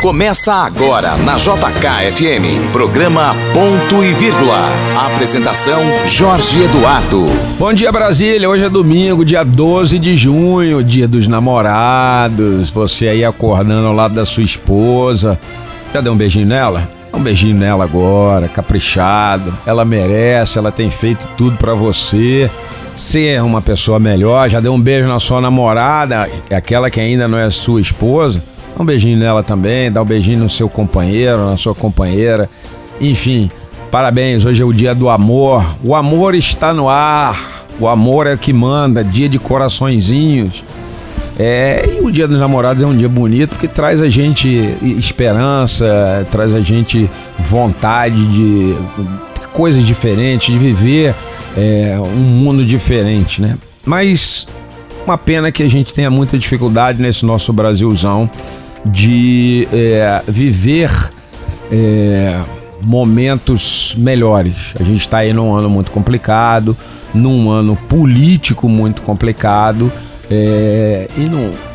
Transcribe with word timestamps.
Começa 0.00 0.54
agora 0.54 1.16
na 1.18 1.36
JKFM, 1.36 2.70
programa 2.72 3.34
Ponto 3.52 4.02
e 4.02 4.14
Vírgula. 4.14 4.70
Apresentação 5.12 5.82
Jorge 6.06 6.62
Eduardo. 6.62 7.26
Bom 7.58 7.72
dia 7.74 7.92
Brasília, 7.92 8.48
hoje 8.48 8.64
é 8.64 8.68
domingo, 8.70 9.24
dia 9.24 9.44
12 9.44 9.98
de 9.98 10.16
junho, 10.16 10.82
dia 10.82 11.06
dos 11.06 11.26
namorados. 11.26 12.70
Você 12.70 13.08
aí 13.08 13.24
acordando 13.24 13.86
ao 13.86 13.92
lado 13.92 14.14
da 14.14 14.24
sua 14.24 14.42
esposa. 14.44 15.38
Já 15.92 16.00
deu 16.00 16.14
um 16.14 16.16
beijinho 16.16 16.46
nela? 16.46 16.88
Um 17.12 17.20
beijinho 17.20 17.56
nela 17.56 17.84
agora, 17.84 18.48
caprichado. 18.48 19.52
Ela 19.66 19.84
merece, 19.84 20.58
ela 20.58 20.72
tem 20.72 20.88
feito 20.88 21.26
tudo 21.36 21.58
para 21.58 21.74
você 21.74 22.50
ser 22.98 23.42
uma 23.42 23.62
pessoa 23.62 23.98
melhor. 23.98 24.48
Já 24.50 24.60
deu 24.60 24.72
um 24.72 24.80
beijo 24.80 25.08
na 25.08 25.20
sua 25.20 25.40
namorada, 25.40 26.28
aquela 26.50 26.90
que 26.90 27.00
ainda 27.00 27.26
não 27.28 27.38
é 27.38 27.48
sua 27.50 27.80
esposa 27.80 28.42
Dá 28.78 28.82
um 28.84 28.86
beijinho 28.86 29.18
nela 29.18 29.42
também, 29.42 29.90
dá 29.90 30.00
um 30.00 30.04
beijinho 30.04 30.38
no 30.38 30.48
seu 30.48 30.68
companheiro, 30.68 31.50
na 31.50 31.56
sua 31.56 31.74
companheira. 31.74 32.48
Enfim, 33.00 33.50
parabéns, 33.90 34.44
hoje 34.44 34.62
é 34.62 34.64
o 34.64 34.72
dia 34.72 34.94
do 34.94 35.08
amor. 35.08 35.66
O 35.82 35.96
amor 35.96 36.32
está 36.36 36.72
no 36.72 36.88
ar. 36.88 37.66
O 37.80 37.88
amor 37.88 38.28
é 38.28 38.34
o 38.34 38.38
que 38.38 38.52
manda, 38.52 39.02
dia 39.02 39.28
de 39.28 39.36
coraçõezinhos. 39.36 40.62
É, 41.36 41.88
e 41.98 42.04
o 42.04 42.10
Dia 42.10 42.26
dos 42.26 42.38
Namorados 42.38 42.82
é 42.82 42.86
um 42.86 42.96
dia 42.96 43.08
bonito 43.08 43.50
porque 43.50 43.68
traz 43.68 44.00
a 44.00 44.08
gente 44.08 44.48
esperança, 44.82 46.26
traz 46.32 46.52
a 46.52 46.60
gente 46.60 47.08
vontade 47.38 48.26
de 48.26 48.76
coisas 49.52 49.84
diferentes, 49.84 50.52
de 50.52 50.58
viver 50.58 51.14
é, 51.56 51.98
um 52.00 52.16
mundo 52.16 52.64
diferente, 52.64 53.40
né? 53.40 53.56
Mas 53.84 54.46
uma 55.06 55.16
pena 55.16 55.50
que 55.50 55.62
a 55.62 55.68
gente 55.68 55.94
tenha 55.94 56.10
muita 56.10 56.38
dificuldade 56.38 57.00
nesse 57.00 57.24
nosso 57.24 57.52
Brasilzão 57.52 58.30
de 58.84 59.66
é, 59.72 60.22
viver 60.28 60.90
é, 61.70 62.40
momentos 62.82 63.94
melhores. 63.96 64.74
A 64.78 64.84
gente 64.84 65.00
está 65.00 65.18
aí 65.18 65.32
num 65.32 65.54
ano 65.54 65.68
muito 65.68 65.90
complicado, 65.90 66.76
num 67.14 67.50
ano 67.50 67.74
político 67.74 68.68
muito 68.68 69.02
complicado 69.02 69.90
é, 70.30 71.08
e 71.16 71.28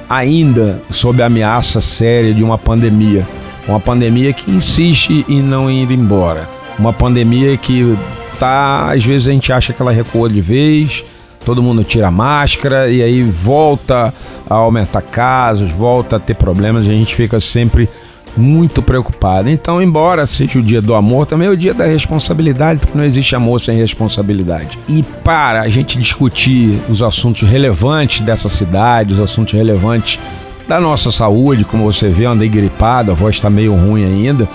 ainda 0.09 0.81
sob 0.91 1.21
ameaça 1.23 1.81
séria 1.81 2.33
de 2.33 2.43
uma 2.43 2.57
pandemia. 2.57 3.27
Uma 3.67 3.79
pandemia 3.79 4.33
que 4.33 4.51
insiste 4.51 5.25
em 5.27 5.41
não 5.41 5.71
ir 5.71 5.89
embora. 5.91 6.47
Uma 6.77 6.91
pandemia 6.91 7.55
que 7.57 7.97
tá, 8.43 8.91
às 8.91 9.05
vezes 9.05 9.29
a 9.29 9.31
gente 9.31 9.53
acha 9.53 9.71
que 9.71 9.81
ela 9.81 9.93
recua 9.93 10.27
de 10.27 10.41
vez, 10.41 11.05
todo 11.45 11.63
mundo 11.63 11.81
tira 11.81 12.09
a 12.09 12.11
máscara 12.11 12.89
e 12.89 13.01
aí 13.01 13.23
volta 13.23 14.13
a 14.49 14.55
aumentar 14.55 15.01
casos, 15.01 15.71
volta 15.71 16.17
a 16.17 16.19
ter 16.19 16.33
problemas 16.33 16.83
a 16.83 16.91
gente 16.91 17.15
fica 17.15 17.39
sempre 17.39 17.87
muito 18.35 18.81
preocupado. 18.81 19.49
Então, 19.49 19.81
embora 19.81 20.27
seja 20.27 20.59
o 20.59 20.61
dia 20.61 20.81
do 20.81 20.93
amor, 20.93 21.25
também 21.25 21.47
é 21.47 21.51
o 21.51 21.55
dia 21.55 21.73
da 21.73 21.85
responsabilidade, 21.85 22.81
porque 22.81 22.97
não 22.97 23.05
existe 23.05 23.33
amor 23.33 23.61
sem 23.61 23.77
responsabilidade. 23.77 24.77
E 24.89 25.03
para 25.23 25.61
a 25.61 25.69
gente 25.69 25.97
discutir 25.97 26.81
os 26.89 27.01
assuntos 27.01 27.47
relevantes 27.47 28.19
dessa 28.21 28.49
cidade, 28.49 29.13
os 29.13 29.21
assuntos 29.21 29.53
relevantes 29.53 30.19
da 30.67 30.81
nossa 30.81 31.11
saúde, 31.11 31.63
como 31.63 31.85
você 31.85 32.09
vê, 32.09 32.25
eu 32.25 32.31
andei 32.31 32.49
gripado, 32.49 33.09
a 33.09 33.13
voz 33.13 33.35
está 33.35 33.49
meio 33.49 33.73
ruim 33.73 34.03
ainda, 34.03 34.49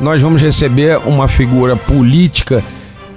nós 0.00 0.22
vamos 0.22 0.40
receber 0.40 0.98
uma 1.04 1.28
figura 1.28 1.76
política 1.76 2.64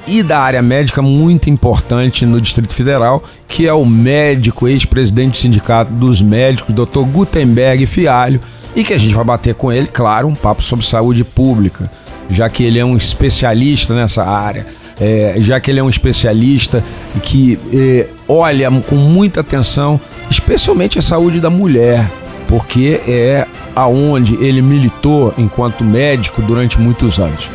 e 0.08 0.24
da 0.24 0.40
área 0.40 0.62
médica 0.62 1.02
muito 1.02 1.50
importante 1.50 2.26
no 2.26 2.42
Distrito 2.42 2.74
Federal, 2.74 3.24
que 3.48 3.68
é 3.68 3.74
o 3.74 3.86
médico, 3.86 4.68
ex-presidente 4.68 5.32
do 5.32 5.38
Sindicato 5.38 5.92
dos 5.92 6.22
Médicos, 6.22 6.74
Dr. 6.74 7.02
Gutenberg 7.02 7.86
Fialho, 7.86 8.42
e 8.76 8.84
que 8.84 8.94
a 8.94 8.98
gente 8.98 9.14
vai 9.14 9.24
bater 9.24 9.54
com 9.56 9.72
ele, 9.72 9.88
claro, 9.88 10.28
um 10.28 10.36
papo 10.36 10.64
sobre 10.64 10.86
saúde 10.86 11.24
pública, 11.24 11.92
já 12.30 12.50
que 12.50 12.64
ele 12.64 12.80
é 12.80 12.86
um 12.86 12.96
especialista 12.96 13.94
nessa 13.94 14.24
área, 14.24 14.66
é, 15.00 15.36
já 15.40 15.60
que 15.60 15.72
ele 15.72 15.80
é 15.80 15.84
um 15.84 15.90
especialista 15.90 16.84
que 17.24 17.60
é, 17.74 18.08
olha 18.28 18.72
com 18.82 18.96
muita 18.96 19.42
atenção, 19.42 20.00
especialmente 20.30 20.98
a 20.98 21.02
saúde 21.02 21.40
da 21.40 21.50
mulher, 21.50 22.10
porque 22.48 23.02
é 23.08 23.46
aonde 23.76 24.36
ele 24.36 24.62
militou 24.62 25.34
enquanto 25.38 25.84
médico 25.84 26.42
durante 26.42 26.80
muitos 26.80 27.20
anos. 27.20 27.50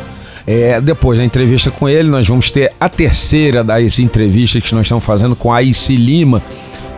É, 0.47 0.79
depois 0.79 1.19
da 1.19 1.25
entrevista 1.25 1.69
com 1.69 1.89
ele, 1.89 2.09
nós 2.09 2.25
vamos 2.25 2.49
ter 2.49 2.71
a 2.79 2.87
terceira 2.87 3.65
das 3.65 3.99
entrevistas 3.99 4.63
que 4.63 4.73
nós 4.73 4.83
estamos 4.83 5.03
fazendo 5.03 5.35
com 5.35 5.51
a 5.51 5.61
Ici 5.61 5.97
Lima, 5.97 6.41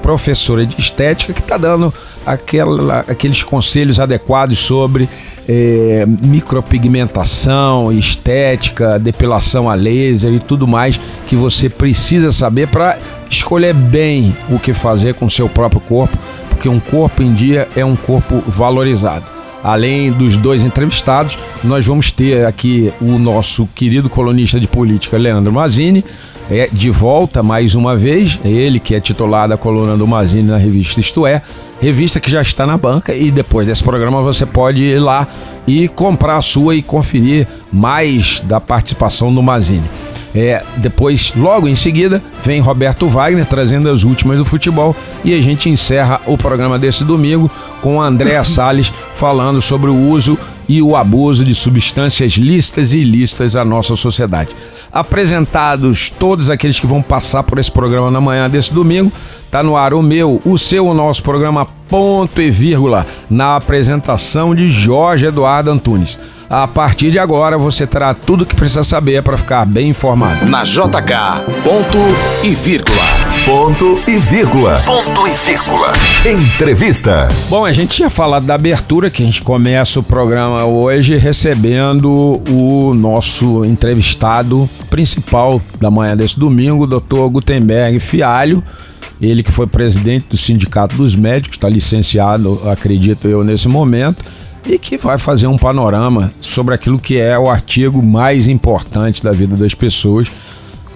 professora 0.04 0.68
de 0.68 0.80
estética, 0.80 1.34
que 1.34 1.42
está 1.42 1.58
dando 1.58 1.92
aquela, 2.24 3.00
aqueles 3.08 3.42
conselhos 3.42 4.00
adequados 4.00 4.60
sobre 4.60 5.10
é, 5.48 6.06
micropigmentação, 6.06 7.92
estética, 7.92 9.00
depilação 9.00 9.68
a 9.68 9.74
laser 9.74 10.32
e 10.32 10.40
tudo 10.40 10.68
mais 10.68 11.00
que 11.26 11.36
você 11.36 11.68
precisa 11.68 12.32
saber 12.32 12.68
para 12.68 13.00
escolher 13.28 13.74
bem 13.74 14.36
o 14.48 14.60
que 14.60 14.74
fazer 14.74 15.16
com 15.16 15.26
o 15.26 15.32
seu 15.32 15.50
próprio 15.50 15.82
corpo, 15.82 16.16
porque 16.50 16.70
um 16.70 16.80
corpo 16.80 17.24
em 17.24 17.34
dia 17.34 17.68
é 17.76 17.84
um 17.84 17.96
corpo 17.96 18.44
valorizado. 18.48 19.39
Além 19.64 20.12
dos 20.12 20.38
dois 20.38 20.64
entrevistados, 20.64 21.38
nós 21.64 21.86
vamos 21.86 22.12
ter 22.12 22.46
aqui 22.46 22.94
o 23.02 23.18
nosso 23.18 23.68
querido 23.76 24.10
colunista 24.10 24.60
de 24.60 24.68
política, 24.68 25.18
Leandro 25.18 25.52
Mazini, 25.52 26.04
é, 26.50 26.70
de 26.72 26.90
volta 26.90 27.44
mais 27.44 27.76
uma 27.76 27.96
vez. 27.96 28.40
Ele 28.44 28.80
que 28.80 28.96
é 28.96 29.00
titular 29.00 29.48
da 29.48 29.58
coluna 29.58 29.98
do 29.98 30.08
Mazini 30.08 30.44
na 30.50 30.58
revista 30.58 31.00
Isto 31.00 31.28
É, 31.28 31.42
revista 31.82 32.20
que 32.20 32.32
já 32.32 32.42
está 32.42 32.66
na 32.66 32.78
banca 32.78 33.14
e 33.14 33.32
depois 33.32 33.68
desse 33.68 33.84
programa 33.84 34.22
você 34.22 34.46
pode 34.46 34.82
ir 34.82 35.00
lá 35.00 35.28
e 35.68 35.88
comprar 35.88 36.38
a 36.38 36.42
sua 36.42 36.76
e 36.76 36.82
conferir 36.82 37.48
mais 37.72 38.42
da 38.46 38.60
participação 38.60 39.34
do 39.34 39.44
Mazini. 39.44 39.90
É, 40.34 40.64
depois, 40.78 41.34
logo 41.36 41.68
em 41.68 41.76
seguida, 41.76 42.22
vem 42.44 42.62
Roberto 42.62 43.08
Wagner 43.08 43.46
trazendo 43.46 43.90
as 43.90 44.04
últimas 44.04 44.38
do 44.38 44.46
futebol 44.46 44.96
e 45.24 45.34
a 45.34 45.42
gente 45.42 45.70
encerra 45.70 46.22
o 46.26 46.38
programa 46.38 46.78
desse 46.78 47.04
domingo 47.04 47.50
com 47.82 48.02
Andréa 48.02 48.44
Salles 48.46 48.94
falando 49.14 49.62
sobre 49.62 49.90
o 49.90 49.96
uso 49.96 50.38
e 50.70 50.84
o 50.84 50.96
abuso 50.96 51.44
de 51.44 51.56
substâncias 51.56 52.34
lícitas 52.34 52.94
e 52.94 52.98
ilícitas 52.98 53.56
à 53.56 53.66
nossa 53.66 53.96
sociedade. 53.96 54.56
Apresentados 54.92 56.12
todos 56.12 56.48
aqueles 56.48 56.80
que 56.80 56.86
vão 56.86 57.02
passar 57.02 57.42
por 57.42 57.58
esse 57.58 57.72
programa 57.72 58.12
na 58.12 58.22
manhã 58.22 58.48
desse 58.48 58.72
domingo, 58.72 59.12
tá 59.50 59.64
no 59.64 59.76
ar 59.76 59.96
o 59.96 60.04
meu, 60.04 60.40
o 60.46 60.60
seu, 60.60 60.86
o 60.86 60.94
nosso 60.94 61.24
programa 61.24 61.66
ponto 61.88 62.40
e 62.40 62.52
vírgula 62.52 63.04
na 63.28 63.56
apresentação 63.56 64.54
de 64.54 64.70
Jorge 64.70 65.26
Eduardo 65.26 65.72
Antunes. 65.72 66.20
A 66.50 66.68
partir 66.68 67.12
de 67.12 67.20
agora 67.20 67.60
você 67.60 67.86
terá 67.86 68.12
tudo 68.12 68.42
o 68.42 68.46
que 68.46 68.56
precisa 68.56 68.84
saber 68.84 69.22
para 69.22 69.38
ficar 69.38 69.68
bem 69.68 69.90
informado. 69.90 70.48
Na 70.48 70.64
JK, 70.64 71.46
ponto 71.64 72.00
e 72.44 72.56
vírgula. 72.56 73.04
Ponto 73.46 74.02
e 74.08 74.18
vírgula. 74.18 74.82
Ponto 74.84 75.28
e 75.28 75.34
vírgula. 75.36 75.94
Entrevista. 76.26 77.28
Bom, 77.52 77.66
a 77.66 77.72
gente 77.72 77.92
tinha 77.92 78.10
falado 78.10 78.48
da 78.48 78.56
abertura, 78.56 79.12
que 79.12 79.22
a 79.22 79.26
gente 79.28 79.44
começa 79.44 80.00
o 80.00 80.04
programa 80.04 80.66
hoje 80.66 81.18
recebendo 81.18 82.42
o 82.50 82.96
nosso 82.96 83.64
entrevistado 83.64 84.68
principal 84.90 85.62
da 85.80 85.92
manhã 85.92 86.18
desse 86.18 86.40
domingo, 86.40 86.86
o 86.86 86.88
Dr. 86.88 87.30
Gutenberg 87.32 88.00
Fialho. 88.00 88.64
Ele 89.22 89.44
que 89.44 89.52
foi 89.52 89.68
presidente 89.68 90.26
do 90.30 90.38
Sindicato 90.38 90.96
dos 90.96 91.16
Médicos, 91.16 91.58
está 91.58 91.70
licenciado, 91.70 92.60
acredito 92.68 93.28
eu, 93.28 93.44
nesse 93.44 93.68
momento 93.68 94.26
e 94.68 94.78
que 94.78 94.98
vai 94.98 95.18
fazer 95.18 95.48
um 95.48 95.58
panorama 95.58 96.32
sobre 96.40 96.76
aquilo 96.76 97.00
que 97.00 97.18
é 97.18 97.38
o 97.38 97.50
artigo 97.50 98.02
mais 98.02 98.48
importante 98.48 99.24
da 99.24 99.32
vida 99.32 99.56
das 99.56 99.74
pessoas 99.74 100.30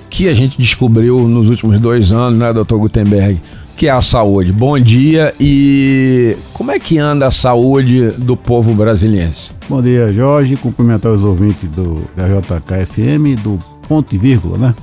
que 0.10 0.30
a 0.30 0.34
gente 0.34 0.58
descobriu 0.60 1.28
nos 1.28 1.50
últimos 1.50 1.80
dois 1.80 2.14
anos, 2.14 2.38
né, 2.38 2.54
doutor 2.54 2.78
Gutenberg? 2.78 3.42
Que 3.76 3.88
é 3.88 3.92
a 3.92 4.02
saúde. 4.02 4.52
Bom 4.52 4.80
dia 4.80 5.34
e 5.40 6.38
como 6.54 6.70
é 6.70 6.80
que 6.80 7.00
anda 7.00 7.26
a 7.26 7.32
saúde 7.32 8.12
do 8.12 8.38
povo 8.38 8.76
brasileiro? 8.76 9.32
Bom 9.68 9.82
dia, 9.82 10.14
Jorge. 10.14 10.56
Cumprimentar 10.56 11.12
os 11.12 11.24
ouvintes 11.24 11.68
do 11.70 12.04
da 12.16 12.28
JKFM, 12.28 13.42
do 13.42 13.58
Ponto 13.88 14.14
e 14.14 14.18
Vírgula, 14.20 14.60
né? 14.60 14.76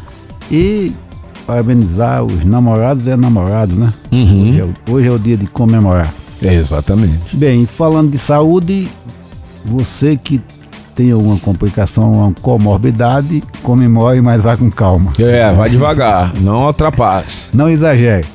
E 0.51 0.93
parabenizar 1.47 2.25
os 2.25 2.45
namorados 2.45 3.07
e 3.07 3.17
namorados, 3.17 3.77
né? 3.77 3.93
Uhum. 4.11 4.51
Hoje, 4.51 4.61
é, 4.61 4.91
hoje 4.91 5.07
é 5.07 5.13
o 5.13 5.19
dia 5.19 5.37
de 5.37 5.47
comemorar. 5.47 6.13
Exatamente. 6.43 7.37
Bem, 7.37 7.67
falando 7.67 8.11
de 8.11 8.19
saúde, 8.19 8.89
você 9.65 10.17
que 10.17 10.41
tem 10.95 11.13
alguma 11.13 11.39
complicação, 11.39 12.13
uma 12.13 12.33
comorbidade, 12.35 13.43
comemore, 13.63 14.21
mas 14.21 14.43
vá 14.43 14.57
com 14.57 14.71
calma. 14.71 15.11
É, 15.19 15.53
vai 15.53 15.71
devagar, 15.71 16.35
não 16.41 16.67
ultrapasse. 16.67 17.47
Não 17.55 17.69
exagere. 17.69 18.27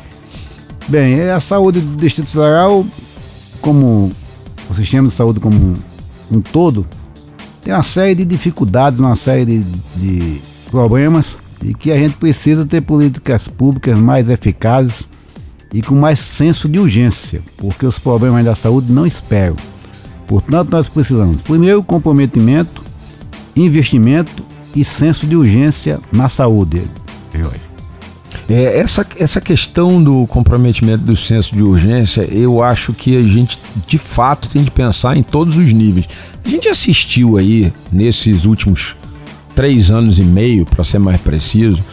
Bem, 0.88 1.20
é 1.20 1.32
a 1.32 1.40
saúde 1.40 1.80
do 1.80 1.96
Distrito 1.96 2.30
Federal, 2.30 2.86
como 3.62 4.12
o 4.70 4.74
sistema 4.74 5.08
de 5.08 5.14
saúde 5.14 5.40
como 5.40 5.74
um 6.32 6.42
todo, 6.42 6.86
tem 7.62 7.74
uma 7.74 7.84
série 7.84 8.16
de 8.16 8.26
dificuldades, 8.26 9.00
uma 9.00 9.16
série 9.16 9.46
de, 9.46 9.64
de 9.96 10.42
problemas 10.70 11.38
e 11.64 11.74
que 11.74 11.92
a 11.92 11.98
gente 11.98 12.16
precisa 12.18 12.66
ter 12.66 12.82
políticas 12.82 13.48
públicas 13.48 13.98
mais 13.98 14.30
eficazes 14.30 15.08
e 15.76 15.82
com 15.82 15.94
mais 15.94 16.20
senso 16.20 16.70
de 16.70 16.80
urgência, 16.80 17.42
porque 17.58 17.86
os 17.86 18.00
problemas 18.00 18.46
da 18.46 18.56
saúde 18.56 18.94
não 18.94 19.06
esperam. 19.06 19.58
Portanto, 20.26 20.72
nós 20.72 20.88
precisamos, 20.88 21.42
primeiro, 21.42 21.84
comprometimento, 21.84 22.82
investimento 23.54 24.42
e 24.74 24.86
senso 24.86 25.28
de 25.28 25.36
urgência 25.36 26.00
na 26.14 26.30
saúde. 26.30 26.84
É, 28.48 28.80
essa, 28.80 29.06
essa 29.20 29.42
questão 29.42 30.02
do 30.02 30.26
comprometimento 30.28 31.04
do 31.04 31.16
senso 31.16 31.54
de 31.54 31.62
urgência, 31.62 32.22
eu 32.22 32.64
acho 32.64 32.94
que 32.94 33.18
a 33.18 33.22
gente 33.22 33.60
de 33.86 33.98
fato 33.98 34.48
tem 34.48 34.64
de 34.64 34.72
pensar 34.72 35.18
em 35.18 35.24
todos 35.24 35.58
os 35.58 35.74
níveis. 35.74 36.08
A 36.46 36.48
gente 36.48 36.70
assistiu 36.70 37.36
aí, 37.36 37.74
nesses 37.92 38.46
últimos 38.46 38.96
três 39.54 39.92
anos 39.92 40.20
e 40.20 40.24
meio, 40.24 40.66
para 40.66 40.86
ser 40.86 41.00
mais 41.00 41.20
preciso, 41.20 41.84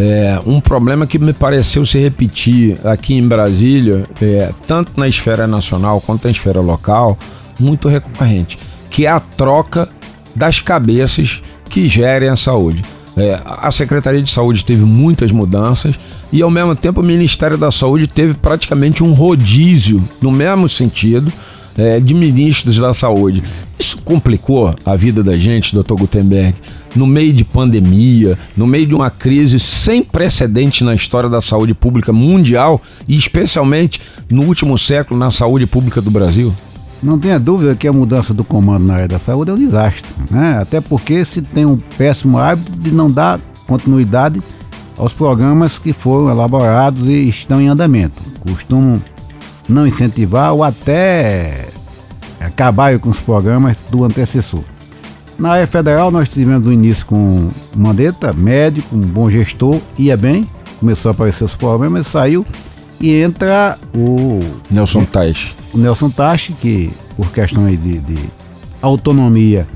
é, 0.00 0.40
um 0.46 0.60
problema 0.60 1.08
que 1.08 1.18
me 1.18 1.32
pareceu 1.32 1.84
se 1.84 1.98
repetir 1.98 2.78
aqui 2.86 3.14
em 3.14 3.26
Brasília, 3.26 4.04
é, 4.22 4.48
tanto 4.64 4.92
na 4.96 5.08
esfera 5.08 5.44
nacional 5.44 6.00
quanto 6.00 6.24
na 6.24 6.30
esfera 6.30 6.60
local, 6.60 7.18
muito 7.58 7.88
recorrente, 7.88 8.56
que 8.88 9.06
é 9.06 9.08
a 9.08 9.18
troca 9.18 9.88
das 10.36 10.60
cabeças 10.60 11.42
que 11.68 11.88
gerem 11.88 12.28
a 12.28 12.36
saúde. 12.36 12.84
É, 13.16 13.40
a 13.44 13.72
Secretaria 13.72 14.22
de 14.22 14.30
Saúde 14.30 14.64
teve 14.64 14.84
muitas 14.84 15.32
mudanças 15.32 15.98
e, 16.32 16.40
ao 16.42 16.50
mesmo 16.50 16.76
tempo, 16.76 17.00
o 17.00 17.04
Ministério 17.04 17.58
da 17.58 17.72
Saúde 17.72 18.06
teve 18.06 18.34
praticamente 18.34 19.02
um 19.02 19.12
rodízio, 19.12 20.08
no 20.22 20.30
mesmo 20.30 20.68
sentido, 20.68 21.32
é, 21.78 22.00
de 22.00 22.12
ministros 22.12 22.76
da 22.76 22.92
saúde. 22.92 23.42
Isso 23.78 23.96
complicou 23.98 24.74
a 24.84 24.96
vida 24.96 25.22
da 25.22 25.38
gente, 25.38 25.72
doutor 25.72 25.96
Gutenberg, 25.96 26.56
no 26.96 27.06
meio 27.06 27.32
de 27.32 27.44
pandemia, 27.44 28.36
no 28.56 28.66
meio 28.66 28.86
de 28.86 28.94
uma 28.94 29.08
crise 29.08 29.60
sem 29.60 30.02
precedente 30.02 30.82
na 30.82 30.94
história 30.94 31.30
da 31.30 31.40
saúde 31.40 31.72
pública 31.72 32.12
mundial 32.12 32.82
e, 33.06 33.16
especialmente, 33.16 34.00
no 34.28 34.42
último 34.42 34.76
século 34.76 35.18
na 35.18 35.30
saúde 35.30 35.66
pública 35.66 36.02
do 36.02 36.10
Brasil? 36.10 36.52
Não 37.00 37.16
tenha 37.16 37.38
dúvida 37.38 37.76
que 37.76 37.86
a 37.86 37.92
mudança 37.92 38.34
do 38.34 38.42
comando 38.42 38.84
na 38.84 38.94
área 38.94 39.08
da 39.08 39.20
saúde 39.20 39.52
é 39.52 39.54
um 39.54 39.58
desastre, 39.58 40.10
né? 40.28 40.58
Até 40.60 40.80
porque 40.80 41.24
se 41.24 41.40
tem 41.40 41.64
um 41.64 41.78
péssimo 41.96 42.38
hábito 42.38 42.72
de 42.72 42.90
não 42.90 43.08
dar 43.08 43.40
continuidade 43.68 44.42
aos 44.96 45.12
programas 45.12 45.78
que 45.78 45.92
foram 45.92 46.28
elaborados 46.28 47.06
e 47.06 47.28
estão 47.28 47.60
em 47.60 47.68
andamento. 47.68 48.20
Costumam 48.40 49.00
não 49.68 49.86
incentivar 49.86 50.52
ou 50.52 50.64
até 50.64 51.67
acabar 52.58 52.98
com 52.98 53.08
os 53.08 53.20
programas 53.20 53.84
do 53.88 54.02
antecessor. 54.02 54.64
Na 55.38 55.52
área 55.52 55.66
federal 55.68 56.10
nós 56.10 56.28
tivemos 56.28 56.66
no 56.66 56.72
início 56.72 57.06
com 57.06 57.50
Mandetta, 57.76 58.32
médico, 58.32 58.96
um 58.96 59.00
bom 59.00 59.30
gestor, 59.30 59.78
ia 59.96 60.16
bem, 60.16 60.48
começou 60.80 61.10
a 61.10 61.12
aparecer 61.12 61.44
os 61.44 61.54
problemas, 61.54 62.08
saiu 62.08 62.44
e 63.00 63.14
entra 63.14 63.78
o 63.94 64.40
Nelson 64.68 65.04
Tais 65.04 65.58
o 65.72 65.78
Nelson 65.78 66.10
Tachi, 66.10 66.52
que 66.54 66.90
por 67.16 67.30
questões 67.30 67.80
de, 67.80 67.98
de 67.98 68.18
autonomia 68.80 69.68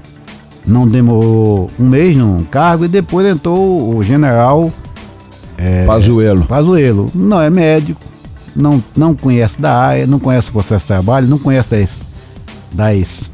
não 0.66 0.88
demorou 0.88 1.70
um 1.78 1.86
mês 1.86 2.16
no 2.16 2.44
cargo, 2.50 2.84
e 2.84 2.88
depois 2.88 3.26
entrou 3.26 3.94
o 3.94 4.02
general 4.02 4.72
é, 5.58 5.84
Pazuello. 5.84 6.44
Pazuello. 6.46 7.10
Não 7.14 7.40
é 7.40 7.50
médico, 7.50 8.00
não, 8.56 8.82
não 8.96 9.14
conhece 9.14 9.60
da 9.60 9.76
área, 9.76 10.06
não 10.06 10.18
conhece 10.18 10.48
o 10.50 10.52
processo 10.52 10.82
de 10.82 10.88
trabalho, 10.88 11.28
não 11.28 11.38
conhece 11.38 11.74
das, 12.72 13.30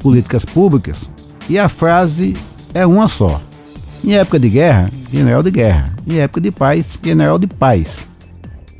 políticas 0.00 0.44
públicas. 0.44 1.10
E 1.48 1.58
a 1.58 1.68
frase 1.68 2.34
é 2.72 2.86
uma 2.86 3.08
só. 3.08 3.40
Em 4.04 4.14
época 4.14 4.38
de 4.38 4.48
guerra, 4.48 4.90
general 5.10 5.42
de 5.42 5.50
guerra. 5.50 5.94
Em 6.06 6.18
época 6.18 6.40
de 6.40 6.50
paz, 6.50 6.98
general 7.02 7.38
de 7.38 7.46
paz. 7.46 8.04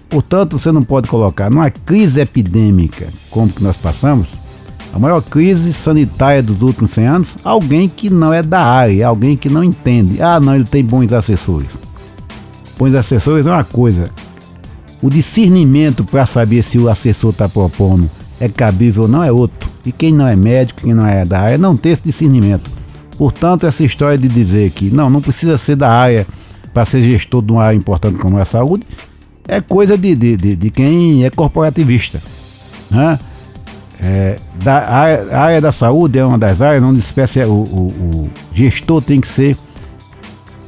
Portanto, 0.09 0.59
você 0.59 0.71
não 0.71 0.83
pode 0.83 1.09
colocar 1.09 1.51
numa 1.51 1.71
crise 1.71 2.21
epidêmica 2.21 3.09
como 3.31 3.49
que 3.49 3.63
nós 3.63 3.77
passamos, 3.77 4.29
a 4.95 4.99
maior 4.99 5.21
crise 5.21 5.73
sanitária 5.73 6.41
dos 6.41 6.63
últimos 6.63 6.93
100 6.93 7.07
anos, 7.07 7.39
alguém 7.43 7.89
que 7.89 8.09
não 8.09 8.33
é 8.33 8.45
da 8.45 8.61
área, 8.61 9.09
alguém 9.09 9.37
que 9.37 9.49
não 9.49 9.65
entende. 9.65 10.23
Ah, 10.23 10.39
não, 10.39 10.55
ele 10.55 10.63
tem 10.63 10.85
bons 10.85 11.13
assessores. 11.13 11.69
Bons 12.79 12.95
assessores 12.95 13.45
é 13.45 13.51
uma 13.51 13.65
coisa. 13.65 14.09
O 15.03 15.11
discernimento 15.11 16.05
para 16.05 16.25
saber 16.25 16.63
se 16.63 16.79
o 16.79 16.89
assessor 16.89 17.31
está 17.31 17.49
propondo 17.49 18.09
é 18.39 18.49
cabível 18.49 19.03
ou 19.03 19.09
não 19.09 19.25
é 19.25 19.33
outro. 19.33 19.69
E 19.85 19.93
quem 19.93 20.13
não 20.13 20.27
é 20.27 20.35
médico, 20.35 20.81
quem 20.83 20.95
não 20.95 21.07
é 21.07 21.25
da 21.25 21.41
área, 21.41 21.59
não 21.59 21.77
tem 21.77 21.93
esse 21.93 22.03
discernimento. 22.03 22.71
Portanto, 23.19 23.67
essa 23.67 23.85
história 23.85 24.19
de 24.19 24.29
dizer 24.29 24.71
que 24.71 24.91
não, 24.91 25.09
não 25.09 25.21
precisa 25.21 25.57
ser 25.59 25.77
da 25.77 25.91
área 25.91 26.27
para 26.73 26.85
ser 26.85 27.03
gestor 27.03 27.43
de 27.43 27.53
uma 27.53 27.63
área 27.63 27.77
importante 27.77 28.19
como 28.19 28.39
é 28.39 28.43
a 28.43 28.45
saúde, 28.45 28.85
é 29.47 29.61
coisa 29.61 29.97
de, 29.97 30.15
de, 30.15 30.37
de, 30.37 30.57
de 30.57 30.71
quem 30.71 31.25
é 31.25 31.31
corporativista. 31.31 32.21
Né? 32.91 33.19
É, 34.01 34.39
da, 34.63 34.79
a, 34.79 35.41
área 35.41 35.61
da 35.61 35.71
saúde 35.71 36.19
é 36.19 36.25
uma 36.25 36.37
das 36.37 36.61
áreas 36.61 36.83
onde 36.83 37.01
o, 37.47 37.51
o, 37.51 37.89
o 38.25 38.31
gestor 38.53 39.01
tem 39.01 39.21
que 39.21 39.29
ser 39.29 39.57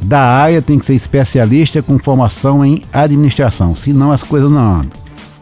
da 0.01 0.21
área, 0.21 0.63
tem 0.63 0.79
que 0.79 0.85
ser 0.85 0.95
especialista 0.95 1.83
com 1.83 1.99
formação 1.99 2.65
em 2.65 2.83
administração, 2.93 3.75
senão 3.75 4.13
as 4.13 4.23
coisas 4.23 4.51
não 4.51 4.77
andam. 4.77 4.91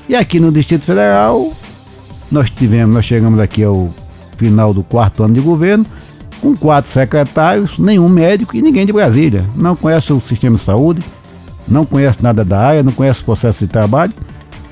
E 0.08 0.14
aqui 0.14 0.40
no 0.40 0.50
Distrito 0.50 0.84
Federal, 0.84 1.52
nós 2.34 2.50
tivemos, 2.50 2.94
nós 2.94 3.04
chegamos 3.04 3.38
aqui 3.38 3.62
ao 3.62 3.88
final 4.36 4.74
do 4.74 4.82
quarto 4.82 5.22
ano 5.22 5.34
de 5.34 5.40
governo, 5.40 5.86
com 6.40 6.54
quatro 6.54 6.90
secretários, 6.90 7.78
nenhum 7.78 8.08
médico 8.08 8.56
e 8.56 8.60
ninguém 8.60 8.84
de 8.84 8.92
Brasília. 8.92 9.46
Não 9.54 9.76
conhece 9.76 10.12
o 10.12 10.20
sistema 10.20 10.56
de 10.56 10.62
saúde, 10.62 11.00
não 11.66 11.86
conhece 11.86 12.22
nada 12.22 12.44
da 12.44 12.58
área, 12.58 12.82
não 12.82 12.92
conhece 12.92 13.22
o 13.22 13.24
processo 13.24 13.60
de 13.64 13.70
trabalho. 13.70 14.12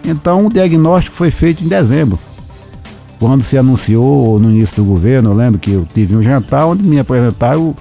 Então 0.04 0.46
o 0.46 0.50
diagnóstico 0.52 1.16
foi 1.16 1.30
feito 1.30 1.64
em 1.64 1.68
dezembro. 1.68 2.18
Quando 3.20 3.44
se 3.44 3.56
anunciou 3.56 4.40
no 4.40 4.50
início 4.50 4.76
do 4.76 4.84
governo, 4.84 5.30
eu 5.30 5.34
lembro 5.34 5.60
que 5.60 5.70
eu 5.70 5.86
tive 5.94 6.16
um 6.16 6.22
jantar 6.22 6.66
onde 6.66 6.82
me 6.82 6.98
apresentaram 6.98 7.74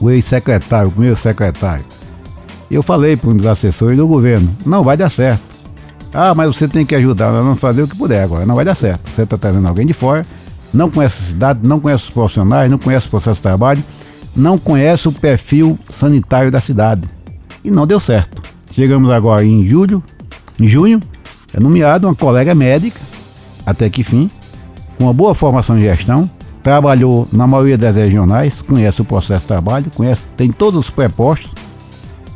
o 0.00 0.10
ex-secretário, 0.10 0.88
o 0.88 0.92
primeiro 0.92 1.16
secretário. 1.16 1.84
Eu 2.68 2.82
falei 2.82 3.16
para 3.16 3.30
os 3.30 3.46
assessores 3.46 3.96
do 3.96 4.08
governo, 4.08 4.52
não 4.66 4.82
vai 4.82 4.96
dar 4.96 5.08
certo. 5.08 5.51
Ah, 6.14 6.34
mas 6.34 6.54
você 6.54 6.68
tem 6.68 6.84
que 6.84 6.94
ajudar, 6.94 7.32
nós 7.32 7.42
vamos 7.42 7.58
fazer 7.58 7.82
o 7.82 7.88
que 7.88 7.96
puder 7.96 8.22
agora, 8.22 8.44
não 8.44 8.54
vai 8.54 8.64
dar 8.64 8.74
certo. 8.74 9.10
Você 9.10 9.22
está 9.22 9.38
trazendo 9.38 9.66
alguém 9.66 9.86
de 9.86 9.94
fora, 9.94 10.26
não 10.72 10.90
conhece 10.90 11.22
a 11.22 11.26
cidade, 11.26 11.60
não 11.66 11.80
conhece 11.80 12.04
os 12.04 12.10
profissionais, 12.10 12.70
não 12.70 12.78
conhece 12.78 13.06
o 13.06 13.10
processo 13.10 13.36
de 13.36 13.42
trabalho, 13.42 13.82
não 14.36 14.58
conhece 14.58 15.08
o 15.08 15.12
perfil 15.12 15.78
sanitário 15.90 16.50
da 16.50 16.60
cidade 16.60 17.02
e 17.64 17.70
não 17.70 17.86
deu 17.86 17.98
certo. 17.98 18.42
Chegamos 18.72 19.10
agora 19.10 19.44
em 19.44 19.66
julho, 19.66 20.02
em 20.60 20.68
junho, 20.68 21.00
é 21.54 21.60
nomeado 21.60 22.06
uma 22.06 22.14
colega 22.14 22.54
médica, 22.54 23.00
até 23.64 23.88
que 23.88 24.04
fim, 24.04 24.30
com 24.98 25.04
uma 25.04 25.14
boa 25.14 25.34
formação 25.34 25.78
em 25.78 25.82
gestão, 25.82 26.30
trabalhou 26.62 27.26
na 27.32 27.46
maioria 27.46 27.76
das 27.76 27.96
regionais, 27.96 28.62
conhece 28.62 29.00
o 29.02 29.04
processo 29.04 29.40
de 29.40 29.48
trabalho, 29.48 29.90
conhece, 29.94 30.26
tem 30.36 30.50
todos 30.50 30.80
os 30.80 30.90
prepostos 30.90 31.50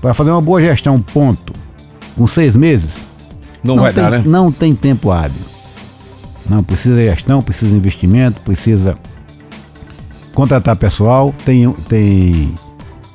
para 0.01 0.15
fazer 0.15 0.31
uma 0.31 0.43
boa 0.43 0.61
gestão, 0.61 1.01
ponto. 1.01 1.53
Com 2.17 2.27
seis 2.27 2.57
meses. 2.57 3.06
Não, 3.67 3.77
não 3.77 3.83
vai 3.83 3.93
tem, 3.93 4.03
dar, 4.03 4.11
né? 4.11 4.23
Não 4.25 4.53
tem 4.53 4.75
tempo 4.75 5.11
hábil. 5.11 5.41
Não, 6.49 6.63
precisa 6.63 7.03
gestão, 7.03 7.43
precisa 7.43 7.75
investimento, 7.75 8.41
precisa 8.41 8.97
contratar 10.33 10.77
pessoal, 10.77 11.35
tem, 11.45 11.71
tem 11.89 12.55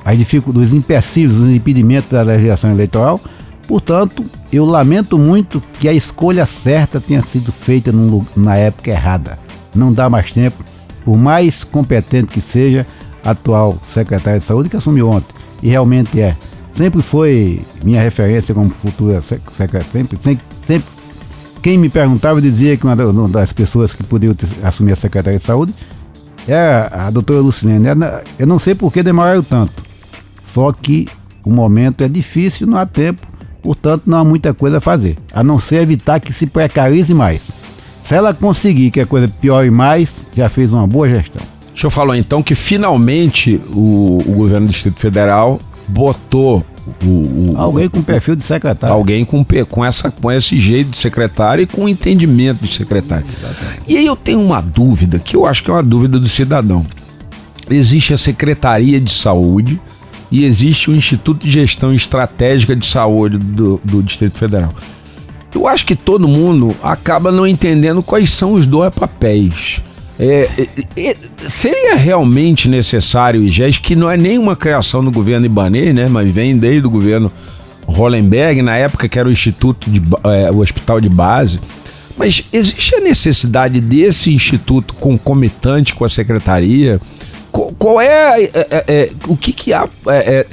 as 0.03 0.17
dificuldades, 0.17 0.69
os 0.69 0.75
empecilhos, 0.75 1.37
os 1.37 1.49
impedimentos 1.49 2.09
da 2.09 2.23
legislação 2.23 2.71
eleitoral. 2.71 3.19
Portanto, 3.67 4.25
eu 4.51 4.65
lamento 4.65 5.17
muito 5.17 5.61
que 5.79 5.87
a 5.87 5.93
escolha 5.93 6.45
certa 6.45 6.99
tenha 6.99 7.21
sido 7.21 7.51
feita 7.51 7.91
num, 7.91 8.25
na 8.35 8.57
época 8.57 8.91
errada. 8.91 9.39
Não 9.73 9.93
dá 9.93 10.09
mais 10.09 10.31
tempo, 10.31 10.63
por 11.05 11.17
mais 11.17 11.63
competente 11.63 12.27
que 12.27 12.41
seja 12.41 12.85
a 13.23 13.31
atual 13.31 13.77
secretária 13.85 14.39
de 14.39 14.45
saúde 14.45 14.67
que 14.67 14.75
assumiu 14.75 15.09
ontem. 15.09 15.33
E 15.61 15.69
realmente 15.69 16.19
é. 16.19 16.35
Sempre 16.73 17.01
foi 17.01 17.61
minha 17.83 18.01
referência 18.01 18.53
como 18.53 18.69
futura 18.69 19.21
secretária. 19.21 19.85
Sempre, 19.91 20.17
sempre, 20.21 20.45
sempre, 20.65 20.89
quem 21.61 21.77
me 21.77 21.89
perguntava 21.89 22.41
dizia 22.41 22.77
que 22.77 22.85
uma 22.85 22.95
das 23.27 23.53
pessoas 23.53 23.93
que 23.93 24.03
podiam 24.03 24.35
assumir 24.63 24.93
a 24.93 24.95
secretaria 24.95 25.39
de 25.39 25.45
saúde 25.45 25.73
é 26.47 26.89
a 26.91 27.09
doutora 27.11 27.39
Lucilene. 27.39 27.87
Eu 28.39 28.47
não 28.47 28.57
sei 28.57 28.73
por 28.73 28.91
que 28.91 29.03
demoraram 29.03 29.43
tanto 29.43 29.91
só 30.53 30.71
que 30.71 31.07
o 31.43 31.49
momento 31.49 32.03
é 32.03 32.09
difícil, 32.09 32.67
não 32.67 32.77
há 32.77 32.85
tempo, 32.85 33.25
portanto 33.61 34.03
não 34.05 34.17
há 34.17 34.23
muita 34.23 34.53
coisa 34.53 34.77
a 34.77 34.81
fazer, 34.81 35.17
a 35.33 35.43
não 35.43 35.57
ser 35.57 35.81
evitar 35.81 36.19
que 36.19 36.33
se 36.33 36.45
precarize 36.45 37.13
mais. 37.13 37.49
Se 38.03 38.15
ela 38.15 38.33
conseguir 38.33 38.91
que 38.91 38.99
a 38.99 39.05
coisa 39.05 39.27
piore 39.27 39.71
mais, 39.71 40.25
já 40.35 40.49
fez 40.49 40.73
uma 40.73 40.85
boa 40.85 41.09
gestão. 41.09 41.41
O 41.73 41.79
senhor 41.79 41.91
falou 41.91 42.15
então 42.15 42.43
que 42.43 42.53
finalmente 42.53 43.61
o, 43.69 44.21
o 44.25 44.33
governo 44.33 44.67
do 44.67 44.71
Distrito 44.71 44.99
Federal 44.99 45.59
botou 45.91 46.65
o, 47.03 47.07
o, 47.07 47.53
alguém 47.57 47.89
com 47.89 48.01
perfil 48.01 48.35
de 48.35 48.43
secretário. 48.43 48.95
Alguém 48.95 49.23
com, 49.23 49.45
com, 49.69 49.85
essa, 49.85 50.09
com 50.09 50.31
esse 50.31 50.57
jeito 50.57 50.91
de 50.91 50.97
secretário 50.97 51.63
e 51.63 51.67
com 51.67 51.87
entendimento 51.87 52.63
de 52.63 52.71
secretário. 52.71 53.25
Exatamente. 53.27 53.81
E 53.87 53.97
aí 53.97 54.05
eu 54.05 54.15
tenho 54.15 54.41
uma 54.41 54.61
dúvida, 54.61 55.19
que 55.19 55.35
eu 55.35 55.45
acho 55.45 55.63
que 55.63 55.69
é 55.69 55.73
uma 55.73 55.83
dúvida 55.83 56.19
do 56.19 56.27
cidadão. 56.27 56.85
Existe 57.69 58.13
a 58.13 58.17
Secretaria 58.17 58.99
de 58.99 59.11
Saúde, 59.11 59.79
e 60.31 60.45
existe 60.45 60.89
o 60.89 60.95
Instituto 60.95 61.43
de 61.45 61.51
Gestão 61.51 61.93
Estratégica 61.93 62.73
de 62.73 62.85
Saúde 62.85 63.37
do, 63.37 63.81
do 63.83 64.01
Distrito 64.01 64.37
Federal. 64.37 64.73
eu 65.53 65.67
acho 65.67 65.85
que 65.85 65.95
todo 65.95 66.27
mundo 66.27 66.73
acaba 66.81 67.31
não 67.31 67.45
entendendo 67.45 68.01
quais 68.01 68.29
são 68.29 68.53
os 68.53 68.65
dois 68.65 68.93
papéis. 68.93 69.81
É, 70.19 70.49
é, 70.57 71.09
é, 71.09 71.15
seria 71.39 71.95
realmente 71.95 72.69
necessário 72.69 73.41
o 73.41 73.43
IGES, 73.43 73.77
que 73.77 73.95
não 73.95 74.09
é 74.09 74.17
nenhuma 74.17 74.55
criação 74.55 75.03
do 75.03 75.11
governo 75.11 75.45
Ibanez, 75.45 75.93
né? 75.93 76.07
Mas 76.07 76.29
vem 76.31 76.57
desde 76.57 76.85
o 76.85 76.91
governo 76.91 77.31
Hollenberg, 77.87 78.61
na 78.61 78.75
época 78.75 79.09
que 79.09 79.17
era 79.17 79.27
o 79.27 79.31
Instituto 79.31 79.89
de 79.89 80.01
é, 80.23 80.51
o 80.51 80.59
Hospital 80.59 81.01
de 81.01 81.09
Base. 81.09 81.59
Mas 82.17 82.43
existe 82.53 82.95
a 82.95 83.01
necessidade 83.01 83.79
desse 83.81 84.33
instituto 84.33 84.93
concomitante 84.95 85.95
com 85.95 86.05
a 86.05 86.09
secretaria? 86.09 86.99
Qual, 87.51 87.73
qual 87.77 88.01
é, 88.01 88.43
é, 88.43 88.83
é, 88.87 89.09
o 89.27 89.35
que, 89.35 89.51
que 89.51 89.73
há 89.73 89.87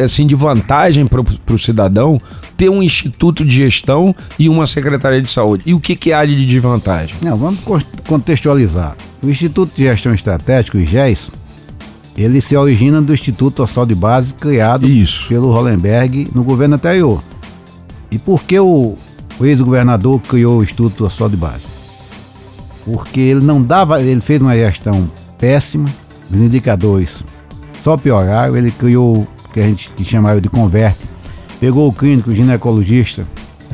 assim 0.02 0.26
de 0.26 0.34
vantagem 0.34 1.06
para 1.06 1.20
o 1.54 1.58
cidadão 1.58 2.18
ter 2.58 2.68
um 2.68 2.82
instituto 2.82 3.44
de 3.44 3.56
gestão 3.56 4.14
e 4.36 4.48
uma 4.48 4.66
secretaria 4.66 5.22
de 5.22 5.30
saúde? 5.30 5.62
E 5.64 5.72
o 5.72 5.80
que, 5.80 5.94
que 5.94 6.12
há 6.12 6.24
de 6.24 6.44
desvantagem? 6.44 7.14
Não, 7.22 7.36
vamos 7.36 7.60
contextualizar. 8.06 8.96
O 9.22 9.30
Instituto 9.30 9.74
de 9.74 9.84
Gestão 9.84 10.12
Estratégica, 10.12 10.76
o 10.76 10.80
IGES, 10.80 11.30
ele 12.16 12.40
se 12.40 12.56
origina 12.56 13.00
do 13.00 13.14
Instituto 13.14 13.62
Hospital 13.62 13.86
de 13.86 13.94
Base 13.94 14.34
criado 14.34 14.88
Isso. 14.88 15.28
pelo 15.28 15.52
Hollenberg 15.52 16.28
no 16.34 16.42
governo 16.42 16.74
anterior. 16.74 17.22
E 18.10 18.18
por 18.18 18.42
que 18.42 18.58
o, 18.58 18.96
o 19.38 19.46
ex-governador 19.46 20.20
criou 20.20 20.58
o 20.58 20.62
Instituto 20.64 21.06
Hospital 21.06 21.28
de 21.28 21.36
Base? 21.36 21.66
Porque 22.84 23.20
ele 23.20 23.40
não 23.40 23.62
dava, 23.62 24.02
ele 24.02 24.20
fez 24.20 24.42
uma 24.42 24.56
gestão 24.56 25.08
péssima, 25.38 25.88
os 26.28 26.38
indicadores 26.38 27.24
só 27.84 27.96
pioraram, 27.96 28.56
ele 28.56 28.72
criou 28.72 29.18
o 29.18 29.52
que 29.52 29.60
a 29.60 29.62
gente 29.62 29.90
que 29.90 30.04
chamava 30.04 30.40
de 30.40 30.48
converte 30.48 30.98
pegou 31.60 31.88
o 31.88 31.92
clínico, 31.92 32.30
o 32.30 32.34
ginecologista 32.34 33.24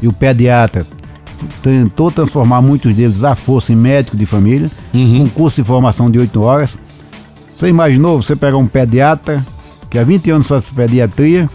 e 0.02 0.08
o 0.08 0.12
pediatra, 0.12 0.86
tentou 1.62 2.10
transformar 2.10 2.62
muitos 2.62 2.94
deles 2.94 3.22
à 3.24 3.34
força 3.34 3.72
em 3.72 3.76
médico 3.76 4.16
de 4.16 4.26
família, 4.26 4.70
uhum. 4.92 5.20
com 5.20 5.28
curso 5.30 5.62
de 5.62 5.66
formação 5.66 6.10
de 6.10 6.18
8 6.18 6.42
horas. 6.42 6.78
Você 7.56 7.68
imaginou 7.68 8.20
você 8.20 8.34
pegar 8.34 8.56
um 8.56 8.66
pediatra 8.66 9.44
que 9.90 9.98
há 9.98 10.04
20 10.04 10.30
anos 10.30 10.48
faz 10.48 10.70
pediatria 10.70 11.48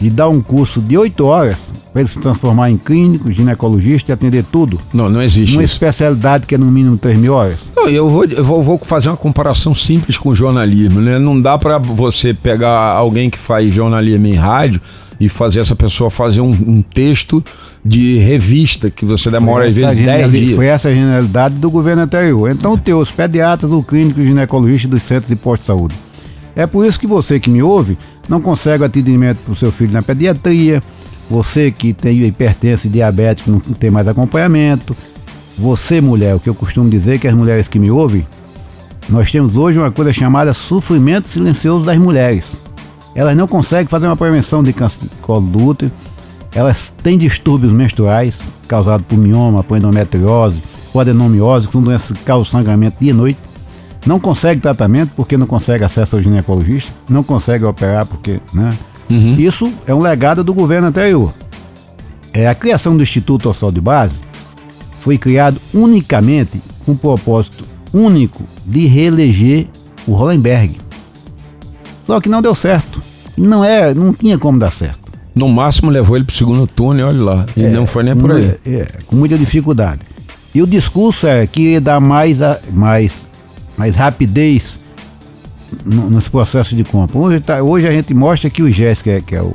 e 0.00 0.10
dar 0.10 0.28
um 0.28 0.40
curso 0.40 0.80
de 0.80 0.96
8 0.96 1.24
horas 1.24 1.72
para 1.92 2.02
ele 2.02 2.08
se 2.08 2.18
transformar 2.20 2.70
em 2.70 2.76
clínico, 2.76 3.32
ginecologista 3.32 4.12
e 4.12 4.14
atender 4.14 4.44
tudo? 4.44 4.78
Não, 4.92 5.08
não 5.08 5.22
existe. 5.22 5.54
Uma 5.54 5.64
isso. 5.64 5.74
especialidade 5.74 6.46
que 6.46 6.54
é 6.54 6.58
no 6.58 6.70
mínimo 6.70 6.96
3 6.98 7.18
mil 7.18 7.32
horas. 7.32 7.58
Não, 7.74 7.88
eu 7.88 8.08
vou, 8.08 8.24
eu 8.24 8.44
vou, 8.44 8.62
vou 8.62 8.78
fazer 8.78 9.08
uma 9.08 9.16
comparação 9.16 9.74
simples 9.74 10.18
com 10.18 10.30
o 10.30 10.34
jornalismo. 10.34 11.00
Né? 11.00 11.18
Não 11.18 11.40
dá 11.40 11.56
para 11.56 11.78
você 11.78 12.34
pegar 12.34 12.70
alguém 12.70 13.30
que 13.30 13.38
faz 13.38 13.72
jornalismo 13.72 14.26
em 14.26 14.34
rádio 14.34 14.80
e 15.18 15.28
fazer 15.28 15.60
essa 15.60 15.74
pessoa 15.74 16.10
fazer 16.10 16.40
um, 16.40 16.50
um 16.50 16.82
texto 16.82 17.42
de 17.84 18.18
revista 18.18 18.90
que 18.90 19.04
você 19.04 19.30
demora 19.30 19.66
às 19.66 19.74
vezes 19.74 19.96
10 19.96 20.30
dias. 20.30 20.56
Foi 20.56 20.66
essa 20.66 20.88
a 20.88 20.92
generalidade 20.92 21.54
do 21.54 21.70
governo 21.70 22.02
anterior. 22.02 22.50
Então 22.50 22.76
tem 22.76 22.94
os 22.94 23.10
pediatras, 23.10 23.72
o 23.72 23.82
clínico 23.82 24.20
e 24.20 24.24
o 24.24 24.26
ginecologista 24.26 24.88
dos 24.88 25.02
centros 25.02 25.28
de 25.28 25.36
posto 25.36 25.62
de 25.62 25.66
saúde. 25.66 25.94
É 26.54 26.66
por 26.66 26.86
isso 26.86 26.98
que 26.98 27.06
você 27.06 27.38
que 27.38 27.50
me 27.50 27.62
ouve 27.62 27.98
não 28.28 28.40
consegue 28.40 28.84
atendimento 28.84 29.38
para 29.44 29.52
o 29.52 29.56
seu 29.56 29.70
filho 29.70 29.92
na 29.92 30.02
pediatria, 30.02 30.82
você 31.28 31.70
que 31.70 31.92
tem 31.92 32.22
hipertensão 32.22 32.88
e 32.90 32.92
diabético 32.92 33.50
não 33.50 33.60
tem 33.60 33.90
mais 33.90 34.08
acompanhamento, 34.08 34.96
você 35.58 36.00
mulher, 36.00 36.34
o 36.34 36.40
que 36.40 36.48
eu 36.48 36.54
costumo 36.54 36.88
dizer 36.88 37.18
que 37.18 37.26
as 37.26 37.34
mulheres 37.34 37.68
que 37.68 37.78
me 37.78 37.90
ouvem, 37.90 38.26
nós 39.08 39.30
temos 39.30 39.56
hoje 39.56 39.78
uma 39.78 39.90
coisa 39.90 40.12
chamada 40.12 40.52
sofrimento 40.52 41.28
silencioso 41.28 41.84
das 41.84 41.96
mulheres. 41.96 42.56
Elas 43.16 43.34
não 43.34 43.48
conseguem 43.48 43.86
fazer 43.86 44.06
uma 44.06 44.16
prevenção 44.16 44.62
de 44.62 44.74
câncer 44.74 44.98
de 45.00 45.08
colo 45.22 45.46
do 45.46 45.64
útero. 45.64 45.90
Elas 46.54 46.92
têm 47.02 47.16
distúrbios 47.16 47.72
menstruais 47.72 48.38
causados 48.68 49.06
por 49.06 49.16
mioma, 49.16 49.64
por 49.64 49.78
endometriose, 49.78 50.60
por 50.92 51.00
adenomiose, 51.00 51.66
que 51.66 51.72
são 51.72 51.82
doenças 51.82 52.14
que 52.14 52.22
causam 52.24 52.44
sangramento 52.44 52.98
dia 53.00 53.10
e 53.10 53.14
noite. 53.14 53.38
Não 54.04 54.20
consegue 54.20 54.60
tratamento 54.60 55.12
porque 55.16 55.36
não 55.38 55.46
consegue 55.46 55.82
acesso 55.82 56.16
ao 56.16 56.22
ginecologista, 56.22 56.92
não 57.08 57.22
consegue 57.22 57.64
operar 57.64 58.04
porque, 58.04 58.38
né? 58.52 58.76
Uhum. 59.08 59.34
Isso 59.38 59.72
é 59.86 59.94
um 59.94 60.00
legado 60.00 60.44
do 60.44 60.52
governo 60.52 60.88
anterior. 60.88 61.32
É, 62.34 62.46
a 62.46 62.54
criação 62.54 62.94
do 62.94 63.02
Instituto 63.02 63.48
Hospital 63.48 63.72
de 63.72 63.80
Base 63.80 64.20
foi 65.00 65.16
criado 65.16 65.58
unicamente 65.72 66.60
com 66.84 66.92
o 66.92 66.96
propósito 66.96 67.64
único 67.94 68.44
de 68.64 68.86
reeleger 68.86 69.68
o 70.06 70.12
Hollenberg. 70.12 70.76
Só 72.06 72.20
que 72.20 72.28
não 72.28 72.42
deu 72.42 72.54
certo. 72.54 73.05
Não 73.36 73.64
é, 73.64 73.92
não 73.92 74.12
tinha 74.12 74.38
como 74.38 74.58
dar 74.58 74.70
certo. 74.70 75.12
No 75.34 75.48
máximo 75.48 75.90
levou 75.90 76.16
ele 76.16 76.24
para 76.24 76.32
o 76.32 76.36
segundo 76.36 76.66
turno 76.66 77.00
e 77.00 77.02
olha 77.02 77.22
lá. 77.22 77.46
E 77.56 77.64
é, 77.64 77.70
não 77.70 77.86
foi 77.86 78.02
nem 78.02 78.16
por 78.16 78.32
aí. 78.32 78.56
É, 78.64 78.88
com 79.06 79.16
muita 79.16 79.36
dificuldade. 79.36 80.00
E 80.54 80.62
o 80.62 80.66
discurso 80.66 81.26
é 81.26 81.46
que 81.46 81.72
ia 81.72 81.80
dar 81.80 82.00
mais, 82.00 82.38
mais, 82.72 83.26
mais 83.76 83.94
rapidez 83.94 84.78
no, 85.84 86.08
nos 86.08 86.28
processos 86.28 86.74
de 86.74 86.84
compra. 86.84 87.18
Hoje, 87.18 87.40
tá, 87.40 87.62
hoje 87.62 87.86
a 87.86 87.90
gente 87.90 88.14
mostra 88.14 88.48
que 88.48 88.62
o 88.62 88.72
GES, 88.72 89.02
que 89.02 89.10
é, 89.10 89.20
que 89.20 89.34
é 89.34 89.42
o, 89.42 89.52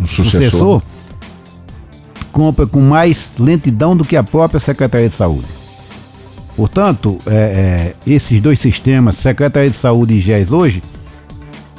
o 0.00 0.06
sucessor, 0.06 0.42
sucessor, 0.42 0.82
compra 2.32 2.66
com 2.66 2.80
mais 2.80 3.34
lentidão 3.38 3.94
do 3.94 4.04
que 4.04 4.16
a 4.16 4.22
própria 4.22 4.58
Secretaria 4.58 5.10
de 5.10 5.14
Saúde. 5.14 5.46
Portanto, 6.56 7.18
é, 7.26 7.34
é, 7.34 7.94
esses 8.06 8.40
dois 8.40 8.58
sistemas, 8.58 9.16
Secretaria 9.16 9.68
de 9.68 9.76
Saúde 9.76 10.14
e 10.14 10.20
GES 10.20 10.50
hoje, 10.50 10.82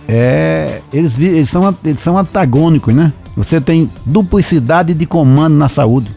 é, 0.07 0.81
eles, 0.93 1.17
eles, 1.19 1.49
são, 1.49 1.75
eles 1.83 1.99
são 1.99 2.17
antagônicos, 2.17 2.93
né? 2.93 3.11
Você 3.35 3.59
tem 3.59 3.89
duplicidade 4.05 4.93
de 4.93 5.05
comando 5.05 5.55
na 5.55 5.67
saúde. 5.67 6.09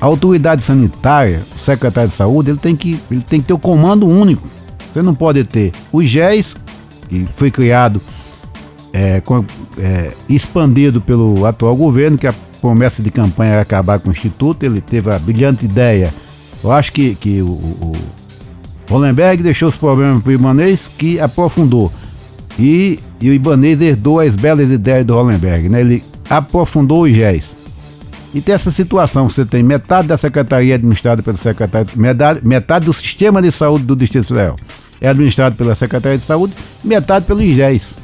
A 0.00 0.06
autoridade 0.06 0.62
sanitária, 0.62 1.40
o 1.40 1.58
secretário 1.58 2.10
de 2.10 2.16
saúde, 2.16 2.50
ele 2.50 2.58
tem 2.58 2.76
que, 2.76 2.98
ele 3.10 3.22
tem 3.22 3.40
que 3.40 3.46
ter 3.46 3.52
o 3.52 3.58
comando 3.58 4.06
único. 4.06 4.48
Você 4.92 5.02
não 5.02 5.14
pode 5.14 5.42
ter 5.44 5.72
o 5.90 6.02
GES, 6.02 6.56
que 7.08 7.26
foi 7.34 7.50
criado, 7.50 8.00
é, 8.92 9.20
com, 9.20 9.44
é, 9.78 10.12
expandido 10.28 11.00
pelo 11.00 11.46
atual 11.46 11.74
governo, 11.74 12.18
que 12.18 12.26
a 12.26 12.34
promessa 12.60 13.02
de 13.02 13.10
campanha 13.10 13.52
era 13.52 13.62
acabar 13.62 13.98
com 13.98 14.08
o 14.08 14.12
Instituto. 14.12 14.64
Ele 14.64 14.80
teve 14.80 15.10
a 15.10 15.18
brilhante 15.18 15.64
ideia. 15.64 16.12
Eu 16.62 16.70
acho 16.70 16.92
que, 16.92 17.14
que 17.14 17.40
o, 17.40 17.46
o 17.46 17.92
Hollenberg 18.90 19.42
deixou 19.42 19.68
os 19.68 19.76
problemas 19.76 20.22
para 20.22 20.34
o 20.36 20.78
que 20.98 21.18
aprofundou. 21.18 21.90
E, 22.58 22.98
e 23.20 23.30
o 23.30 23.32
Ibanês 23.32 23.80
herdou 23.80 24.20
as 24.20 24.36
belas 24.36 24.70
ideias 24.70 25.04
do 25.04 25.14
Hollenberg, 25.14 25.68
né? 25.68 25.80
Ele 25.80 26.02
aprofundou 26.28 27.02
os 27.02 27.14
GES. 27.14 27.56
E 28.34 28.40
tem 28.40 28.54
essa 28.54 28.70
situação, 28.70 29.28
você 29.28 29.44
tem 29.44 29.62
metade 29.62 30.08
da 30.08 30.16
secretaria 30.16 30.74
administrada 30.74 31.22
pelo 31.22 31.36
secretário, 31.36 31.88
metade, 31.96 32.40
metade 32.46 32.86
do 32.86 32.92
sistema 32.92 33.42
de 33.42 33.52
saúde 33.52 33.84
do 33.84 33.94
Distrito 33.94 34.28
Federal 34.28 34.56
é 35.02 35.08
administrado 35.08 35.56
pela 35.56 35.74
Secretaria 35.74 36.16
de 36.16 36.24
Saúde, 36.24 36.54
metade 36.84 37.26
pelo 37.26 37.42
IGES. 37.42 37.96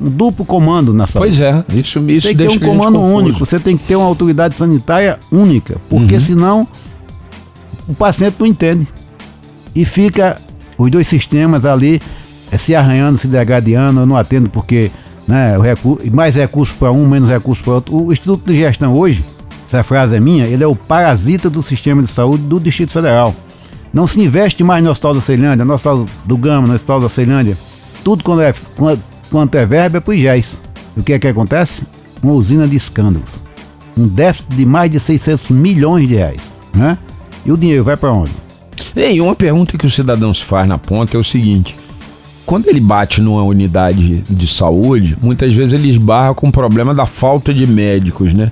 Um 0.00 0.08
duplo 0.08 0.46
comando 0.46 0.94
na 0.94 1.06
saúde. 1.06 1.28
Pois 1.28 1.40
é, 1.42 1.62
isso, 1.74 1.98
isso 2.08 2.28
tem 2.28 2.48
que 2.48 2.58
ter 2.58 2.66
um 2.66 2.78
comando 2.78 2.98
único, 2.98 3.40
você 3.40 3.60
tem 3.60 3.76
que 3.76 3.84
ter 3.84 3.96
uma 3.96 4.06
autoridade 4.06 4.56
sanitária 4.56 5.20
única, 5.30 5.76
porque 5.90 6.14
uhum. 6.14 6.20
senão 6.20 6.68
o 7.86 7.94
paciente 7.94 8.36
não 8.40 8.46
entende. 8.46 8.88
E 9.74 9.84
fica 9.84 10.40
os 10.78 10.90
dois 10.90 11.06
sistemas 11.06 11.66
ali 11.66 12.00
é 12.50 12.56
se 12.56 12.74
arranhando, 12.74 13.18
se 13.18 13.28
degradando, 13.28 14.00
eu 14.00 14.06
não 14.06 14.16
atendo 14.16 14.48
porque 14.48 14.90
né, 15.26 15.56
o 15.58 16.14
mais 16.14 16.34
recursos 16.34 16.74
para 16.74 16.90
um, 16.90 17.06
menos 17.06 17.30
recursos 17.30 17.62
para 17.62 17.74
outro. 17.74 17.94
O 17.94 18.12
Instituto 18.12 18.46
de 18.46 18.58
Gestão 18.58 18.94
hoje, 18.94 19.24
essa 19.66 19.82
frase 19.82 20.16
é 20.16 20.20
minha, 20.20 20.46
ele 20.46 20.64
é 20.64 20.66
o 20.66 20.74
parasita 20.74 21.48
do 21.48 21.62
sistema 21.62 22.02
de 22.02 22.10
saúde 22.10 22.42
do 22.44 22.58
Distrito 22.58 22.92
Federal. 22.92 23.34
Não 23.92 24.06
se 24.06 24.20
investe 24.20 24.62
mais 24.62 24.82
no 24.82 24.90
Hospital 24.90 25.14
da 25.14 25.20
Ceilândia, 25.20 25.64
no 25.64 25.74
Hospital 25.74 26.06
do 26.24 26.36
Gama, 26.36 26.66
no 26.66 26.74
Hospital 26.74 27.00
da 27.00 27.08
Ceilândia. 27.08 27.56
Tudo 28.04 28.24
quando 28.24 28.42
é, 28.42 28.52
quanto 29.30 29.54
é 29.56 29.66
verba 29.66 29.98
é 29.98 30.00
para 30.00 30.14
IGES. 30.14 30.60
O 30.96 31.02
que 31.02 31.12
é 31.12 31.18
que 31.18 31.28
acontece? 31.28 31.82
Uma 32.22 32.32
usina 32.32 32.66
de 32.66 32.76
escândalos. 32.76 33.30
Um 33.96 34.06
déficit 34.06 34.54
de 34.54 34.64
mais 34.64 34.90
de 34.90 35.00
600 35.00 35.50
milhões 35.50 36.08
de 36.08 36.14
reais. 36.14 36.40
Né? 36.74 36.96
E 37.44 37.52
o 37.52 37.56
dinheiro 37.56 37.84
vai 37.84 37.96
para 37.96 38.12
onde? 38.12 38.32
E 38.96 39.20
uma 39.20 39.34
pergunta 39.34 39.76
que 39.78 39.86
o 39.86 39.90
cidadão 39.90 40.32
se 40.32 40.44
faz 40.44 40.68
na 40.68 40.78
ponta 40.78 41.16
é 41.16 41.20
o 41.20 41.24
seguinte: 41.24 41.76
quando 42.50 42.66
ele 42.66 42.80
bate 42.80 43.20
numa 43.20 43.44
unidade 43.44 44.24
de 44.28 44.48
saúde, 44.48 45.16
muitas 45.22 45.54
vezes 45.54 45.72
ele 45.72 45.88
esbarra 45.88 46.34
com 46.34 46.48
o 46.48 46.52
problema 46.52 46.92
da 46.92 47.06
falta 47.06 47.54
de 47.54 47.64
médicos, 47.64 48.34
né? 48.34 48.50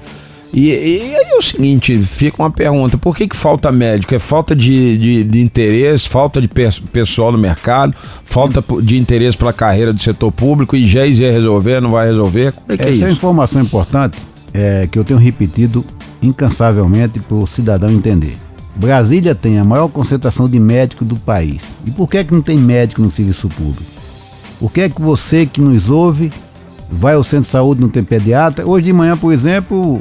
E, 0.55 0.69
e 0.69 1.17
aí 1.17 1.33
é 1.33 1.37
o 1.37 1.43
seguinte, 1.43 2.01
fica 2.05 2.41
uma 2.41 2.49
pergunta, 2.49 2.97
por 2.97 3.17
que, 3.17 3.27
que 3.27 3.35
falta 3.35 3.73
médico? 3.73 4.15
É 4.15 4.21
falta 4.21 4.55
de, 4.55 4.97
de, 4.97 5.25
de 5.25 5.41
interesse, 5.41 6.09
falta 6.09 6.41
de 6.41 6.47
pessoal 6.47 7.33
no 7.33 7.39
mercado, 7.39 7.93
falta 8.25 8.63
de 8.81 8.97
interesse 8.97 9.37
pela 9.37 9.53
carreira 9.53 9.93
do 9.93 10.01
setor 10.01 10.31
público 10.31 10.77
e 10.77 10.87
já 10.87 11.05
ia 11.05 11.33
resolver, 11.33 11.81
não 11.81 11.91
vai 11.91 12.07
resolver? 12.07 12.53
Como 12.53 12.71
é 12.71 12.77
que 12.77 12.85
é 12.85 12.91
Essa 12.91 12.93
é, 12.93 12.95
isso? 12.95 13.05
é 13.05 13.09
uma 13.09 13.13
informação 13.15 13.63
importante 13.63 14.17
é, 14.55 14.87
que 14.89 14.97
eu 14.97 15.03
tenho 15.03 15.19
repetido 15.19 15.85
incansavelmente 16.23 17.19
para 17.19 17.37
o 17.37 17.49
cidadão 17.49 17.91
entender. 17.91 18.39
Brasília 18.79 19.35
tem 19.35 19.59
a 19.59 19.65
maior 19.65 19.89
concentração 19.89 20.49
de 20.49 20.59
médicos 20.61 21.07
do 21.07 21.17
país. 21.17 21.63
E 21.85 21.91
por 21.91 22.09
que, 22.09 22.19
é 22.19 22.25
que 22.25 22.33
não 22.33 22.41
tem 22.41 22.57
médico 22.57 23.03
no 23.03 23.11
serviço 23.11 23.49
público? 23.49 23.83
Por 24.61 24.73
que 24.73 24.83
é 24.83 24.89
que 24.89 25.03
você 25.03 25.47
que 25.47 25.61
nos 25.61 25.91
ouve 25.91 26.33
vai 26.89 27.15
ao 27.15 27.25
centro 27.25 27.47
de 27.47 27.51
saúde 27.51 27.81
não 27.81 27.89
tem 27.89 28.05
pediatra? 28.05 28.65
Hoje 28.65 28.87
de 28.87 28.93
manhã, 28.93 29.17
por 29.17 29.33
exemplo, 29.33 30.01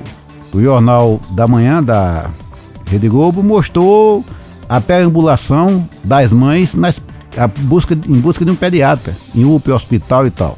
o 0.54 0.62
jornal 0.62 1.20
da 1.32 1.48
manhã 1.48 1.82
da 1.82 2.30
Rede 2.86 3.10
Globo 3.10 3.42
mostrou 3.42 4.24
a 4.70 4.80
perambulação 4.80 5.88
das 6.04 6.32
mães 6.32 6.76
nas, 6.76 7.02
busca, 7.62 7.96
em 7.96 8.20
busca 8.20 8.46
de 8.46 8.52
um 8.52 8.56
pediatra, 8.56 9.12
em 9.34 9.44
UPA, 9.44 9.74
hospital 9.74 10.28
e 10.28 10.30
tal. 10.30 10.56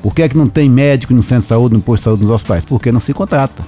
Por 0.00 0.14
que, 0.14 0.22
é 0.22 0.28
que 0.28 0.38
não 0.38 0.48
tem 0.48 0.70
médico 0.70 1.12
no 1.12 1.24
centro 1.24 1.42
de 1.42 1.48
saúde, 1.48 1.74
no 1.74 1.80
posto 1.80 2.02
de 2.02 2.04
saúde 2.04 2.22
nos 2.22 2.32
hospitais? 2.32 2.64
Porque 2.64 2.92
não 2.92 3.00
se 3.00 3.12
contrata. 3.12 3.64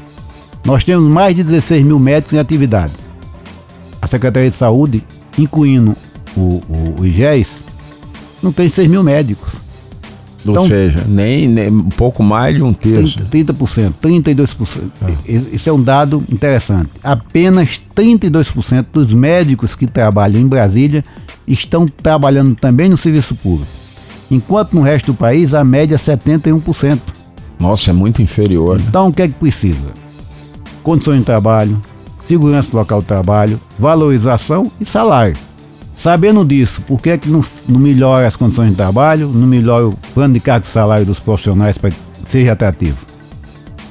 Nós 0.65 0.85
temos 0.85 1.11
mais 1.11 1.35
de 1.35 1.43
16 1.43 1.85
mil 1.85 1.99
médicos 1.99 2.35
em 2.35 2.39
atividade. 2.39 3.02
A 4.03 4.07
Secretaria 4.07 4.51
de 4.51 4.57
Saúde, 4.57 5.03
incluindo 5.39 5.97
o, 6.37 6.41
o, 6.69 7.01
o 7.01 7.07
IGES, 7.07 7.65
não 8.43 8.53
tem 8.53 8.69
6 8.69 8.89
mil 8.91 9.03
médicos. 9.03 9.53
Ou 10.45 10.51
Então- 10.51 10.67
seja, 10.67 11.05
nem, 11.07 11.47
nem 11.47 11.69
um 11.71 11.89
pouco 11.89 12.21
mais 12.21 12.57
de 12.57 12.63
um 12.65 12.73
terço. 12.73 13.17
30%, 13.31 13.93
30%, 13.95 13.95
32%. 14.03 14.91
Esse 15.53 15.69
é 15.69 15.73
um 15.73 15.81
dado 15.81 16.23
interessante. 16.33 16.91
Apenas 17.03 17.81
32% 17.95 18.87
dos 18.93 19.15
médicos 19.15 19.77
que 19.77 19.87
trabalham 19.87 20.41
em 20.41 20.49
Brasília 20.49 21.05
estão 21.47 21.87
trabalhando 21.87 22.57
também 22.57 22.89
no 22.89 22.97
serviço 22.97 23.37
público. 23.37 23.71
Enquanto 24.33 24.73
no 24.73 24.83
resto 24.83 25.13
do 25.13 25.15
país 25.15 25.55
a 25.55 25.63
média 25.63 25.95
é 25.95 25.99
71%. 25.99 26.99
Nossa, 27.61 27.91
é 27.91 27.93
muito 27.95 28.21
inferior. 28.21 28.79
né? 28.81 28.85
Então 28.89 29.09
o 29.09 29.13
que 29.13 29.23
é 29.23 29.29
que 29.29 29.35
precisa? 29.35 29.79
Condições 30.83 31.21
de 31.21 31.25
trabalho, 31.25 31.81
segurança 32.33 32.71
do 32.71 32.77
local 32.79 33.01
de 33.03 33.07
trabalho, 33.07 33.61
valorização 33.79 34.71
e 34.81 34.85
salário. 34.87 35.37
Sabendo 35.95 36.43
disso, 36.45 36.81
por 36.83 37.01
que, 37.01 37.11
é 37.11 37.19
que 37.19 37.29
não, 37.29 37.45
não 37.69 37.79
melhora 37.79 38.27
as 38.27 38.35
condições 38.37 38.71
de 38.71 38.77
trabalho, 38.77 39.29
não 39.29 39.47
melhora 39.47 39.89
o 39.89 39.95
plano 40.15 40.33
de 40.33 40.41
cargo 40.41 40.65
e 40.65 40.69
salário 40.69 41.05
dos 41.05 41.21
profissionais 41.21 41.77
para 41.77 41.91
que 41.91 41.97
seja 42.25 42.53
atrativo? 42.53 42.97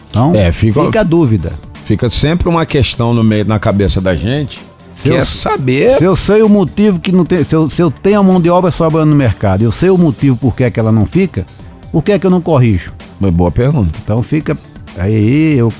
Então, 0.10 0.33
É, 0.36 0.51
fica- 0.51 1.00
a 1.00 1.03
dúvida. 1.03 1.53
Fica 1.86 2.10
sempre 2.10 2.50
uma 2.50 2.65
questão 2.65 3.13
no 3.13 3.24
meio 3.24 3.45
na 3.45 3.60
cabeça 3.60 4.01
da 4.01 4.15
gente. 4.15 4.60
Se 4.91 5.03
que 5.03 5.10
eu- 5.15 5.19
é 5.19 5.25
saber. 5.25 5.98
Se 5.98 6.03
eu 6.03 6.15
sei 6.15 6.41
o 6.41 6.50
motivo 6.50 7.00
que 7.00 7.12
não 7.12 7.24
tem. 7.24 7.43
Se 7.43 7.55
eu, 7.55 7.69
se 7.69 7.81
eu 7.81 7.91
tenho 7.91 8.19
a 8.19 8.24
mão 8.24 8.41
de 8.41 8.50
obra 8.50 8.71
sobrando 8.71 9.12
no 9.12 9.15
mercado, 9.15 9.62
eu 9.63 9.71
sei 9.71 9.89
o 9.91 9.98
motivo 9.98 10.36
por 10.36 10.55
que, 10.55 10.63
é 10.63 10.71
que 10.71 10.79
ela 10.79 10.91
não 10.91 11.05
fica, 11.05 11.45
por 11.91 12.03
que, 12.03 12.12
é 12.12 12.19
que 12.19 12.25
eu 12.25 12.31
não 12.31 12.41
corrijo? 12.41 12.91
Uma 13.19 13.31
boa 13.31 13.51
pergunta. 13.51 13.91
Então 14.03 14.21
fica. 14.24 14.57
Aí 14.98 15.57
eu, 15.57 15.71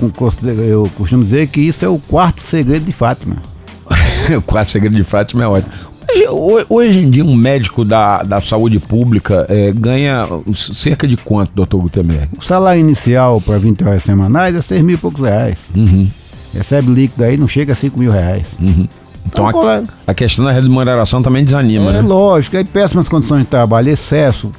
eu 0.68 0.90
costumo 0.96 1.22
dizer 1.22 1.46
que 1.48 1.60
isso 1.60 1.84
é 1.84 1.88
o 1.88 1.98
quarto 1.98 2.40
segredo 2.40 2.84
de 2.84 2.92
Fátima. 2.92 3.36
o 4.36 4.42
quarto 4.42 4.70
segredo 4.70 4.96
de 4.96 5.04
Fátima 5.04 5.44
é 5.44 5.46
ótimo. 5.46 5.72
Hoje, 6.10 6.26
ho- 6.28 6.66
hoje 6.68 6.98
em 6.98 7.10
dia, 7.10 7.24
um 7.24 7.34
médico 7.36 7.84
da, 7.84 8.22
da 8.22 8.40
saúde 8.40 8.78
pública 8.78 9.46
é, 9.48 9.72
ganha 9.72 10.26
cerca 10.54 11.06
de 11.06 11.16
quanto, 11.16 11.52
doutor 11.54 11.80
Gutenberg? 11.82 12.28
O 12.38 12.42
salário 12.42 12.80
inicial 12.80 13.40
para 13.40 13.58
20 13.58 13.84
horas 13.84 14.02
semanais 14.02 14.54
é 14.54 14.60
6 14.60 14.82
mil 14.82 14.94
e 14.96 14.98
poucos 14.98 15.22
reais. 15.24 15.58
Uhum, 15.74 16.08
Recebe 16.54 16.90
líquido 16.92 17.24
aí, 17.24 17.36
não 17.36 17.46
chega 17.48 17.72
a 17.72 17.76
5 17.76 17.98
mil 17.98 18.10
reais. 18.10 18.46
uhum. 18.60 18.86
Então, 19.26 19.48
Então, 19.48 19.52
qual 19.52 19.70
é? 19.70 19.76
a, 20.06 20.10
a 20.10 20.14
questão 20.14 20.44
da 20.44 20.50
remuneração 20.52 21.22
também 21.22 21.44
desanima, 21.44 21.90
É 21.90 21.92
né? 21.94 22.00
lógico, 22.02 22.56
aí 22.56 22.64
péssimas 22.64 23.08
condições 23.08 23.40
de 23.40 23.46
trabalho, 23.46 23.88
excesso, 23.88 24.50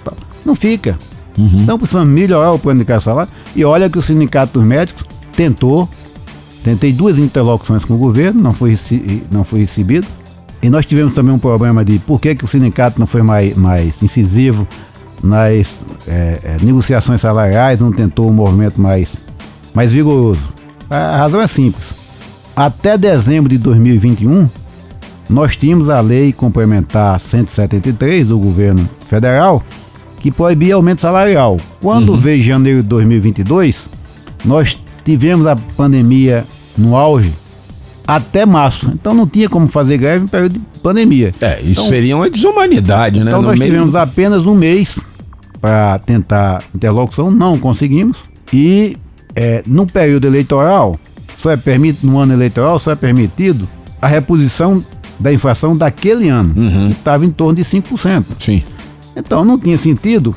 não 0.46 0.56
fica. 0.56 0.98
Uhum. 1.38 1.62
Então 1.62 1.78
precisamos 1.78 2.14
melhorar 2.14 2.52
o 2.52 2.60
plano 2.60 2.84
de 2.84 2.92
e 2.92 3.02
salário. 3.02 3.32
E 3.56 3.66
olha 3.66 3.90
que 3.90 3.98
o 3.98 4.02
Sindicato 4.02 4.60
dos 4.60 4.68
Médicos 4.68 5.04
tentou, 5.36 5.90
tentei 6.64 6.92
duas 6.94 7.18
interlocuções 7.18 7.84
com 7.84 7.96
o 7.96 7.98
governo, 7.98 8.42
não 8.42 8.54
foi, 8.54 8.78
não 9.32 9.44
foi 9.44 9.62
recebido. 9.62 10.08
E 10.62 10.70
nós 10.70 10.86
tivemos 10.86 11.14
também 11.14 11.34
um 11.34 11.40
problema 11.40 11.84
de 11.84 12.00
por 12.00 12.22
que, 12.22 12.34
que 12.34 12.46
o 12.46 12.48
sindicato 12.48 12.98
não 12.98 13.06
foi 13.06 13.22
mais, 13.22 13.54
mais 13.54 14.02
incisivo 14.02 14.66
nas 15.22 15.84
é, 16.08 16.40
é, 16.42 16.58
negociações 16.62 17.20
salariais, 17.20 17.82
não 17.82 17.92
tentou 17.92 18.30
um 18.30 18.34
movimento 18.34 18.80
mais, 18.80 19.14
mais 19.74 19.92
vigoroso. 19.92 20.42
A 20.90 21.18
razão 21.18 21.42
é 21.42 21.48
simples. 21.48 21.94
Até 22.56 22.98
dezembro 22.98 23.50
de 23.50 23.58
2021, 23.58 24.48
nós 25.30 25.58
tínhamos 25.58 25.90
a 25.90 26.00
lei 26.00 26.32
complementar 26.32 27.20
173 27.20 28.28
do 28.28 28.40
governo 28.40 28.88
federal 29.06 29.62
que 30.24 30.32
proibia 30.32 30.74
aumento 30.76 31.02
salarial. 31.02 31.58
Quando 31.82 32.18
veio 32.18 32.42
janeiro 32.42 32.82
de 32.82 32.88
2022, 32.88 33.90
nós 34.46 34.78
tivemos 35.04 35.46
a 35.46 35.56
pandemia 35.56 36.46
no 36.78 36.96
auge 36.96 37.32
até 38.08 38.46
março. 38.46 38.90
Então 38.94 39.14
não 39.14 39.28
tinha 39.28 39.50
como 39.50 39.68
fazer 39.68 39.98
greve 39.98 40.24
em 40.24 40.28
período 40.28 40.54
de 40.54 40.62
pandemia. 40.82 41.34
É, 41.42 41.60
isso 41.60 41.72
Então- 41.72 41.84
seria 41.86 42.16
uma 42.16 42.30
desumanidade, 42.30 43.20
né? 43.20 43.26
Então 43.28 43.42
No 43.42 43.50
nós 43.50 43.60
meio- 43.60 43.70
tivemos 43.72 43.96
apenas 43.96 44.46
um 44.46 44.56
mês 44.56 44.98
para 45.60 46.00
tentar 46.00 46.64
interlocução, 46.74 47.30
não 47.30 47.60
conseguimos. 47.60 48.18
E 48.52 48.96
é, 49.36 49.62
no 49.68 49.86
período 49.86 50.26
eleitoral, 50.26 50.98
só 51.36 51.52
é 51.52 51.58
permitido, 51.58 52.08
no 52.10 52.18
ano 52.18 52.32
eleitoral, 52.34 52.80
só 52.80 52.92
é 52.92 52.96
permitido 52.96 53.68
a 54.02 54.08
reposição 54.08 54.82
da 55.20 55.34
inflação 55.34 55.76
daquele 55.76 56.30
ano, 56.30 56.54
Uhum. 56.56 56.88
que 56.88 56.94
estava 56.94 57.26
em 57.26 57.30
torno 57.30 57.56
de 57.56 57.64
5%. 57.66 58.26
Sim. 58.40 58.64
Então 59.16 59.44
não 59.46 59.58
tinha 59.60 59.78
sentido 59.78 60.36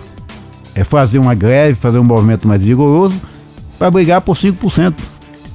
é, 0.74 0.84
fazer 0.84 1.18
uma 1.18 1.34
greve, 1.34 1.74
fazer 1.74 1.98
um 1.98 2.04
movimento 2.04 2.46
mais 2.46 2.62
vigoroso 2.62 3.14
para 3.78 3.90
brigar 3.90 4.20
por 4.20 4.34
5%, 4.36 4.94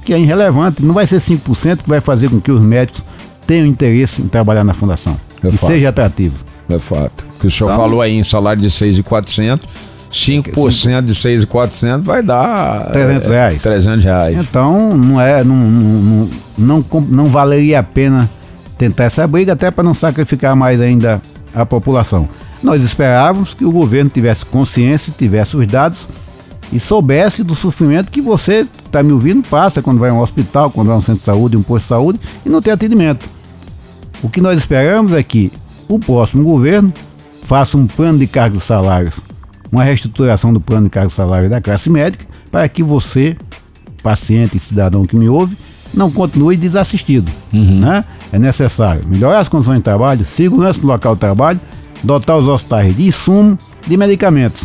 que 0.04 0.12
é 0.12 0.18
irrelevante. 0.18 0.84
Não 0.84 0.94
vai 0.94 1.06
ser 1.06 1.20
5% 1.20 1.78
que 1.82 1.88
vai 1.88 2.00
fazer 2.00 2.28
com 2.30 2.40
que 2.40 2.50
os 2.50 2.60
médicos 2.60 3.02
tenham 3.46 3.66
interesse 3.66 4.22
em 4.22 4.28
trabalhar 4.28 4.64
na 4.64 4.74
fundação 4.74 5.16
É 5.42 5.48
e 5.48 5.52
fato. 5.52 5.66
seja 5.70 5.88
atrativo. 5.88 6.44
É 6.68 6.78
fato. 6.78 7.24
Que 7.40 7.46
o 7.46 7.50
senhor 7.50 7.70
Então- 7.70 7.82
falou 7.82 8.00
aí 8.00 8.12
em 8.14 8.24
salário 8.24 8.62
de 8.62 8.70
6,400, 8.70 9.68
5% 10.10 11.06
de 11.06 11.14
6,400 11.14 12.04
vai 12.06 12.22
dar 12.22 12.90
300 12.92 13.28
é, 13.28 13.30
reais. 13.32 13.62
300 13.62 14.04
reais. 14.04 14.36
Então 14.38 14.96
não 14.96 15.20
é, 15.20 15.42
não, 15.42 15.56
não, 15.56 16.30
não, 16.58 16.84
não 17.08 17.26
valeria 17.26 17.78
a 17.78 17.82
pena 17.82 18.28
tentar 18.78 19.04
essa 19.04 19.26
briga, 19.26 19.52
até 19.54 19.70
para 19.70 19.82
não 19.84 19.94
sacrificar 19.94 20.54
mais 20.54 20.80
ainda 20.80 21.20
a 21.54 21.64
população. 21.64 22.28
Nós 22.62 22.82
esperávamos 22.82 23.54
que 23.54 23.64
o 23.64 23.72
governo 23.72 24.10
tivesse 24.10 24.46
consciência, 24.46 25.12
tivesse 25.16 25.56
os 25.56 25.66
dados 25.66 26.06
e 26.72 26.78
soubesse 26.78 27.42
do 27.42 27.54
sofrimento 27.54 28.10
que 28.10 28.22
você 28.22 28.66
está 28.86 29.02
me 29.02 29.12
ouvindo 29.12 29.46
passa 29.46 29.82
quando 29.82 29.98
vai 29.98 30.10
a 30.10 30.14
um 30.14 30.20
hospital, 30.20 30.70
quando 30.70 30.86
vai 30.86 30.96
a 30.96 30.98
um 30.98 31.02
centro 31.02 31.20
de 31.20 31.24
saúde, 31.24 31.56
um 31.56 31.62
posto 31.62 31.84
de 31.84 31.88
saúde 31.88 32.20
e 32.46 32.48
não 32.48 32.62
tem 32.62 32.72
atendimento. 32.72 33.28
O 34.22 34.28
que 34.28 34.40
nós 34.40 34.58
esperamos 34.58 35.12
é 35.12 35.22
que 35.22 35.52
o 35.88 35.98
próximo 35.98 36.44
governo 36.44 36.92
faça 37.42 37.76
um 37.76 37.86
plano 37.86 38.18
de 38.18 38.26
cargos 38.26 38.62
e 38.62 38.66
salários, 38.66 39.14
uma 39.70 39.82
reestruturação 39.82 40.52
do 40.52 40.60
plano 40.60 40.84
de 40.84 40.90
cargos 40.90 41.12
e 41.12 41.16
salários 41.16 41.50
da 41.50 41.60
classe 41.60 41.90
médica, 41.90 42.24
para 42.50 42.68
que 42.68 42.82
você, 42.82 43.36
paciente 44.02 44.56
e 44.56 44.60
cidadão 44.60 45.04
que 45.04 45.16
me 45.16 45.28
ouve, 45.28 45.56
não 45.92 46.10
continue 46.10 46.56
desassistido. 46.56 47.30
Né? 47.52 48.04
É 48.32 48.38
necessário 48.38 49.04
melhorar 49.06 49.40
as 49.40 49.48
condições 49.48 49.78
de 49.78 49.82
trabalho, 49.82 50.24
segurança 50.24 50.80
no 50.80 50.86
local 50.86 51.14
de 51.14 51.20
trabalho, 51.20 51.60
dotar 52.02 52.36
os 52.36 52.48
hospitais 52.48 52.96
de 52.96 53.06
insumo, 53.06 53.58
de 53.86 53.96
medicamentos. 53.96 54.64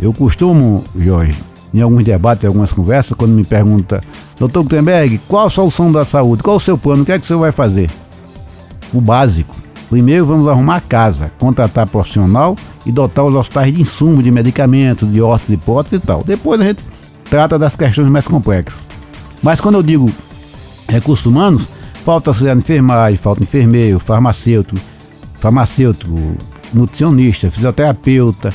Eu 0.00 0.12
costumo, 0.12 0.84
Jorge, 0.96 1.38
em 1.72 1.80
alguns 1.80 2.04
debates, 2.04 2.44
em 2.44 2.46
algumas 2.46 2.72
conversas, 2.72 3.12
quando 3.16 3.32
me 3.32 3.44
pergunta, 3.44 4.00
doutor 4.38 4.62
Gutenberg, 4.62 5.18
qual 5.28 5.46
a 5.46 5.50
solução 5.50 5.92
da 5.92 6.04
saúde? 6.04 6.42
Qual 6.42 6.56
o 6.56 6.60
seu 6.60 6.76
plano? 6.76 7.02
O 7.02 7.06
que 7.06 7.12
é 7.12 7.18
que 7.18 7.24
o 7.24 7.26
senhor 7.26 7.40
vai 7.40 7.52
fazer? 7.52 7.90
O 8.92 9.00
básico. 9.00 9.54
Primeiro 9.88 10.24
vamos 10.24 10.48
arrumar 10.48 10.76
a 10.76 10.80
casa, 10.80 11.32
contratar 11.38 11.88
profissional 11.88 12.56
e 12.86 12.92
dotar 12.92 13.24
os 13.24 13.34
hospitais 13.34 13.72
de 13.72 13.80
insumo, 13.80 14.22
de 14.22 14.30
medicamentos, 14.30 15.10
de 15.10 15.20
hortas, 15.20 15.48
de 15.48 15.54
hipóteses 15.54 15.98
e 15.98 16.00
tal. 16.00 16.22
Depois 16.24 16.60
a 16.60 16.64
gente 16.64 16.84
trata 17.28 17.58
das 17.58 17.74
questões 17.74 18.08
mais 18.08 18.26
complexas. 18.26 18.88
Mas 19.42 19.60
quando 19.60 19.76
eu 19.76 19.82
digo 19.82 20.10
recursos 20.88 21.26
humanos, 21.26 21.68
falta 22.04 22.30
auxiliar 22.30 22.54
de 22.54 22.62
enfermagem, 22.62 23.18
falta 23.18 23.42
enfermeiro, 23.42 23.98
farmacêutico, 23.98 24.80
farmacêutico, 25.40 26.36
nutricionista, 26.72 27.50
fisioterapeuta. 27.50 28.52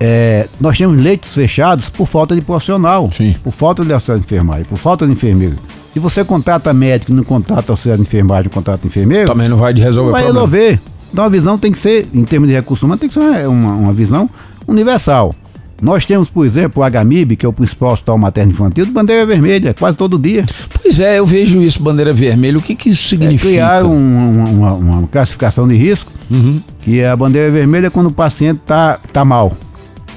É, 0.00 0.48
nós 0.60 0.76
temos 0.76 1.00
leitos 1.00 1.32
fechados 1.32 1.88
por 1.88 2.06
falta 2.06 2.34
de 2.34 2.40
profissional, 2.40 3.08
Sim. 3.12 3.36
por 3.42 3.52
falta 3.52 3.84
de 3.84 3.92
auxiliar 3.92 4.18
de 4.18 4.24
enfermagem, 4.24 4.64
por 4.64 4.76
falta 4.76 5.06
de 5.06 5.12
enfermeiro. 5.12 5.56
Se 5.92 5.98
você 5.98 6.24
contrata 6.24 6.72
médico 6.72 7.12
e 7.12 7.14
não 7.14 7.22
contrata 7.22 7.72
auxiliar 7.72 7.96
de 7.96 8.02
enfermagem, 8.02 8.44
não 8.44 8.50
contrata 8.52 8.86
enfermeiro, 8.86 9.28
Também 9.28 9.48
não 9.48 9.56
vai 9.56 9.72
resolver 9.74 10.10
não 10.10 10.12
vai 10.12 10.24
resolver. 10.24 10.80
Então 11.12 11.24
a 11.24 11.28
visão 11.28 11.58
tem 11.58 11.70
que 11.70 11.78
ser, 11.78 12.08
em 12.12 12.24
termos 12.24 12.48
de 12.48 12.54
recursos 12.54 12.82
humanos, 12.82 13.00
tem 13.00 13.08
que 13.08 13.14
ser 13.14 13.46
uma, 13.46 13.74
uma 13.74 13.92
visão 13.92 14.28
universal. 14.66 15.34
Nós 15.82 16.06
temos, 16.06 16.30
por 16.30 16.46
exemplo, 16.46 16.80
o 16.80 16.86
HMIB, 16.88 17.34
que 17.34 17.44
é 17.44 17.48
o 17.48 17.52
principal 17.52 17.92
hospital 17.92 18.16
materno-infantil, 18.16 18.86
de 18.86 18.92
bandeira 18.92 19.26
vermelha, 19.26 19.74
quase 19.76 19.96
todo 19.98 20.16
dia. 20.16 20.46
Pois 20.80 21.00
é, 21.00 21.18
eu 21.18 21.26
vejo 21.26 21.60
isso, 21.60 21.82
bandeira 21.82 22.12
vermelha. 22.14 22.56
O 22.56 22.62
que, 22.62 22.76
que 22.76 22.90
isso 22.90 23.04
É, 23.06 23.08
significa? 23.08 23.48
criaram 23.48 23.92
um- 23.92 24.44
uma, 24.60 24.72
uma- 24.74 25.08
classificação 25.08 25.66
de 25.66 25.76
risco, 25.76 26.12
Uhum. 26.30 26.60
que 26.82 27.00
é 27.00 27.10
a 27.10 27.16
bandeira 27.16 27.50
vermelha 27.50 27.90
quando 27.90 28.06
o 28.06 28.12
paciente 28.12 28.58
está 28.60 28.96
tá 29.12 29.24
mal, 29.24 29.54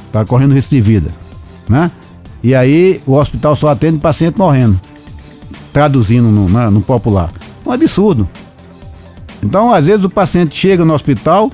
está 0.05 0.23
correndo 0.23 0.53
risco 0.53 0.69
de 0.75 0.79
vida. 0.81 1.09
Né? 1.67 1.89
E 2.43 2.53
aí 2.53 3.01
o 3.07 3.13
hospital 3.13 3.55
só 3.55 3.69
atende 3.69 3.97
paciente 3.97 4.37
morrendo, 4.37 4.79
traduzindo 5.73 6.27
no, 6.29 6.47
no 6.69 6.79
popular. 6.81 7.31
Um 7.65 7.71
absurdo. 7.71 8.29
Então, 9.43 9.73
às 9.73 9.85
vezes, 9.87 10.03
o 10.05 10.09
paciente 10.11 10.55
chega 10.55 10.85
no 10.85 10.93
hospital, 10.93 11.51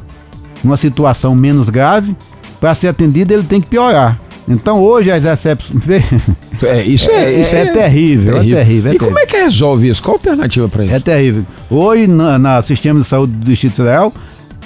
numa 0.64 0.76
situação 0.76 1.34
menos 1.34 1.70
grave, 1.70 2.14
para 2.62 2.74
ser 2.74 2.88
atendido 2.88 3.34
ele 3.34 3.44
tem 3.44 3.60
que 3.60 3.68
piorar. 3.68 4.18
Então 4.48 4.80
hoje 4.80 5.12
as 5.12 5.26
recepções. 5.26 5.84
É, 6.64 6.84
isso 6.84 7.10
é, 7.10 7.24
É- 7.34 7.42
isso 7.42 7.56
é 7.56 7.66
terrível, 7.74 8.38
é 8.38 8.44
terrível, 8.44 8.92
é 8.92 8.96
e 8.96 9.00
como 9.00 9.18
é 9.18 9.26
que 9.26 9.36
resolve 9.36 9.90
isso? 9.90 10.00
Qual 10.04 10.14
a 10.14 10.20
alternativa 10.20 10.70
para 10.70 10.86
isso? 10.86 10.94
É 10.94 11.00
terrível. 11.00 11.44
Hoje, 11.68 12.06
na, 12.06 12.38
na 12.38 12.62
sistema 12.62 13.00
de 13.00 13.08
saúde 13.08 13.34
do 13.34 13.46
Distrito 13.46 13.74
Federal, 13.78 14.14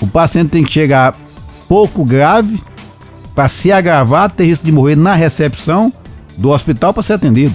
o 0.01 0.05
paciente 0.07 0.49
tem 0.49 0.61
que 0.65 0.69
chegar 0.73 1.15
pouco 1.69 2.03
grave 2.03 2.61
para 3.33 3.47
se 3.47 3.71
agravar, 3.71 4.29
ter 4.29 4.43
risco 4.43 4.65
de 4.65 4.73
morrer 4.73 4.97
na 4.97 5.13
recepção 5.15 5.89
do 6.37 6.49
hospital 6.49 6.93
para 6.93 7.01
ser 7.01 7.13
atendido. 7.13 7.53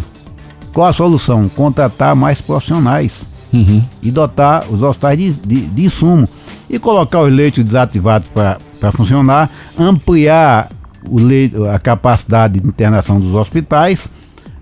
Qual 0.73 0.87
a 0.87 0.93
solução? 0.95 1.47
Contratar 1.51 2.17
mais 2.17 2.41
profissionais 2.41 3.21
Uhum. 3.53 3.83
e 4.03 4.11
dotar 4.11 4.65
os 4.71 4.81
hospitais 4.81 5.19
de, 5.19 5.33
de, 5.33 5.61
de 5.67 5.85
insumo. 5.85 6.27
E 6.71 6.79
colocar 6.79 7.21
os 7.23 7.33
leitos 7.33 7.65
desativados 7.65 8.29
para 8.29 8.93
funcionar, 8.93 9.51
ampliar 9.79 10.69
o 11.05 11.19
leito, 11.19 11.67
a 11.67 11.79
capacidade 11.79 12.61
de 12.61 12.69
internação 12.69 13.19
dos 13.19 13.35
hospitais. 13.35 14.09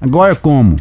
Agora, 0.01 0.35
como? 0.35 0.77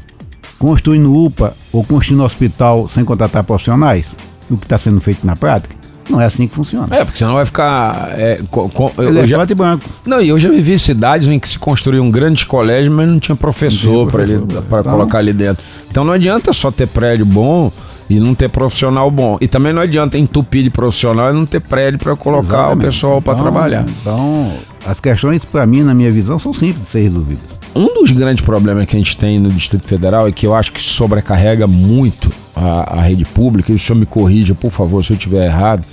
Construindo 0.58 1.14
UPA 1.14 1.54
ou 1.74 1.84
construindo 1.84 2.24
hospital 2.24 2.88
sem 2.88 3.04
contratar 3.04 3.44
profissionais? 3.44 4.16
O 4.50 4.58
que 4.58 4.66
está 4.66 4.78
sendo 4.78 5.00
feito 5.02 5.28
na 5.28 5.36
prática? 5.36 5.76
Não 6.10 6.22
é 6.22 6.26
assim 6.26 6.48
que 6.48 6.56
funciona. 6.56 6.88
É, 6.96 7.04
porque 7.04 7.18
senão 7.20 7.34
vai 7.34 7.46
ficar. 7.46 8.12
é, 8.18 8.42
co- 8.50 8.70
co- 8.70 8.94
eu- 8.98 9.04
eu 9.10 9.14
já- 9.28 9.36
Elefante 9.36 9.54
branco. 9.54 9.84
Não, 10.06 10.22
e 10.22 10.30
eu 10.30 10.40
já 10.40 10.50
vivi 10.50 10.80
cidades 10.80 11.28
em 11.28 11.38
que 11.38 11.50
se 11.50 11.60
construíam 11.60 12.10
grandes 12.10 12.46
colégios, 12.46 12.94
mas 12.94 13.10
não 13.10 13.20
tinha 13.20 13.36
professor 13.36 14.06
para 14.10 14.24
professor, 14.24 14.48
então- 14.50 14.84
colocar 14.84 15.18
ali 15.18 15.34
dentro. 15.34 15.62
Então 15.92 16.06
não 16.06 16.14
adianta 16.14 16.54
só 16.54 16.72
ter 16.72 16.88
prédio 16.88 17.26
bom 17.26 17.70
e 18.10 18.20
não 18.20 18.34
ter 18.34 18.50
profissional 18.50 19.10
bom. 19.12 19.38
E 19.42 19.48
também 19.48 19.74
não 19.74 19.82
adianta 19.82 20.18
entupir 20.18 20.64
de 20.64 20.70
profissional 20.70 21.30
e 21.30 21.34
não 21.34 21.46
ter 21.46 21.60
prédio 21.60 22.00
para 22.00 22.16
colocar 22.16 22.48
Exatamente. 22.58 22.78
o 22.78 22.88
pessoal 22.88 23.22
para 23.22 23.34
Então- 23.34 23.44
trabalhar. 23.44 23.86
Então, 24.02 24.52
as 24.86 25.00
questões, 25.00 25.44
para 25.44 25.66
mim, 25.66 25.84
na 25.84 25.94
minha 25.94 26.12
visão, 26.12 26.40
são 26.40 26.54
simples 26.54 26.84
de 26.84 26.90
ser 26.90 27.02
resolvidas. 27.02 27.58
Um 27.76 27.94
dos 27.94 28.10
grandes 28.12 28.44
problemas 28.44 28.86
que 28.86 28.96
a 28.96 29.00
gente 29.00 29.16
tem 29.18 29.38
no 29.40 29.50
Distrito 29.50 29.86
Federal 29.86 30.28
é 30.28 30.32
que 30.32 30.48
eu 30.48 30.56
acho 30.56 30.72
que 30.72 30.82
sobrecarrega 30.82 31.68
muito 31.68 32.32
a, 32.56 32.98
a 32.98 33.02
rede 33.02 33.24
pública, 33.26 33.72
e 33.72 33.76
o 33.76 33.80
senhor 33.80 34.00
me 34.00 34.06
corrija, 34.06 34.56
por 34.56 34.72
favor, 34.72 35.04
se 35.06 35.12
eu 35.12 35.16
estiver 35.16 35.46
errado, 35.46 35.84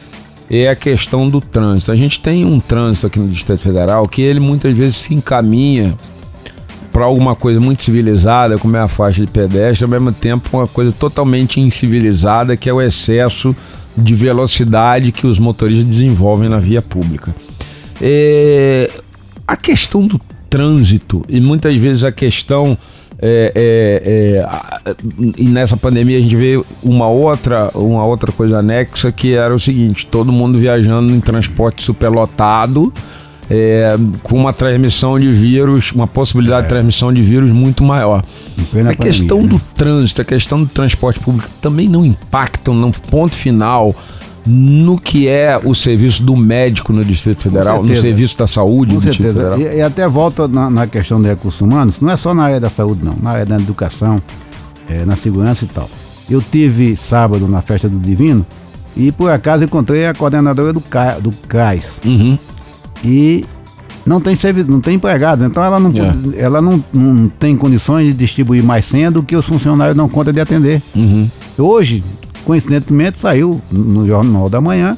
é 0.50 0.68
a 0.68 0.77
questão 0.77 1.29
do 1.29 1.40
trânsito. 1.40 1.90
A 1.92 1.96
gente 1.96 2.20
tem 2.20 2.44
um 2.44 2.59
trânsito 2.61 3.07
aqui 3.07 3.18
no 3.18 3.29
Distrito 3.29 3.61
Federal 3.61 4.07
que 4.09 4.22
ele 4.22 4.40
muitas 4.40 4.74
vezes 4.77 4.96
se 4.96 5.14
encaminha 5.14 5.94
para 6.94 7.07
alguma 7.07 7.35
coisa 7.35 7.59
muito 7.59 7.83
civilizada, 7.83 8.57
como 8.57 8.76
é 8.76 8.80
a 8.80 8.87
faixa 8.87 9.20
de 9.20 9.26
pedestre, 9.26 9.85
ao 9.85 9.90
mesmo 9.90 10.12
tempo 10.12 10.48
uma 10.52 10.68
coisa 10.68 10.92
totalmente 10.92 11.59
incivilizada, 11.59 12.57
que 12.57 12.70
é 12.70 12.72
o 12.72 12.80
excesso 12.80 13.54
de 13.96 14.14
velocidade 14.14 15.11
que 15.11 15.26
os 15.26 15.40
motoristas 15.40 15.88
desenvolvem 15.88 16.48
na 16.48 16.61
via 16.61 16.80
pública. 16.80 17.35
É, 18.00 18.88
a 19.44 19.57
questão 19.57 20.07
do 20.07 20.20
trânsito 20.48 21.24
e 21.28 21.40
muitas 21.40 21.74
vezes 21.74 22.04
a 22.04 22.12
questão 22.12 22.78
é, 23.18 23.52
é, 23.57 24.42
é, 24.87 24.94
e 25.37 25.46
nessa 25.46 25.76
pandemia 25.76 26.18
a 26.18 26.20
gente 26.20 26.37
vê 26.37 26.62
uma 26.80 27.09
outra 27.09 27.70
uma 27.74 28.04
outra 28.04 28.30
coisa 28.30 28.59
anexa 28.59 29.11
que 29.11 29.35
era 29.35 29.54
o 29.54 29.59
seguinte 29.59 30.07
todo 30.07 30.30
mundo 30.33 30.59
viajando 30.59 31.12
em 31.12 31.20
transporte 31.20 31.83
superlotado 31.83 32.92
é, 33.50 33.96
com 34.22 34.37
uma 34.37 34.52
transmissão 34.52 35.18
de 35.18 35.30
vírus 35.30 35.92
uma 35.92 36.07
possibilidade 36.07 36.62
de 36.62 36.68
transmissão 36.68 37.12
de 37.12 37.20
vírus 37.20 37.50
muito 37.50 37.85
maior 37.85 38.24
a 38.88 38.94
questão 38.94 39.38
pandemia, 39.38 39.59
do 39.59 39.74
trânsito 39.74 40.22
a 40.22 40.24
questão 40.24 40.62
do 40.62 40.68
transporte 40.68 41.20
público 41.20 41.48
também 41.61 41.88
não 41.88 42.04
impactam 42.04 42.74
no 42.74 42.90
ponto 42.90 43.35
final 43.35 43.94
no 44.46 44.98
que 44.98 45.26
é 45.26 45.59
o 45.62 45.74
serviço 45.74 46.22
do 46.22 46.37
médico 46.37 46.92
no 46.92 47.04
Distrito 47.04 47.40
Federal, 47.42 47.83
no 47.83 47.94
serviço 47.96 48.37
da 48.37 48.46
saúde 48.46 48.94
Com 48.94 49.00
Distrito 49.00 49.33
certeza. 49.33 49.57
Federal. 49.57 49.74
E, 49.74 49.78
e 49.78 49.83
até 49.83 50.07
volta 50.07 50.46
na, 50.46 50.68
na 50.68 50.87
questão 50.87 51.20
de 51.20 51.28
recursos 51.28 51.61
humanos, 51.61 52.00
não 52.00 52.11
é 52.11 52.16
só 52.16 52.35
na 52.35 52.44
área 52.44 52.61
da 52.61 52.68
saúde, 52.68 53.02
não, 53.02 53.16
na 53.22 53.30
área 53.30 53.46
da 53.46 53.57
educação, 53.57 54.20
é, 54.88 55.04
na 55.04 55.16
segurança 55.16 55.64
e 55.64 55.68
tal. 55.68 55.88
Eu 56.28 56.42
tive 56.42 56.96
sábado 56.96 57.48
na 57.48 57.62
festa 57.62 57.88
do 57.88 57.98
Divino 57.98 58.44
e 58.96 59.11
por 59.11 59.30
acaso 59.30 59.64
encontrei 59.64 60.07
a 60.07 60.14
coordenadora 60.14 60.72
do, 60.72 60.80
CA, 60.80 61.18
do 61.20 61.30
CRAS. 61.48 61.92
Uhum. 62.04 62.38
E 63.05 63.45
não 64.07 64.21
tem 64.21 64.35
serviço, 64.35 64.71
não 64.71 64.81
tem 64.81 64.95
empregados, 64.97 65.45
então 65.47 65.62
ela 65.62 65.79
não, 65.81 65.90
É. 65.90 66.40
ela 66.40 66.61
não, 66.61 66.83
não 66.93 67.29
tem 67.29 67.57
condições 67.57 68.07
de 68.09 68.12
distribuir 68.12 68.62
mais 68.62 68.85
senha 68.85 69.11
do 69.11 69.23
que 69.23 69.35
os 69.37 69.47
funcionários 69.47 69.97
não 69.97 70.09
contam 70.09 70.33
de 70.33 70.40
atender. 70.40 70.81
Uhum. 70.95 71.29
Hoje, 71.59 72.05
coincidentemente, 72.45 73.19
saiu 73.19 73.61
no 73.71 74.07
Jornal 74.07 74.49
da 74.49 74.61
Manhã 74.61 74.97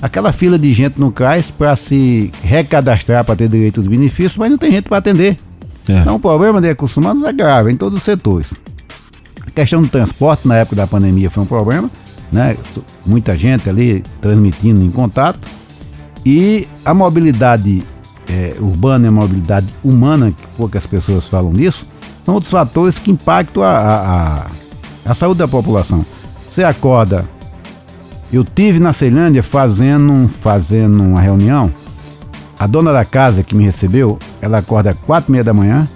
aquela 0.00 0.32
fila 0.32 0.58
de 0.58 0.72
gente 0.72 0.98
no 0.98 1.12
CRAS 1.12 1.50
para 1.50 1.76
se 1.76 2.32
recadastrar 2.42 3.24
para 3.24 3.36
ter 3.36 3.48
direito 3.48 3.80
aos 3.80 3.86
benefícios, 3.86 4.36
mas 4.38 4.50
não 4.50 4.56
tem 4.58 4.70
gente 4.72 4.88
para 4.88 4.98
atender. 4.98 5.36
É. 5.88 5.98
Então 6.00 6.16
o 6.16 6.20
problema 6.20 6.60
de 6.60 6.68
recursos 6.68 6.96
humanos 6.96 7.22
é 7.24 7.32
grave 7.32 7.70
em 7.72 7.76
todos 7.76 7.98
os 7.98 8.04
setores. 8.04 8.46
A 9.46 9.50
questão 9.50 9.82
do 9.82 9.88
transporte 9.88 10.46
na 10.46 10.56
época 10.56 10.76
da 10.76 10.86
pandemia 10.86 11.28
foi 11.28 11.42
um 11.42 11.46
problema, 11.46 11.90
né? 12.32 12.56
Muita 13.04 13.36
gente 13.36 13.68
ali 13.68 14.02
transmitindo 14.20 14.82
em 14.82 14.90
contato. 14.90 15.40
E 16.24 16.68
a 16.84 16.92
mobilidade 16.92 17.82
eh, 18.28 18.54
urbana 18.60 19.06
e 19.06 19.08
a 19.08 19.12
mobilidade 19.12 19.66
humana, 19.82 20.30
que 20.30 20.46
poucas 20.56 20.86
pessoas 20.86 21.28
falam 21.28 21.52
nisso, 21.52 21.86
são 22.24 22.34
outros 22.34 22.50
fatores 22.52 22.98
que 22.98 23.10
impactam 23.10 23.62
a, 23.62 23.68
a, 23.68 24.00
a, 24.36 24.46
a 25.06 25.14
saúde 25.14 25.38
da 25.38 25.48
população. 25.48 26.04
Você 26.48 26.62
acorda. 26.62 27.24
Eu 28.32 28.44
tive 28.44 28.78
na 28.78 28.92
Ceilândia 28.92 29.42
fazendo, 29.42 30.28
fazendo 30.28 31.02
uma 31.02 31.20
reunião. 31.20 31.72
A 32.58 32.66
dona 32.66 32.92
da 32.92 33.04
casa 33.04 33.42
que 33.42 33.56
me 33.56 33.64
recebeu, 33.64 34.18
ela 34.40 34.58
acorda 34.58 34.90
às 34.90 34.98
quatro 34.98 35.30
e 35.30 35.32
meia 35.32 35.44
da 35.44 35.54
manhã. 35.54 35.88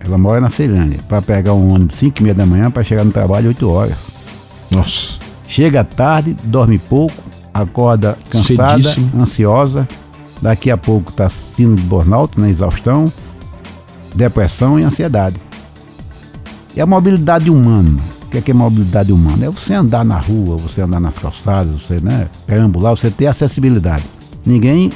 Ela 0.00 0.18
mora 0.18 0.40
na 0.40 0.50
Ceilândia. 0.50 1.00
Para 1.08 1.22
pegar 1.22 1.54
um 1.54 1.72
ônibus 1.72 1.98
cinco 1.98 2.20
e 2.20 2.22
meia 2.24 2.34
da 2.34 2.44
manhã 2.44 2.70
para 2.70 2.82
chegar 2.82 3.04
no 3.04 3.12
trabalho 3.12 3.48
8 3.48 3.70
horas. 3.70 3.98
Nossa. 4.70 5.18
Chega 5.48 5.82
tarde, 5.82 6.36
dorme 6.44 6.78
pouco, 6.78 7.14
acorda 7.52 8.16
cansada, 8.28 8.82
Cedíssimo. 8.82 9.22
ansiosa. 9.22 9.88
Daqui 10.40 10.70
a 10.70 10.76
pouco 10.76 11.10
está 11.10 11.28
sino 11.28 11.76
de 11.76 11.82
burnout, 11.82 12.40
né, 12.40 12.48
exaustão, 12.48 13.12
depressão 14.14 14.80
e 14.80 14.82
ansiedade. 14.82 15.36
E 16.74 16.80
a 16.80 16.86
mobilidade 16.86 17.50
humana? 17.50 18.00
O 18.26 18.30
que 18.30 18.38
é, 18.38 18.40
que 18.40 18.50
é 18.52 18.54
mobilidade 18.54 19.12
humana? 19.12 19.46
É 19.46 19.50
você 19.50 19.74
andar 19.74 20.04
na 20.04 20.18
rua, 20.18 20.56
você 20.56 20.80
andar 20.80 21.00
nas 21.00 21.18
calçadas, 21.18 21.82
você 21.82 22.00
né, 22.00 22.28
perambular, 22.46 22.94
você 22.94 23.10
ter 23.10 23.26
acessibilidade. 23.26 24.04
Ninguém 24.46 24.90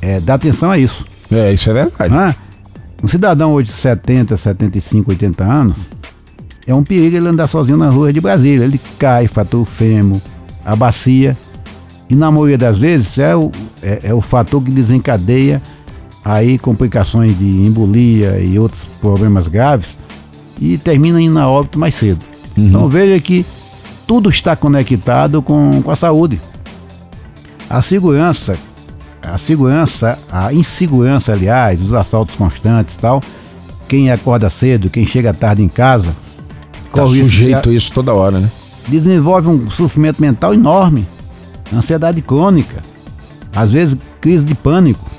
eh, 0.00 0.20
dá 0.20 0.34
atenção 0.34 0.70
a 0.70 0.78
isso. 0.78 1.04
É, 1.30 1.52
isso 1.52 1.68
é 1.68 1.72
verdade. 1.72 2.14
Hã? 2.14 2.34
Um 3.02 3.08
cidadão 3.08 3.52
hoje 3.52 3.68
de 3.68 3.74
70, 3.74 4.36
75, 4.36 5.10
80 5.10 5.44
anos, 5.44 5.76
é 6.66 6.74
um 6.74 6.82
perigo 6.82 7.16
ele 7.16 7.28
andar 7.28 7.46
sozinho 7.46 7.76
na 7.76 7.90
rua 7.90 8.12
de 8.12 8.20
Brasília. 8.20 8.64
Ele 8.64 8.80
cai, 8.98 9.28
fator 9.28 9.64
fêmur, 9.66 10.20
a 10.64 10.74
bacia. 10.74 11.36
E 12.08 12.14
na 12.14 12.30
maioria 12.30 12.58
das 12.58 12.78
vezes 12.78 13.18
é 13.18 13.34
o, 13.34 13.50
é, 13.82 14.00
é 14.04 14.14
o 14.14 14.20
fator 14.20 14.62
que 14.62 14.70
desencadeia 14.70 15.60
aí 16.24 16.58
complicações 16.58 17.38
de 17.38 17.44
embolia 17.44 18.38
e 18.40 18.58
outros 18.58 18.84
problemas 19.00 19.46
graves 19.46 19.96
e 20.60 20.78
termina 20.78 21.20
indo 21.20 21.38
a 21.38 21.48
óbito 21.48 21.78
mais 21.78 21.94
cedo. 21.94 22.24
Então 22.56 22.88
veja 22.88 23.20
que 23.20 23.44
tudo 24.06 24.30
está 24.30 24.56
conectado 24.56 25.42
com, 25.42 25.82
com 25.82 25.90
a 25.90 25.96
saúde. 25.96 26.40
A 27.68 27.82
segurança, 27.82 28.56
a 29.22 29.36
segurança, 29.36 30.18
a 30.30 30.52
insegurança, 30.52 31.32
aliás, 31.32 31.82
os 31.82 31.92
assaltos 31.92 32.36
constantes 32.36 32.94
e 32.94 32.98
tal, 32.98 33.22
quem 33.88 34.10
acorda 34.10 34.48
cedo, 34.48 34.88
quem 34.88 35.04
chega 35.04 35.34
tarde 35.34 35.62
em 35.62 35.68
casa, 35.68 36.14
Tá 36.92 37.02
corre 37.02 37.22
sujeito 37.22 37.68
a 37.68 37.72
isso 37.72 37.92
toda 37.92 38.14
hora, 38.14 38.38
né? 38.38 38.50
desenvolve 38.88 39.48
um 39.48 39.68
sofrimento 39.70 40.20
mental 40.20 40.54
enorme, 40.54 41.06
ansiedade 41.72 42.20
crônica, 42.22 42.82
às 43.54 43.72
vezes 43.72 43.96
crise 44.20 44.44
de 44.44 44.54
pânico. 44.54 45.10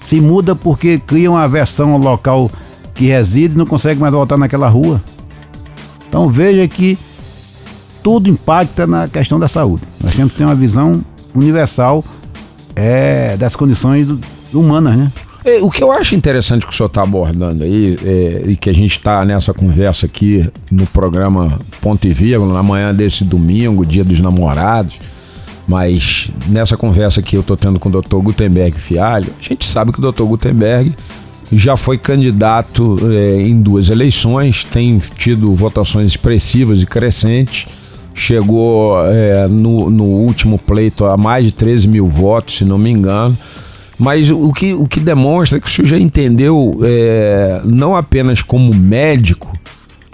Se 0.00 0.20
muda 0.20 0.54
porque 0.54 0.98
cria 0.98 1.30
uma 1.30 1.42
aversão 1.42 1.92
ao 1.92 1.98
local 1.98 2.50
que 2.94 3.06
reside 3.06 3.54
e 3.54 3.58
não 3.58 3.66
consegue 3.66 4.00
mais 4.00 4.12
voltar 4.12 4.36
naquela 4.36 4.68
rua. 4.68 5.02
Então 6.08 6.28
veja 6.28 6.66
que 6.68 6.98
tudo 8.02 8.30
impacta 8.30 8.86
na 8.86 9.08
questão 9.08 9.38
da 9.38 9.48
saúde. 9.48 9.82
Nós 10.00 10.14
temos 10.14 10.32
que 10.32 10.38
ter 10.38 10.44
uma 10.44 10.54
visão 10.54 11.04
universal 11.34 12.04
é, 12.74 13.36
das 13.36 13.56
condições 13.56 14.06
humanas, 14.54 14.96
né? 14.96 15.12
É, 15.44 15.62
O 15.62 15.70
que 15.70 15.82
eu 15.82 15.92
acho 15.92 16.14
interessante 16.14 16.66
que 16.66 16.72
o 16.72 16.76
senhor 16.76 16.88
está 16.88 17.02
abordando 17.02 17.64
aí, 17.64 17.98
é, 18.04 18.42
e 18.46 18.56
que 18.56 18.70
a 18.70 18.72
gente 18.72 18.96
está 18.96 19.24
nessa 19.24 19.52
conversa 19.52 20.06
aqui 20.06 20.48
no 20.70 20.86
programa 20.86 21.58
Ponto 21.80 22.06
e 22.06 22.12
Vírgula, 22.12 22.52
na 22.52 22.62
manhã 22.62 22.94
desse 22.94 23.24
domingo, 23.24 23.86
dia 23.86 24.04
dos 24.04 24.20
namorados, 24.20 24.98
mas 25.66 26.30
nessa 26.48 26.76
conversa 26.76 27.20
que 27.20 27.36
eu 27.36 27.40
estou 27.40 27.56
tendo 27.56 27.78
com 27.78 27.88
o 27.88 28.00
Dr. 28.00 28.16
Gutenberg 28.16 28.78
Fialho, 28.78 29.32
a 29.38 29.42
gente 29.42 29.64
sabe 29.64 29.92
que 29.92 29.98
o 30.00 30.12
Dr. 30.12 30.22
Gutenberg 30.22 30.94
já 31.52 31.76
foi 31.76 31.98
candidato 31.98 32.98
é, 33.10 33.42
em 33.42 33.60
duas 33.60 33.88
eleições, 33.88 34.64
tem 34.64 34.98
tido 35.16 35.52
votações 35.54 36.06
expressivas 36.06 36.80
e 36.80 36.86
crescentes, 36.86 37.66
chegou 38.14 38.96
é, 39.06 39.46
no, 39.46 39.90
no 39.90 40.04
último 40.04 40.58
pleito 40.58 41.04
a 41.04 41.16
mais 41.16 41.44
de 41.44 41.52
13 41.52 41.86
mil 41.88 42.08
votos, 42.08 42.56
se 42.56 42.64
não 42.64 42.78
me 42.78 42.90
engano 42.90 43.36
Mas 43.98 44.30
o 44.30 44.52
que, 44.52 44.72
o 44.74 44.86
que 44.86 45.00
demonstra 45.00 45.60
que 45.60 45.66
o 45.66 45.70
senhor 45.70 45.88
já 45.88 45.98
entendeu, 45.98 46.80
é, 46.82 47.60
não 47.64 47.94
apenas 47.94 48.42
como 48.42 48.74
médico, 48.74 49.52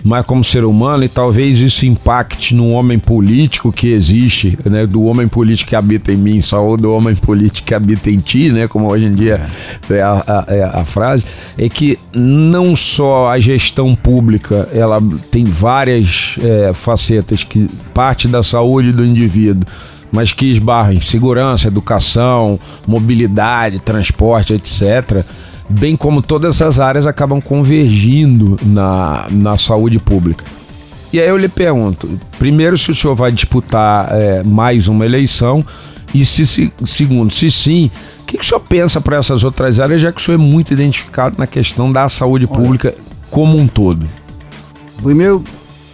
mas 0.04 0.26
como 0.26 0.42
ser 0.42 0.64
humano, 0.64 1.04
e 1.04 1.08
talvez 1.08 1.58
isso 1.60 1.86
impacte 1.86 2.54
no 2.54 2.70
homem 2.70 2.98
político 2.98 3.72
que 3.72 3.88
existe, 3.88 4.58
né? 4.64 4.86
Do 4.86 5.04
homem 5.04 5.28
político 5.28 5.70
que 5.70 5.76
habita 5.76 6.12
em 6.12 6.16
mim, 6.16 6.40
só 6.40 6.66
ou 6.66 6.76
do 6.76 6.92
homem 6.92 7.14
político 7.14 7.68
que 7.68 7.74
habita 7.74 8.10
em 8.10 8.18
ti, 8.18 8.50
né? 8.50 8.66
Como 8.66 8.88
hoje 8.88 9.04
em 9.04 9.12
dia 9.12 9.40
é 9.88 10.02
a, 10.02 10.24
a, 10.26 10.44
é 10.48 10.64
a 10.64 10.84
frase, 10.84 11.24
é 11.56 11.68
que 11.68 11.98
não 12.14 12.74
só 12.74 13.28
a 13.28 13.38
gestão 13.38 13.94
pública, 13.94 14.68
ela 14.72 15.00
tem 15.30 15.44
várias 15.44 16.36
é, 16.42 16.72
facetas 16.72 17.44
que 17.44 17.68
parte 17.94 18.26
da 18.26 18.42
saúde 18.42 18.90
do 18.90 19.04
indivíduo, 19.04 19.64
mas 20.10 20.32
que 20.32 20.46
esbarram 20.46 20.94
em 20.94 21.00
segurança, 21.00 21.68
educação, 21.68 22.58
mobilidade, 22.86 23.78
transporte, 23.78 24.52
etc 24.52 25.24
bem 25.72 25.96
como 25.96 26.22
todas 26.22 26.56
essas 26.56 26.78
áreas 26.78 27.06
acabam 27.06 27.40
convergindo 27.40 28.58
na, 28.62 29.26
na 29.30 29.56
saúde 29.56 29.98
pública. 29.98 30.44
E 31.12 31.20
aí 31.20 31.28
eu 31.28 31.36
lhe 31.36 31.48
pergunto, 31.48 32.08
primeiro 32.38 32.78
se 32.78 32.90
o 32.90 32.94
senhor 32.94 33.14
vai 33.14 33.30
disputar 33.30 34.08
é, 34.12 34.42
mais 34.44 34.88
uma 34.88 35.04
eleição 35.04 35.64
e 36.14 36.24
se, 36.24 36.46
se 36.46 36.72
segundo, 36.86 37.32
se 37.32 37.50
sim, 37.50 37.90
o 38.20 38.24
que, 38.24 38.38
que 38.38 38.44
o 38.44 38.46
senhor 38.46 38.60
pensa 38.60 39.00
para 39.00 39.16
essas 39.16 39.44
outras 39.44 39.78
áreas, 39.78 40.00
já 40.00 40.12
que 40.12 40.20
o 40.20 40.24
senhor 40.24 40.38
é 40.38 40.42
muito 40.42 40.72
identificado 40.72 41.36
na 41.38 41.46
questão 41.46 41.90
da 41.92 42.08
saúde 42.08 42.46
Olha, 42.50 42.56
pública 42.56 42.94
como 43.30 43.58
um 43.58 43.66
todo? 43.66 44.08
Primeiro, 45.02 45.44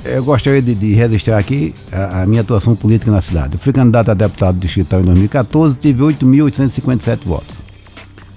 eu 0.04 0.22
gostaria 0.22 0.62
de, 0.62 0.74
de 0.74 0.94
registrar 0.94 1.38
aqui 1.38 1.74
a, 1.90 2.22
a, 2.22 2.26
minha 2.26 2.42
atuação 2.42 2.76
política 2.76 3.10
na 3.10 3.20
cidade. 3.20 3.54
Eu 3.54 3.58
fui 3.58 3.72
candidato 3.72 4.10
a 4.10 4.14
deputado 4.14 4.58
distrital 4.58 5.00
em 5.00 5.04
2014, 5.04 5.76
tive 5.76 6.02
8.857 6.02 7.18
votos. 7.24 7.57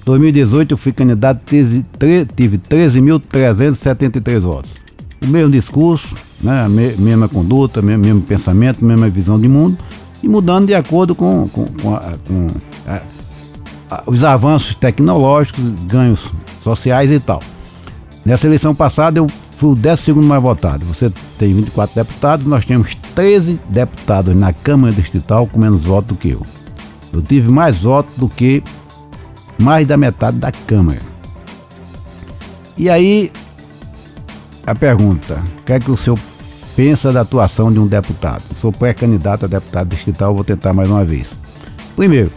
2018 0.05 0.71
eu 0.71 0.77
fui 0.77 0.91
candidato, 0.91 1.41
tive, 1.45 1.85
tive 2.35 2.57
13.373 2.57 4.39
votos. 4.39 4.71
O 5.21 5.27
mesmo 5.27 5.51
discurso, 5.51 6.15
né, 6.41 6.67
mesma 6.97 7.29
conduta, 7.29 7.81
mesmo, 7.81 8.03
mesmo 8.03 8.21
pensamento, 8.21 8.83
mesma 8.83 9.09
visão 9.09 9.39
de 9.39 9.47
mundo, 9.47 9.77
e 10.23 10.27
mudando 10.27 10.67
de 10.67 10.73
acordo 10.73 11.13
com, 11.13 11.47
com, 11.49 11.65
com, 11.65 11.95
a, 11.95 12.13
com 12.27 12.47
a, 12.87 13.01
a, 13.91 14.03
os 14.07 14.23
avanços 14.23 14.75
tecnológicos, 14.75 15.63
ganhos 15.87 16.31
sociais 16.63 17.11
e 17.11 17.19
tal. 17.19 17.41
Nessa 18.25 18.47
eleição 18.47 18.73
passada 18.73 19.19
eu 19.19 19.27
fui 19.55 19.71
o 19.71 19.75
12 19.75 20.13
mais 20.13 20.41
votado. 20.41 20.85
Você 20.85 21.11
tem 21.37 21.53
24 21.53 21.95
deputados, 21.95 22.45
nós 22.45 22.65
temos 22.65 22.95
13 23.15 23.59
deputados 23.69 24.35
na 24.35 24.53
Câmara 24.53 24.93
Distrital 24.93 25.47
com 25.47 25.59
menos 25.59 25.85
votos 25.85 26.09
do 26.09 26.15
que 26.15 26.29
eu. 26.29 26.45
Eu 27.13 27.21
tive 27.21 27.51
mais 27.51 27.81
votos 27.81 28.11
do 28.15 28.29
que 28.29 28.63
mais 29.61 29.87
da 29.87 29.95
metade 29.95 30.37
da 30.37 30.51
Câmara. 30.51 31.01
E 32.77 32.89
aí, 32.89 33.31
a 34.65 34.73
pergunta: 34.73 35.41
o 35.59 35.63
que 35.63 35.73
é 35.73 35.79
que 35.79 35.91
o 35.91 35.97
senhor 35.97 36.19
pensa 36.75 37.13
da 37.13 37.21
atuação 37.21 37.71
de 37.71 37.79
um 37.79 37.87
deputado? 37.87 38.43
Sou 38.59 38.71
pré-candidato 38.71 39.45
a 39.45 39.47
deputado 39.47 39.87
distrital, 39.89 40.33
vou 40.33 40.43
tentar 40.43 40.73
mais 40.73 40.89
uma 40.89 41.05
vez. 41.05 41.31
Primeiro, 41.95 42.31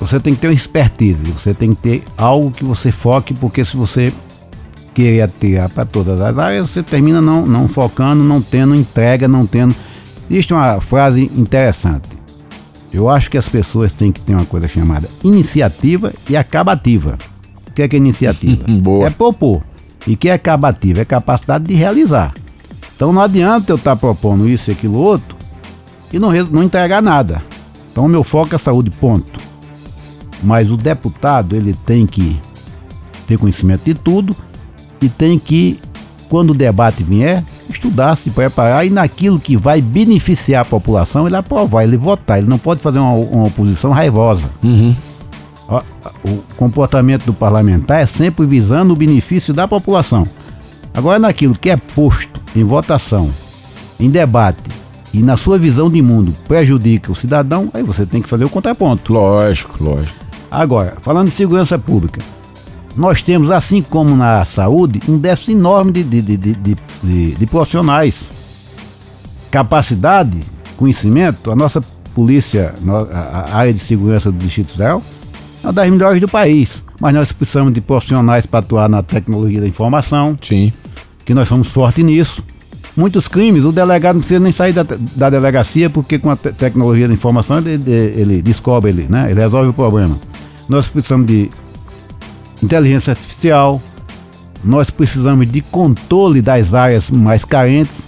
você 0.00 0.18
tem 0.18 0.34
que 0.34 0.40
ter 0.40 0.48
uma 0.48 0.54
expertise, 0.54 1.22
você 1.24 1.54
tem 1.54 1.74
que 1.74 1.82
ter 1.82 2.04
algo 2.16 2.50
que 2.50 2.64
você 2.64 2.90
foque, 2.90 3.32
porque 3.32 3.64
se 3.64 3.76
você 3.76 4.12
querer 4.92 5.22
atirar 5.22 5.68
para 5.68 5.84
todas 5.84 6.20
as 6.20 6.38
áreas, 6.38 6.70
você 6.70 6.82
termina 6.82 7.20
não, 7.20 7.46
não 7.46 7.68
focando, 7.68 8.22
não 8.24 8.40
tendo 8.40 8.74
entrega, 8.74 9.28
não 9.28 9.46
tendo. 9.46 9.74
Existe 10.28 10.52
uma 10.52 10.80
frase 10.80 11.30
interessante. 11.36 12.08
Eu 12.96 13.10
acho 13.10 13.30
que 13.30 13.36
as 13.36 13.46
pessoas 13.46 13.92
têm 13.92 14.10
que 14.10 14.22
ter 14.22 14.32
uma 14.32 14.46
coisa 14.46 14.66
chamada 14.66 15.06
iniciativa 15.22 16.10
e 16.30 16.34
acabativa. 16.34 17.18
O 17.68 17.72
que 17.72 17.82
é 17.82 17.88
que 17.88 17.94
é 17.94 17.98
iniciativa? 17.98 18.64
Boa. 18.80 19.06
É 19.06 19.10
propor. 19.10 19.62
E 20.06 20.14
o 20.14 20.16
que 20.16 20.30
é 20.30 20.32
acabativa? 20.32 21.02
É 21.02 21.04
capacidade 21.04 21.64
de 21.64 21.74
realizar. 21.74 22.32
Então 22.94 23.12
não 23.12 23.20
adianta 23.20 23.70
eu 23.70 23.76
estar 23.76 23.96
propondo 23.96 24.48
isso 24.48 24.70
e 24.70 24.72
aquilo 24.72 24.98
outro 24.98 25.36
e 26.10 26.18
não, 26.18 26.32
não 26.44 26.62
entregar 26.62 27.02
nada. 27.02 27.42
Então 27.92 28.08
meu 28.08 28.22
foco 28.22 28.54
é 28.54 28.58
saúde, 28.58 28.90
ponto. 28.90 29.38
Mas 30.42 30.70
o 30.70 30.76
deputado 30.78 31.54
ele 31.54 31.76
tem 31.84 32.06
que 32.06 32.40
ter 33.26 33.36
conhecimento 33.36 33.84
de 33.84 33.92
tudo 33.92 34.34
e 35.02 35.08
tem 35.10 35.38
que, 35.38 35.78
quando 36.30 36.52
o 36.52 36.54
debate 36.54 37.02
vier, 37.02 37.44
estudar, 37.68 38.16
se 38.16 38.30
preparar 38.30 38.86
e 38.86 38.90
naquilo 38.90 39.40
que 39.40 39.56
vai 39.56 39.80
beneficiar 39.80 40.62
a 40.62 40.64
população, 40.64 41.26
ele 41.26 41.36
aprovar, 41.36 41.84
ele 41.84 41.96
votar. 41.96 42.38
Ele 42.38 42.48
não 42.48 42.58
pode 42.58 42.80
fazer 42.80 42.98
uma, 42.98 43.12
uma 43.12 43.46
oposição 43.46 43.90
raivosa. 43.90 44.44
Uhum. 44.62 44.94
O 46.24 46.38
comportamento 46.56 47.24
do 47.24 47.34
parlamentar 47.34 48.00
é 48.00 48.06
sempre 48.06 48.46
visando 48.46 48.92
o 48.92 48.96
benefício 48.96 49.52
da 49.52 49.66
população. 49.66 50.24
Agora, 50.94 51.18
naquilo 51.18 51.58
que 51.58 51.68
é 51.68 51.76
posto 51.76 52.40
em 52.54 52.62
votação, 52.62 53.30
em 53.98 54.08
debate 54.08 54.70
e 55.12 55.22
na 55.22 55.36
sua 55.36 55.58
visão 55.58 55.90
de 55.90 56.00
mundo 56.00 56.32
prejudica 56.46 57.10
o 57.10 57.14
cidadão, 57.14 57.68
aí 57.74 57.82
você 57.82 58.06
tem 58.06 58.22
que 58.22 58.28
fazer 58.28 58.44
o 58.44 58.50
contraponto. 58.50 59.12
Lógico, 59.12 59.82
lógico. 59.82 60.16
Agora, 60.50 60.96
falando 61.02 61.26
de 61.26 61.32
segurança 61.32 61.78
pública, 61.78 62.20
nós 62.96 63.20
temos, 63.20 63.50
assim 63.50 63.82
como 63.82 64.16
na 64.16 64.44
saúde, 64.44 65.00
um 65.06 65.18
déficit 65.18 65.52
enorme 65.52 65.92
de, 65.92 66.02
de, 66.02 66.22
de, 66.22 66.54
de, 66.54 67.34
de 67.34 67.46
profissionais. 67.46 68.32
Capacidade, 69.50 70.40
conhecimento, 70.76 71.50
a 71.50 71.56
nossa 71.56 71.82
polícia, 72.14 72.74
a 73.12 73.54
área 73.56 73.72
de 73.72 73.78
segurança 73.78 74.32
do 74.32 74.38
Distrito 74.38 74.72
Federal, 74.72 75.02
é 75.62 75.66
uma 75.66 75.72
das 75.72 75.90
melhores 75.90 76.20
do 76.20 76.28
país. 76.28 76.82
Mas 76.98 77.12
nós 77.12 77.32
precisamos 77.32 77.74
de 77.74 77.82
profissionais 77.82 78.46
para 78.46 78.60
atuar 78.60 78.88
na 78.88 79.02
tecnologia 79.02 79.60
da 79.60 79.68
informação. 79.68 80.34
Sim. 80.40 80.72
Que 81.24 81.34
nós 81.34 81.48
somos 81.48 81.70
fortes 81.70 82.02
nisso. 82.02 82.42
Muitos 82.96 83.28
crimes, 83.28 83.62
o 83.64 83.72
delegado 83.72 84.14
não 84.14 84.20
precisa 84.20 84.40
nem 84.40 84.52
sair 84.52 84.72
da, 84.72 84.82
da 85.14 85.28
delegacia, 85.28 85.90
porque 85.90 86.18
com 86.18 86.30
a 86.30 86.36
te 86.36 86.50
tecnologia 86.50 87.06
da 87.06 87.12
informação 87.12 87.58
ele, 87.58 87.90
ele 87.90 88.40
descobre, 88.40 88.90
ele, 88.90 89.06
né? 89.06 89.30
ele 89.30 89.38
resolve 89.38 89.68
o 89.68 89.72
problema. 89.74 90.18
Nós 90.66 90.88
precisamos 90.88 91.26
de 91.26 91.50
inteligência 92.62 93.12
artificial, 93.12 93.80
nós 94.64 94.90
precisamos 94.90 95.50
de 95.50 95.60
controle 95.60 96.42
das 96.42 96.74
áreas 96.74 97.10
mais 97.10 97.44
carentes. 97.44 98.04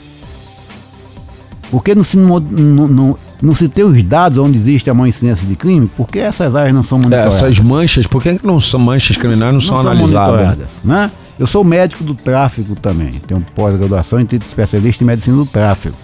Porque 1.70 1.94
não 1.94 2.02
se, 2.02 2.16
não, 2.16 2.40
não, 2.40 3.18
não 3.42 3.54
se 3.54 3.68
tem 3.68 3.84
os 3.84 4.02
dados 4.02 4.38
onde 4.38 4.56
existe 4.56 4.88
a 4.88 4.94
maior 4.94 5.08
incidência 5.08 5.46
de 5.46 5.54
crime? 5.54 5.90
Porque 5.96 6.18
essas 6.18 6.54
áreas 6.54 6.74
não 6.74 6.82
são 6.82 6.98
monitoradas. 6.98 7.34
É, 7.34 7.46
essas 7.46 7.60
manchas, 7.60 8.06
por 8.06 8.22
que 8.22 8.40
não 8.42 8.58
são 8.58 8.80
manchas 8.80 9.16
criminais, 9.16 9.52
não, 9.52 9.52
não 9.52 9.60
são, 9.60 9.82
são 9.82 9.90
analisadas? 9.90 10.70
Né? 10.82 11.10
Eu 11.38 11.46
sou 11.46 11.62
médico 11.62 12.02
do 12.02 12.14
tráfego 12.14 12.74
também, 12.74 13.12
tenho 13.26 13.44
pós-graduação 13.54 14.18
em 14.18 14.24
título 14.24 14.50
especialista 14.50 15.04
em 15.04 15.06
medicina 15.06 15.36
do 15.36 15.46
tráfego. 15.46 15.94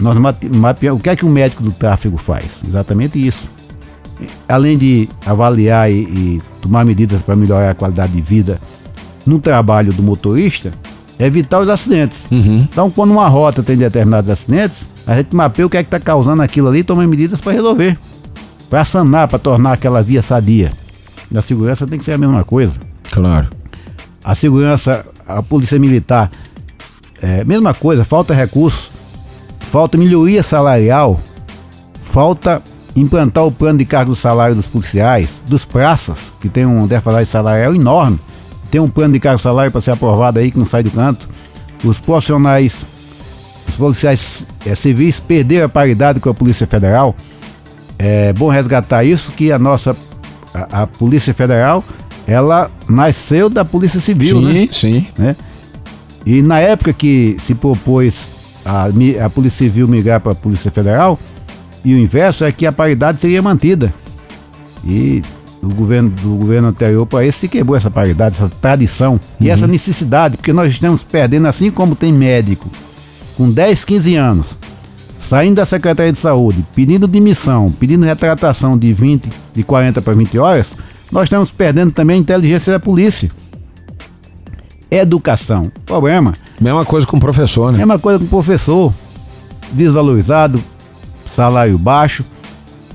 Nós 0.00 0.16
mapeamos, 0.18 0.98
o 0.98 1.02
que 1.02 1.10
é 1.10 1.14
que 1.14 1.24
o 1.24 1.30
médico 1.30 1.62
do 1.62 1.70
tráfego 1.70 2.16
faz? 2.16 2.46
Exatamente 2.66 3.24
isso 3.24 3.48
além 4.48 4.78
de 4.78 5.08
avaliar 5.26 5.90
e, 5.90 5.94
e 5.94 6.42
tomar 6.60 6.84
medidas 6.84 7.22
para 7.22 7.36
melhorar 7.36 7.70
a 7.70 7.74
qualidade 7.74 8.12
de 8.12 8.20
vida 8.20 8.60
no 9.26 9.40
trabalho 9.40 9.92
do 9.92 10.02
motorista, 10.02 10.72
é 11.18 11.26
evitar 11.26 11.60
os 11.60 11.68
acidentes. 11.68 12.24
Uhum. 12.30 12.66
Então, 12.70 12.90
quando 12.90 13.12
uma 13.12 13.28
rota 13.28 13.62
tem 13.62 13.76
determinados 13.76 14.28
acidentes, 14.30 14.88
a 15.06 15.16
gente 15.16 15.34
mapeia 15.34 15.66
o 15.66 15.70
que 15.70 15.76
é 15.76 15.82
que 15.82 15.86
está 15.86 16.00
causando 16.00 16.42
aquilo 16.42 16.68
ali 16.68 16.80
e 16.80 16.84
toma 16.84 17.06
medidas 17.06 17.40
para 17.40 17.52
resolver, 17.52 17.98
para 18.68 18.84
sanar, 18.84 19.28
para 19.28 19.38
tornar 19.38 19.72
aquela 19.74 20.02
via 20.02 20.22
sadia. 20.22 20.72
E 21.30 21.38
a 21.38 21.42
segurança 21.42 21.86
tem 21.86 21.98
que 21.98 22.04
ser 22.04 22.12
a 22.12 22.18
mesma 22.18 22.44
coisa. 22.44 22.72
Claro. 23.10 23.48
A 24.24 24.34
segurança, 24.34 25.04
a 25.26 25.42
polícia 25.42 25.78
militar, 25.78 26.30
é, 27.22 27.44
mesma 27.44 27.72
coisa, 27.72 28.04
falta 28.04 28.34
recurso, 28.34 28.90
falta 29.60 29.96
melhoria 29.96 30.42
salarial, 30.42 31.20
falta 32.02 32.62
implantar 32.96 33.44
o 33.44 33.52
plano 33.52 33.78
de 33.78 33.84
cargo 33.84 34.12
do 34.12 34.16
salário 34.16 34.54
dos 34.54 34.66
policiais, 34.66 35.30
dos 35.46 35.64
praças, 35.64 36.18
que 36.40 36.48
tem 36.48 36.64
um 36.64 36.86
defasagem 36.86 37.26
salarial 37.26 37.74
enorme, 37.74 38.18
tem 38.70 38.80
um 38.80 38.88
plano 38.88 39.14
de 39.14 39.20
cargo 39.20 39.38
salário 39.38 39.70
para 39.70 39.80
ser 39.80 39.90
aprovado 39.90 40.38
aí 40.38 40.50
que 40.50 40.58
não 40.58 40.66
sai 40.66 40.82
do 40.82 40.90
canto. 40.90 41.28
Os 41.84 41.98
profissionais, 41.98 42.74
os 43.68 43.74
policiais 43.76 44.46
é, 44.64 44.74
civis 44.74 45.20
perderam 45.20 45.66
a 45.66 45.68
paridade 45.68 46.20
com 46.20 46.28
a 46.28 46.34
Polícia 46.34 46.66
Federal. 46.66 47.14
É 47.98 48.32
bom 48.32 48.48
resgatar 48.48 49.04
isso 49.04 49.32
que 49.32 49.52
a 49.52 49.58
nossa 49.58 49.96
a, 50.52 50.82
a 50.82 50.86
Polícia 50.86 51.34
Federal 51.34 51.84
ela 52.26 52.70
nasceu 52.88 53.50
da 53.50 53.64
Polícia 53.64 54.00
Civil, 54.00 54.38
sim, 54.38 54.44
né? 54.44 54.68
Sim, 54.72 55.06
né? 55.18 55.36
E 56.24 56.40
na 56.40 56.58
época 56.58 56.92
que 56.92 57.36
se 57.38 57.54
propôs 57.54 58.60
a, 58.64 58.86
a 59.24 59.30
Polícia 59.30 59.58
Civil 59.58 59.86
migrar 59.86 60.20
para 60.20 60.32
a 60.32 60.34
Polícia 60.34 60.70
Federal, 60.70 61.18
e 61.84 61.94
o 61.94 61.98
inverso 61.98 62.44
é 62.44 62.52
que 62.52 62.66
a 62.66 62.72
paridade 62.72 63.20
seria 63.20 63.42
mantida. 63.42 63.92
E 64.84 65.22
o 65.62 65.68
governo 65.68 66.10
do 66.10 66.36
governo 66.36 66.68
anterior 66.68 67.06
para 67.06 67.24
esse 67.24 67.40
se 67.40 67.48
quebrou 67.48 67.76
essa 67.76 67.90
paridade, 67.90 68.36
essa 68.36 68.48
tradição 68.48 69.12
uhum. 69.12 69.20
e 69.40 69.50
essa 69.50 69.66
necessidade, 69.66 70.36
porque 70.36 70.52
nós 70.52 70.72
estamos 70.72 71.02
perdendo, 71.02 71.46
assim 71.46 71.70
como 71.70 71.94
tem 71.94 72.12
médico 72.12 72.70
com 73.36 73.50
10, 73.50 73.84
15 73.84 74.14
anos, 74.14 74.46
saindo 75.18 75.56
da 75.56 75.64
Secretaria 75.64 76.12
de 76.12 76.18
Saúde, 76.18 76.64
pedindo 76.74 77.08
demissão, 77.08 77.72
pedindo 77.80 78.04
retratação 78.04 78.78
de 78.78 78.92
20, 78.92 79.28
de 79.52 79.62
40 79.62 80.00
para 80.02 80.14
20 80.14 80.38
horas, 80.38 80.76
Nós 81.10 81.24
estamos 81.24 81.50
perdendo 81.50 81.92
também 81.92 82.16
a 82.16 82.20
inteligência 82.20 82.72
da 82.72 82.80
polícia. 82.80 83.30
Educação. 84.90 85.70
Problema. 85.86 86.34
Mesma 86.60 86.84
coisa 86.84 87.06
com 87.06 87.16
o 87.18 87.20
professor, 87.20 87.70
né? 87.70 87.78
Mesma 87.78 87.98
coisa 87.98 88.18
com 88.18 88.24
o 88.24 88.28
professor. 88.28 88.92
Desvalorizado, 89.72 90.60
salário 91.34 91.76
baixo. 91.78 92.24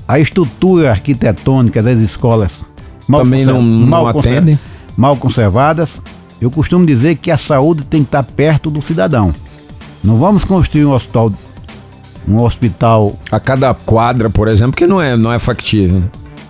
A 0.08 0.18
estrutura 0.18 0.90
arquitetônica 0.90 1.82
das 1.82 1.98
escolas 1.98 2.60
mal 3.06 3.20
Também 3.20 3.44
não, 3.44 3.60
mal 3.60 4.12
mal 4.96 5.16
conservadas. 5.16 6.00
Eu 6.40 6.50
costumo 6.50 6.86
dizer 6.86 7.16
que 7.16 7.30
a 7.30 7.36
saúde 7.36 7.84
tem 7.84 8.02
que 8.02 8.08
estar 8.08 8.22
perto 8.22 8.70
do 8.70 8.80
cidadão. 8.80 9.34
Não 10.02 10.16
vamos 10.16 10.44
construir 10.44 10.86
um 10.86 10.92
hospital, 10.92 11.32
um 12.26 12.40
hospital, 12.40 13.14
A 13.30 13.38
cada 13.38 13.74
quadra, 13.74 14.30
por 14.30 14.48
exemplo, 14.48 14.72
que 14.76 14.86
não 14.86 15.00
é, 15.02 15.16
não 15.16 15.32
é 15.32 15.38
factível. 15.38 16.02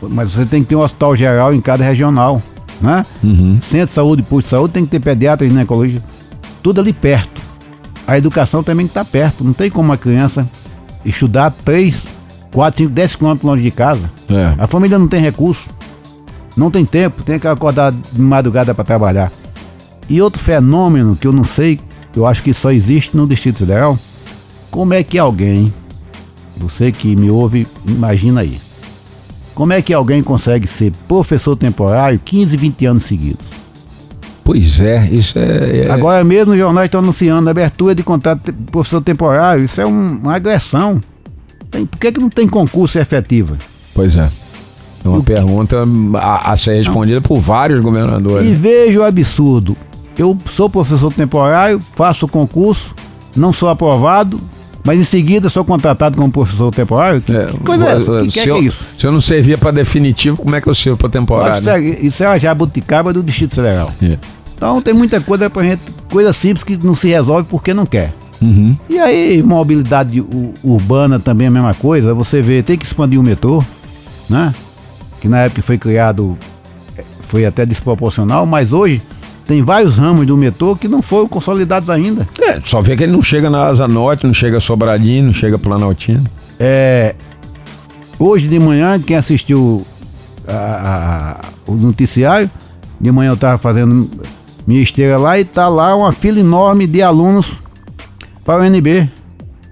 mas 0.02 0.30
você 0.32 0.46
tem 0.46 0.62
que 0.62 0.68
ter 0.68 0.76
um 0.76 0.82
hospital 0.82 1.16
geral 1.16 1.52
em 1.52 1.60
cada 1.60 1.82
regional, 1.82 2.40
né? 2.80 3.04
Uhum. 3.22 3.58
Centro 3.60 3.88
de 3.88 3.92
saúde, 3.92 4.22
posto 4.22 4.46
de 4.46 4.50
saúde, 4.50 4.74
tem 4.74 4.84
que 4.84 4.90
ter 4.90 5.00
pediatra 5.00 5.46
ginecologista, 5.46 6.02
tudo 6.62 6.80
ali 6.80 6.92
perto. 6.92 7.40
A 8.06 8.16
educação 8.16 8.62
também 8.62 8.86
está 8.86 9.04
perto. 9.04 9.44
Não 9.44 9.52
tem 9.52 9.70
como 9.70 9.88
uma 9.88 9.96
criança 9.96 10.48
estudar 11.04 11.54
3, 11.64 12.06
4, 12.52 12.78
5, 12.78 12.90
10 12.90 13.14
quilômetros 13.14 13.50
longe 13.50 13.62
de 13.62 13.70
casa. 13.70 14.10
É. 14.28 14.54
A 14.58 14.66
família 14.66 14.98
não 14.98 15.08
tem 15.08 15.20
recurso, 15.20 15.68
não 16.56 16.70
tem 16.70 16.84
tempo, 16.84 17.22
tem 17.22 17.38
que 17.38 17.46
acordar 17.46 17.92
de 17.92 18.20
madrugada 18.20 18.74
para 18.74 18.84
trabalhar. 18.84 19.32
E 20.08 20.20
outro 20.20 20.40
fenômeno 20.40 21.16
que 21.16 21.26
eu 21.26 21.32
não 21.32 21.44
sei, 21.44 21.80
eu 22.14 22.26
acho 22.26 22.42
que 22.42 22.52
só 22.52 22.72
existe 22.72 23.16
no 23.16 23.26
Distrito 23.26 23.58
Federal, 23.58 23.98
como 24.70 24.94
é 24.94 25.02
que 25.02 25.18
alguém, 25.18 25.72
você 26.56 26.90
que 26.90 27.14
me 27.16 27.30
ouve, 27.30 27.66
imagina 27.86 28.40
aí, 28.40 28.58
como 29.54 29.72
é 29.72 29.82
que 29.82 29.92
alguém 29.92 30.22
consegue 30.22 30.66
ser 30.66 30.92
professor 31.06 31.56
temporário 31.56 32.20
15, 32.24 32.56
20 32.56 32.86
anos 32.86 33.02
seguidos? 33.04 33.59
Pois 34.44 34.80
é, 34.80 35.06
isso 35.10 35.38
é. 35.38 35.86
é- 35.86 35.90
Agora 35.90 36.24
mesmo 36.24 36.52
os 36.52 36.58
jornais 36.58 36.86
estão 36.86 37.00
anunciando 37.00 37.48
abertura 37.48 37.94
de 37.94 38.02
contrato 38.02 38.40
de 38.44 38.52
professor 38.70 39.00
temporário, 39.00 39.64
isso 39.64 39.80
é 39.80 39.86
um- 39.86 40.18
uma 40.22 40.34
agressão. 40.34 41.00
Tem- 41.70 41.86
por 41.86 41.98
que, 42.00 42.10
que 42.12 42.20
não 42.20 42.28
tem 42.28 42.48
concurso 42.48 42.98
efetivo? 42.98 43.56
Pois 43.94 44.16
é. 44.16 44.28
É 45.04 45.08
uma 45.08 45.18
O 45.18 45.22
que- 45.22 45.32
pergunta 45.32 45.76
a, 46.18 46.52
a 46.52 46.56
ser 46.56 46.74
respondida 46.76 47.20
por 47.20 47.38
vários 47.38 47.80
governadores. 47.80 48.46
E 48.50 48.54
vejo 48.54 49.00
o 49.00 49.04
absurdo. 49.04 49.76
Eu 50.18 50.36
sou 50.46 50.68
professor 50.68 51.12
temporário, 51.12 51.80
faço 51.94 52.26
concurso, 52.28 52.94
não 53.34 53.52
sou 53.52 53.68
aprovado, 53.68 54.40
mas 54.84 54.98
em 54.98 55.04
seguida 55.04 55.48
sou 55.48 55.64
contratado 55.64 56.16
como 56.16 56.30
professor 56.30 56.72
temporário. 56.74 57.20
Que, 57.20 57.34
É, 57.34 57.46
que 57.46 57.58
coisa 57.60 57.86
é 57.86 57.96
essa? 57.96 58.22
Que, 58.22 58.28
que 58.30 58.40
é, 58.40 58.52
é 58.52 58.58
isso? 58.58 58.84
se 58.98 59.06
eu 59.06 59.12
não 59.12 59.20
servia 59.20 59.58
para 59.58 59.70
definitivo, 59.70 60.36
como 60.36 60.54
é 60.56 60.60
que 60.60 60.68
eu 60.68 60.74
sirvo 60.74 60.96
para 60.96 61.08
temporário? 61.08 61.58
Isso 61.58 61.70
é, 61.70 61.80
isso 61.80 62.24
é 62.24 62.26
a 62.26 62.38
jabuticaba 62.38 63.12
do 63.12 63.22
Distrito 63.22 63.54
Federal. 63.54 63.90
É. 64.02 64.18
Então 64.56 64.80
tem 64.82 64.92
muita 64.92 65.20
coisa 65.20 65.48
pra 65.48 65.62
gente, 65.62 65.82
coisa 66.10 66.32
simples 66.32 66.64
que 66.64 66.76
não 66.82 66.94
se 66.94 67.08
resolve 67.08 67.46
porque 67.48 67.72
não 67.72 67.86
quer. 67.86 68.12
Uhum. 68.40 68.74
E 68.88 68.98
aí, 68.98 69.42
mobilidade 69.42 70.24
urbana 70.62 71.18
também 71.20 71.46
é 71.46 71.48
a 71.48 71.50
mesma 71.50 71.74
coisa. 71.74 72.14
Você 72.14 72.40
vê, 72.40 72.62
tem 72.62 72.78
que 72.78 72.86
expandir 72.86 73.20
o 73.20 73.22
metrô, 73.22 73.62
né? 74.28 74.54
Que 75.20 75.28
na 75.28 75.40
época 75.40 75.60
foi 75.60 75.76
criado, 75.76 76.38
eh, 76.96 77.04
foi 77.20 77.44
até 77.44 77.66
desproporcional, 77.66 78.46
mas 78.46 78.72
hoje 78.72 79.02
tem 79.50 79.62
vários 79.64 79.98
ramos 79.98 80.24
do 80.28 80.36
metrô 80.36 80.76
que 80.76 80.86
não 80.86 81.02
foram 81.02 81.26
consolidados 81.26 81.90
ainda. 81.90 82.24
É, 82.40 82.60
só 82.60 82.80
vê 82.80 82.96
que 82.96 83.02
ele 83.02 83.10
não 83.10 83.20
chega 83.20 83.50
na 83.50 83.64
Asa 83.66 83.88
Norte, 83.88 84.24
não 84.24 84.32
chega 84.32 84.60
Sobradinho, 84.60 85.24
não 85.24 85.32
chega 85.32 85.58
Planaltino. 85.58 86.22
É, 86.56 87.16
hoje 88.16 88.46
de 88.46 88.60
manhã, 88.60 88.96
quem 89.00 89.16
assistiu 89.16 89.84
a- 90.46 91.40
a- 91.42 91.48
o 91.66 91.74
noticiário, 91.74 92.48
de 93.00 93.10
manhã 93.10 93.30
eu 93.30 93.34
estava 93.34 93.58
fazendo 93.58 94.08
minha 94.64 94.80
esteira 94.80 95.18
lá 95.18 95.36
e 95.36 95.44
tá 95.44 95.68
lá 95.68 95.96
uma 95.96 96.12
fila 96.12 96.38
enorme 96.38 96.86
de 96.86 97.02
alunos 97.02 97.54
para 98.44 98.62
o 98.62 98.64
NB. 98.64 99.10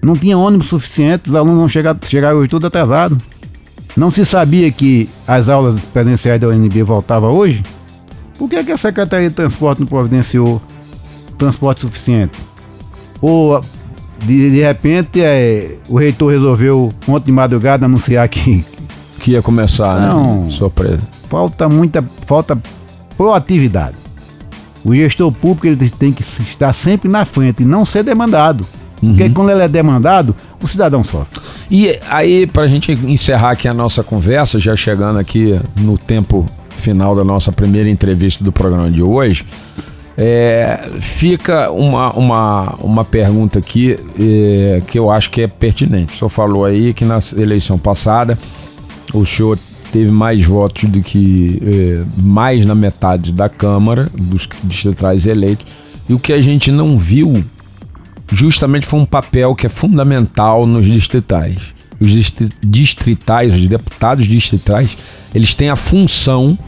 Não 0.02 0.16
tinha 0.16 0.36
ônibus 0.36 0.66
suficiente, 0.66 1.28
os 1.28 1.36
alunos 1.36 1.60
não 1.60 1.68
chegaram, 1.68 2.00
chegaram 2.02 2.38
hoje 2.38 2.48
tudo 2.48 2.66
atrasado. 2.66 3.16
Não 3.96 4.10
se 4.10 4.26
sabia 4.26 4.72
que 4.72 5.08
as 5.24 5.48
aulas 5.48 5.80
presenciais 5.92 6.40
da 6.40 6.48
UNB 6.48 6.82
voltavam 6.82 7.30
hoje? 7.32 7.62
Por 8.38 8.48
que, 8.48 8.62
que 8.64 8.72
a 8.72 8.76
Secretaria 8.76 9.28
de 9.28 9.34
Transporte 9.34 9.80
não 9.80 9.86
providenciou 9.86 10.62
transporte 11.36 11.80
suficiente? 11.82 12.38
Ou 13.20 13.60
de, 14.24 14.50
de 14.50 14.60
repente 14.62 15.20
é, 15.22 15.76
o 15.88 15.98
reitor 15.98 16.30
resolveu 16.32 16.92
ontem 17.06 17.26
de 17.26 17.32
madrugada 17.32 17.86
anunciar 17.86 18.28
que 18.28 18.64
Que 19.20 19.32
ia 19.32 19.42
começar, 19.42 20.00
Não. 20.00 20.44
né? 20.44 20.48
Surpresa. 20.48 21.00
falta 21.28 21.68
muita 21.68 22.04
falta 22.26 22.56
proatividade. 23.16 23.96
O 24.84 24.94
gestor 24.94 25.32
público 25.32 25.66
ele 25.66 25.90
tem 25.90 26.12
que 26.12 26.22
estar 26.22 26.72
sempre 26.72 27.10
na 27.10 27.24
frente 27.24 27.62
e 27.62 27.66
não 27.66 27.84
ser 27.84 28.04
demandado. 28.04 28.64
Porque 29.00 29.28
quando 29.30 29.50
ele 29.50 29.62
é 29.62 29.68
demandado, 29.68 30.34
o 30.60 30.66
cidadão 30.66 31.04
sofre. 31.04 31.40
E 31.70 31.98
aí, 32.10 32.46
pra 32.48 32.66
gente 32.66 32.90
encerrar 32.92 33.50
aqui 33.52 33.68
a 33.68 33.74
nossa 33.74 34.02
conversa, 34.02 34.58
já 34.58 34.74
chegando 34.74 35.18
aqui 35.18 35.60
no 35.76 35.96
tempo 35.96 36.48
final 36.80 37.14
da 37.14 37.24
nossa 37.24 37.52
primeira 37.52 37.90
entrevista 37.90 38.42
do 38.42 38.52
programa 38.52 38.90
de 38.90 39.02
hoje, 39.02 39.44
é, 40.16 40.90
fica 40.98 41.70
uma, 41.70 42.12
uma, 42.12 42.74
uma 42.80 43.04
pergunta 43.04 43.58
aqui 43.58 43.98
é, 44.18 44.82
que 44.86 44.98
eu 44.98 45.10
acho 45.10 45.30
que 45.30 45.42
é 45.42 45.46
pertinente. 45.46 46.14
O 46.14 46.16
senhor 46.16 46.28
falou 46.28 46.64
aí 46.64 46.92
que 46.92 47.04
na 47.04 47.18
eleição 47.36 47.78
passada 47.78 48.38
o 49.14 49.24
senhor 49.24 49.58
teve 49.92 50.10
mais 50.10 50.44
votos 50.44 50.84
do 50.90 51.00
que 51.00 51.62
é, 51.64 52.04
mais 52.20 52.66
na 52.66 52.74
metade 52.74 53.32
da 53.32 53.48
Câmara, 53.48 54.10
dos 54.12 54.48
distritais 54.64 55.26
eleitos, 55.26 55.66
e 56.08 56.14
o 56.14 56.18
que 56.18 56.32
a 56.32 56.42
gente 56.42 56.70
não 56.70 56.98
viu 56.98 57.44
justamente 58.32 58.86
foi 58.86 59.00
um 59.00 59.06
papel 59.06 59.54
que 59.54 59.66
é 59.66 59.70
fundamental 59.70 60.66
nos 60.66 60.86
distritais. 60.86 61.56
Os 62.00 62.10
distri- 62.10 62.50
distritais, 62.62 63.54
os 63.54 63.68
deputados 63.68 64.26
distritais, 64.26 64.96
eles 65.34 65.54
têm 65.54 65.70
a 65.70 65.76
função 65.76 66.58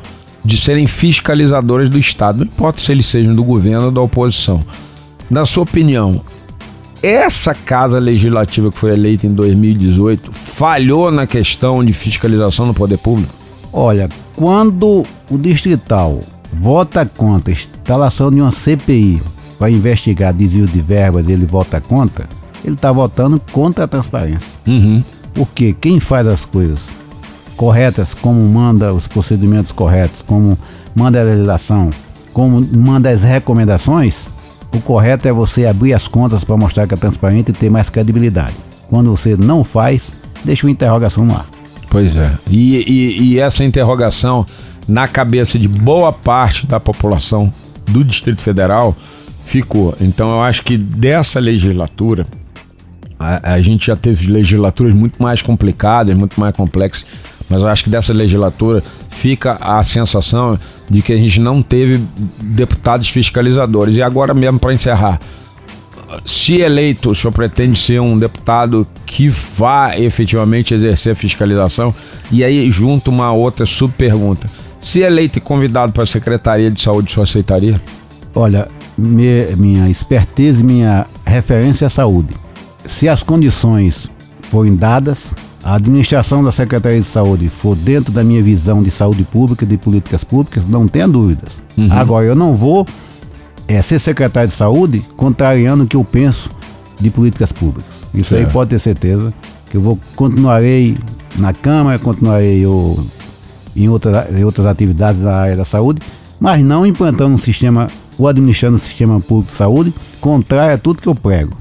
de 0.44 0.56
serem 0.56 0.86
fiscalizadores 0.86 1.88
do 1.88 1.98
Estado, 1.98 2.38
não 2.38 2.46
importa 2.46 2.80
se 2.80 2.90
eles 2.92 3.06
sejam 3.06 3.34
do 3.34 3.44
governo 3.44 3.86
ou 3.86 3.90
da 3.90 4.00
oposição. 4.00 4.64
Na 5.30 5.44
sua 5.44 5.62
opinião, 5.62 6.22
essa 7.02 7.54
casa 7.54 7.98
legislativa 7.98 8.70
que 8.70 8.76
foi 8.76 8.92
eleita 8.92 9.26
em 9.26 9.32
2018 9.32 10.32
falhou 10.32 11.10
na 11.10 11.26
questão 11.26 11.84
de 11.84 11.92
fiscalização 11.92 12.66
do 12.66 12.74
poder 12.74 12.98
público? 12.98 13.32
Olha, 13.72 14.08
quando 14.34 15.06
o 15.30 15.38
distrital 15.38 16.20
vota 16.52 17.06
contra 17.06 17.52
a 17.52 17.56
instalação 17.56 18.30
de 18.30 18.40
uma 18.40 18.50
CPI 18.50 19.22
para 19.58 19.70
investigar 19.70 20.34
desvio 20.34 20.66
de 20.66 20.80
verbas, 20.80 21.28
ele 21.28 21.46
vota 21.46 21.80
contra, 21.80 22.28
ele 22.64 22.74
está 22.74 22.90
votando 22.90 23.40
contra 23.52 23.84
a 23.84 23.88
transparência. 23.88 24.48
Uhum. 24.66 25.02
Porque 25.32 25.72
quem 25.72 26.00
faz 26.00 26.26
as 26.26 26.44
coisas 26.44 26.80
corretas, 27.60 28.14
como 28.14 28.40
manda 28.48 28.94
os 28.94 29.06
procedimentos 29.06 29.70
corretos, 29.70 30.22
como 30.26 30.56
manda 30.94 31.20
a 31.20 31.24
legislação, 31.24 31.90
como 32.32 32.58
manda 32.74 33.10
as 33.10 33.22
recomendações, 33.22 34.20
o 34.74 34.80
correto 34.80 35.28
é 35.28 35.32
você 35.32 35.66
abrir 35.66 35.92
as 35.92 36.08
contas 36.08 36.42
para 36.42 36.56
mostrar 36.56 36.86
que 36.86 36.94
é 36.94 36.96
transparente 36.96 37.50
e 37.50 37.52
ter 37.52 37.68
mais 37.68 37.90
credibilidade. 37.90 38.54
Quando 38.88 39.10
você 39.14 39.36
não 39.36 39.62
faz, 39.62 40.10
deixa 40.42 40.66
uma 40.66 40.70
interrogação 40.70 41.26
no 41.26 41.34
ar. 41.34 41.44
Pois 41.90 42.16
é. 42.16 42.30
E, 42.48 42.76
e- 42.90 43.22
e 43.34 43.38
essa 43.38 43.62
interrogação 43.62 44.46
na 44.88 45.06
cabeça 45.06 45.58
de 45.58 45.68
boa 45.68 46.14
parte 46.14 46.66
da 46.66 46.80
população 46.80 47.52
do 47.86 48.02
Distrito 48.02 48.40
Federal 48.40 48.96
ficou. 49.44 49.94
Então 50.00 50.30
eu 50.30 50.40
acho 50.40 50.62
que 50.62 50.78
dessa 50.78 51.38
legislatura, 51.38 52.26
a, 53.18 53.52
a 53.52 53.60
gente 53.60 53.88
já 53.88 53.96
teve 53.96 54.28
legislaturas 54.32 54.94
muito 54.94 55.22
mais 55.22 55.42
complicadas, 55.42 56.16
muito 56.16 56.40
mais 56.40 56.54
complexas, 56.56 57.04
mas 57.50 57.60
eu 57.60 57.66
acho 57.66 57.82
que 57.84 57.90
dessa 57.90 58.12
legislatura 58.12 58.82
fica 59.10 59.58
a 59.60 59.82
sensação 59.82 60.58
de 60.88 61.02
que 61.02 61.12
a 61.12 61.16
gente 61.16 61.40
não 61.40 61.60
teve 61.60 62.00
deputados 62.40 63.08
fiscalizadores. 63.08 63.96
E 63.96 64.02
agora 64.02 64.32
mesmo 64.32 64.58
para 64.58 64.72
encerrar, 64.72 65.20
se 66.24 66.60
eleito, 66.60 67.10
o 67.10 67.14
senhor 67.14 67.32
pretende 67.32 67.78
ser 67.78 68.00
um 68.00 68.18
deputado 68.18 68.86
que 69.04 69.28
vá 69.28 69.96
efetivamente 69.98 70.74
exercer 70.74 71.14
fiscalização? 71.14 71.94
E 72.30 72.42
aí, 72.42 72.70
junto 72.70 73.10
uma 73.10 73.32
outra 73.32 73.66
subpergunta. 73.66 74.48
Se 74.80 75.00
eleito 75.00 75.38
e 75.38 75.40
convidado 75.40 75.92
para 75.92 76.04
a 76.04 76.06
Secretaria 76.06 76.70
de 76.70 76.80
Saúde, 76.80 77.10
o 77.10 77.12
senhor 77.12 77.24
aceitaria? 77.24 77.80
Olha, 78.34 78.68
minha 78.96 79.88
expertise, 79.88 80.62
minha 80.62 81.06
referência 81.24 81.86
é 81.86 81.88
saúde. 81.88 82.34
Se 82.86 83.08
as 83.08 83.22
condições 83.22 84.08
forem 84.42 84.74
dadas, 84.74 85.26
a 85.62 85.74
administração 85.74 86.42
da 86.42 86.50
Secretaria 86.50 87.00
de 87.00 87.06
Saúde 87.06 87.48
for 87.48 87.76
dentro 87.76 88.12
da 88.12 88.24
minha 88.24 88.42
visão 88.42 88.82
de 88.82 88.90
saúde 88.90 89.24
pública, 89.24 89.66
de 89.66 89.76
políticas 89.76 90.24
públicas, 90.24 90.66
não 90.66 90.88
tenha 90.88 91.06
dúvidas. 91.06 91.52
Agora, 91.90 92.24
eu 92.24 92.34
não 92.34 92.54
vou 92.54 92.86
é, 93.68 93.80
ser 93.82 93.98
secretário 93.98 94.48
de 94.48 94.54
saúde 94.54 95.04
contrariando 95.16 95.84
o 95.84 95.86
que 95.86 95.96
eu 95.96 96.04
penso 96.04 96.50
de 96.98 97.10
políticas 97.10 97.52
públicas. 97.52 97.84
Isso 98.12 98.34
aí 98.34 98.42
Certo. 98.42 98.52
pode 98.52 98.70
ter 98.70 98.78
certeza 98.78 99.32
que 99.70 99.76
eu 99.76 99.80
vou 99.80 99.98
continuarei 100.16 100.96
na 101.36 101.52
Câmara, 101.52 101.98
continuarei 101.98 102.64
eu 102.64 102.98
em 103.74 103.88
outras, 103.88 104.36
em 104.36 104.44
outras 104.44 104.66
atividades 104.66 105.22
da 105.22 105.36
área 105.36 105.56
da 105.56 105.64
saúde, 105.64 106.00
mas 106.40 106.64
não 106.64 106.84
implantando 106.84 107.34
um 107.34 107.38
sistema 107.38 107.86
ou 108.18 108.26
administrando 108.26 108.76
um 108.76 108.78
sistema 108.78 109.20
público 109.20 109.50
de 109.50 109.56
saúde 109.56 109.94
contrário 110.20 110.74
a 110.74 110.78
tudo 110.78 111.00
que 111.00 111.08
eu 111.08 111.14
prego. 111.14 111.56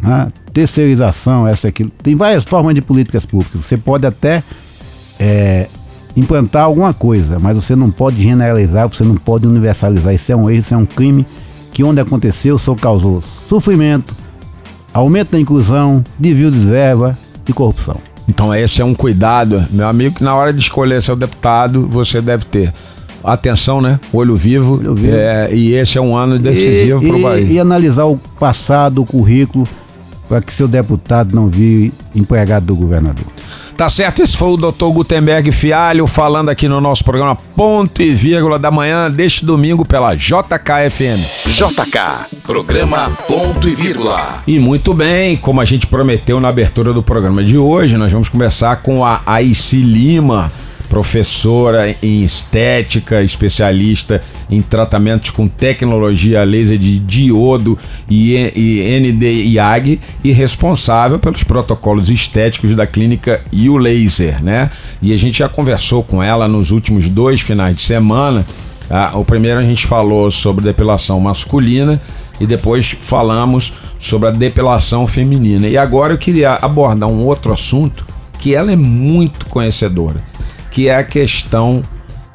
Né? 0.00 0.32
Terceirização, 0.58 1.46
essa 1.46 1.68
aqui. 1.68 1.84
Tem 2.02 2.16
várias 2.16 2.42
formas 2.42 2.74
de 2.74 2.82
políticas 2.82 3.24
públicas. 3.24 3.60
Você 3.60 3.76
pode 3.76 4.04
até 4.04 4.42
é, 5.20 5.68
implantar 6.16 6.64
alguma 6.64 6.92
coisa, 6.92 7.38
mas 7.38 7.54
você 7.54 7.76
não 7.76 7.92
pode 7.92 8.20
generalizar, 8.20 8.88
você 8.88 9.04
não 9.04 9.14
pode 9.14 9.46
universalizar. 9.46 10.12
Isso 10.12 10.32
é 10.32 10.34
um 10.34 10.50
erro, 10.50 10.58
isso 10.58 10.74
é 10.74 10.76
um 10.76 10.84
crime 10.84 11.24
que 11.70 11.84
onde 11.84 12.00
aconteceu 12.00 12.58
só 12.58 12.74
causou 12.74 13.22
sofrimento, 13.48 14.12
aumento 14.92 15.30
da 15.30 15.38
inclusão, 15.38 16.04
desvio 16.18 16.50
de 16.50 16.58
verba 16.58 17.16
e 17.48 17.52
corrupção. 17.52 17.98
Então 18.28 18.52
esse 18.52 18.82
é 18.82 18.84
um 18.84 18.96
cuidado, 18.96 19.64
meu 19.70 19.86
amigo, 19.86 20.16
que 20.16 20.24
na 20.24 20.34
hora 20.34 20.52
de 20.52 20.58
escolher 20.58 21.00
seu 21.00 21.14
deputado, 21.14 21.86
você 21.86 22.20
deve 22.20 22.44
ter 22.46 22.74
atenção, 23.22 23.80
né? 23.80 24.00
Olho 24.12 24.34
vivo. 24.34 24.78
Olho 24.78 24.96
vivo. 24.96 25.14
É, 25.14 25.54
e 25.54 25.74
esse 25.74 25.98
é 25.98 26.00
um 26.00 26.16
ano 26.16 26.36
decisivo 26.36 27.00
para 27.00 27.16
o 27.16 27.22
país. 27.22 27.48
E 27.48 27.60
analisar 27.60 28.06
o 28.06 28.16
passado, 28.40 29.02
o 29.02 29.06
currículo, 29.06 29.68
para 30.28 30.40
que 30.40 30.52
seu 30.52 30.68
deputado 30.68 31.34
não 31.34 31.48
vire 31.48 31.92
empregado 32.14 32.66
do 32.66 32.76
governador. 32.76 33.24
Tá 33.78 33.88
certo, 33.88 34.22
esse 34.22 34.36
foi 34.36 34.48
o 34.48 34.56
doutor 34.56 34.90
Gutenberg 34.92 35.52
Fialho 35.52 36.04
falando 36.08 36.48
aqui 36.48 36.68
no 36.68 36.80
nosso 36.80 37.04
programa 37.04 37.36
Ponto 37.36 38.02
e 38.02 38.10
Vírgula 38.10 38.58
da 38.58 38.72
Manhã 38.72 39.08
deste 39.08 39.44
domingo 39.44 39.84
pela 39.84 40.16
JKFM. 40.16 41.16
JK, 41.46 42.40
programa 42.42 43.10
Ponto 43.28 43.68
e 43.68 43.76
Vírgula. 43.76 44.42
E 44.48 44.58
muito 44.58 44.92
bem, 44.92 45.36
como 45.36 45.60
a 45.60 45.64
gente 45.64 45.86
prometeu 45.86 46.40
na 46.40 46.48
abertura 46.48 46.92
do 46.92 47.04
programa 47.04 47.44
de 47.44 47.56
hoje, 47.56 47.96
nós 47.96 48.10
vamos 48.10 48.28
começar 48.28 48.74
com 48.82 49.04
a 49.04 49.22
Aici 49.24 49.80
Lima 49.80 50.50
professora 50.88 51.94
em 52.02 52.22
estética, 52.22 53.22
especialista 53.22 54.22
em 54.50 54.62
tratamentos 54.62 55.30
com 55.30 55.46
tecnologia 55.46 56.42
laser 56.44 56.78
de 56.78 56.98
diodo 56.98 57.78
e, 58.08 58.34
e 58.56 59.00
ND-IAG 59.00 60.00
e 60.24 60.32
responsável 60.32 61.18
pelos 61.18 61.44
protocolos 61.44 62.08
estéticos 62.08 62.74
da 62.74 62.86
clínica 62.86 63.40
U 63.52 63.76
Laser, 63.76 64.42
né? 64.42 64.70
E 65.02 65.12
a 65.12 65.16
gente 65.16 65.38
já 65.38 65.48
conversou 65.48 66.02
com 66.02 66.22
ela 66.22 66.48
nos 66.48 66.70
últimos 66.70 67.08
dois 67.08 67.40
finais 67.40 67.76
de 67.76 67.82
semana. 67.82 68.46
Ah, 68.90 69.12
o 69.14 69.24
primeiro 69.24 69.60
a 69.60 69.62
gente 69.62 69.86
falou 69.86 70.30
sobre 70.30 70.64
depilação 70.64 71.20
masculina 71.20 72.00
e 72.40 72.46
depois 72.46 72.96
falamos 72.98 73.72
sobre 73.98 74.28
a 74.28 74.32
depilação 74.32 75.06
feminina. 75.06 75.68
E 75.68 75.76
agora 75.76 76.14
eu 76.14 76.18
queria 76.18 76.54
abordar 76.54 77.08
um 77.08 77.22
outro 77.24 77.52
assunto 77.52 78.06
que 78.38 78.54
ela 78.54 78.72
é 78.72 78.76
muito 78.76 79.46
conhecedora 79.46 80.22
que 80.70 80.88
é 80.88 80.96
a 80.96 81.04
questão 81.04 81.82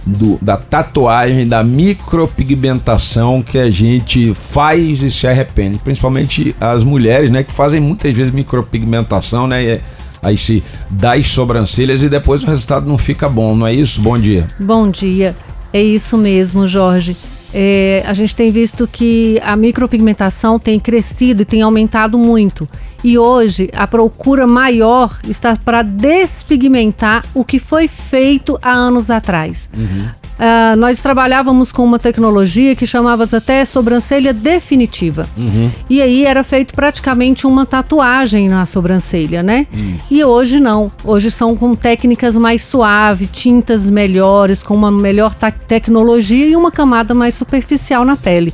do, 0.05 0.37
da 0.41 0.57
tatuagem, 0.57 1.47
da 1.47 1.63
micropigmentação 1.63 3.41
que 3.41 3.57
a 3.57 3.71
gente 3.71 4.33
faz 4.33 5.01
e 5.01 5.09
se 5.09 5.27
arrepende. 5.27 5.79
Principalmente 5.79 6.55
as 6.59 6.83
mulheres, 6.83 7.31
né? 7.31 7.43
Que 7.43 7.51
fazem 7.51 7.79
muitas 7.79 8.13
vezes 8.13 8.33
micropigmentação, 8.33 9.47
né? 9.47 9.63
E, 9.63 9.81
aí 10.21 10.37
se 10.37 10.63
dá 10.89 11.13
as 11.13 11.27
sobrancelhas 11.29 12.01
e 12.01 12.09
depois 12.09 12.43
o 12.43 12.47
resultado 12.47 12.87
não 12.87 12.97
fica 12.97 13.27
bom, 13.27 13.55
não 13.55 13.67
é 13.67 13.73
isso? 13.73 14.01
Bom 14.01 14.17
dia. 14.17 14.47
Bom 14.59 14.89
dia. 14.89 15.35
É 15.71 15.81
isso 15.81 16.17
mesmo, 16.17 16.67
Jorge. 16.67 17.17
É, 17.53 18.03
a 18.07 18.13
gente 18.13 18.35
tem 18.35 18.51
visto 18.51 18.87
que 18.87 19.39
a 19.43 19.55
micropigmentação 19.55 20.57
tem 20.57 20.79
crescido 20.79 21.43
e 21.43 21.45
tem 21.45 21.61
aumentado 21.61 22.17
muito. 22.17 22.67
E 23.03 23.17
hoje 23.17 23.69
a 23.73 23.85
procura 23.85 24.47
maior 24.47 25.19
está 25.27 25.55
para 25.55 25.81
despigmentar 25.81 27.23
o 27.33 27.43
que 27.43 27.59
foi 27.59 27.87
feito 27.87 28.57
há 28.61 28.71
anos 28.71 29.09
atrás. 29.09 29.69
Uhum. 29.75 30.07
Uh, 30.33 30.75
nós 30.77 31.01
trabalhávamos 31.01 31.71
com 31.71 31.85
uma 31.85 31.99
tecnologia 31.99 32.75
que 32.75 32.87
chamava 32.87 33.27
até 33.31 33.63
sobrancelha 33.65 34.33
definitiva. 34.33 35.27
Uhum. 35.37 35.69
E 35.89 36.01
aí 36.01 36.25
era 36.25 36.43
feito 36.43 36.73
praticamente 36.73 37.45
uma 37.45 37.65
tatuagem 37.65 38.49
na 38.49 38.65
sobrancelha, 38.65 39.43
né? 39.43 39.67
Uhum. 39.71 39.97
E 40.09 40.23
hoje 40.23 40.59
não. 40.59 40.91
Hoje 41.03 41.29
são 41.29 41.55
com 41.55 41.75
técnicas 41.75 42.35
mais 42.35 42.63
suaves, 42.63 43.29
tintas 43.31 43.89
melhores, 43.89 44.63
com 44.63 44.73
uma 44.73 44.91
melhor 44.91 45.35
tecnologia 45.67 46.47
e 46.47 46.55
uma 46.55 46.71
camada 46.71 47.13
mais 47.13 47.35
superficial 47.35 48.03
na 48.03 48.15
pele. 48.15 48.53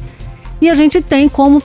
E 0.61 0.69
a 0.69 0.75
gente 0.75 1.01
tem 1.01 1.29
como 1.29 1.61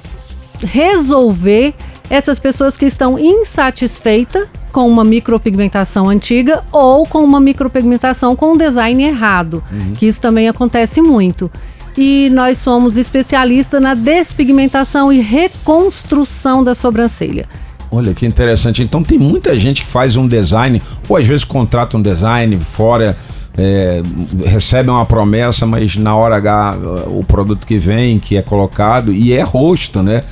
resolver 0.63 1.75
essas 2.11 2.39
pessoas 2.39 2.77
que 2.77 2.85
estão 2.85 3.19
insatisfeitas 3.19 4.47
com 4.73 4.89
uma 4.89 5.05
micropigmentação 5.05 6.09
antiga 6.09 6.65
ou 6.73 7.07
com 7.07 7.23
uma 7.23 7.41
micropigmentação 7.41 8.35
com 8.35 8.53
um 8.53 8.57
design 8.57 9.03
errado, 9.03 9.63
uhum. 9.73 9.93
que 9.95 10.07
isso 10.07 10.21
também 10.21 10.49
acontece 10.49 11.01
muito. 11.01 11.51
E 11.97 12.29
nós 12.33 12.59
somos 12.59 12.99
especialistas 12.99 13.81
na 13.81 13.95
despigmentação 13.95 15.13
e 15.13 15.21
reconstrução 15.21 16.65
da 16.65 16.75
sobrancelha. 16.75 17.47
Olha 17.91 18.13
que 18.13 18.27
interessante. 18.27 18.83
Então 18.83 19.03
tem 19.03 19.17
muita 19.19 19.57
gente 19.57 19.83
que 19.83 19.89
faz 19.89 20.17
um 20.17 20.27
design, 20.27 20.83
ou 21.09 21.17
às 21.17 21.27
vezes 21.27 21.45
contrata 21.45 21.97
um 21.97 22.03
design 22.03 22.59
fora, 22.59 23.17
é, 23.57 24.03
recebe 24.45 24.91
uma 24.91 25.07
promessa, 25.07 25.65
mas 25.65 25.95
na 25.97 26.17
hora 26.17 26.37
H 26.37 26.77
o 27.07 27.23
produto 27.23 27.65
que 27.65 27.79
vem, 27.79 28.19
que 28.19 28.37
é 28.37 28.43
colocado, 28.43 29.13
e 29.13 29.33
é 29.33 29.43
rosto, 29.43 30.03
né? 30.03 30.25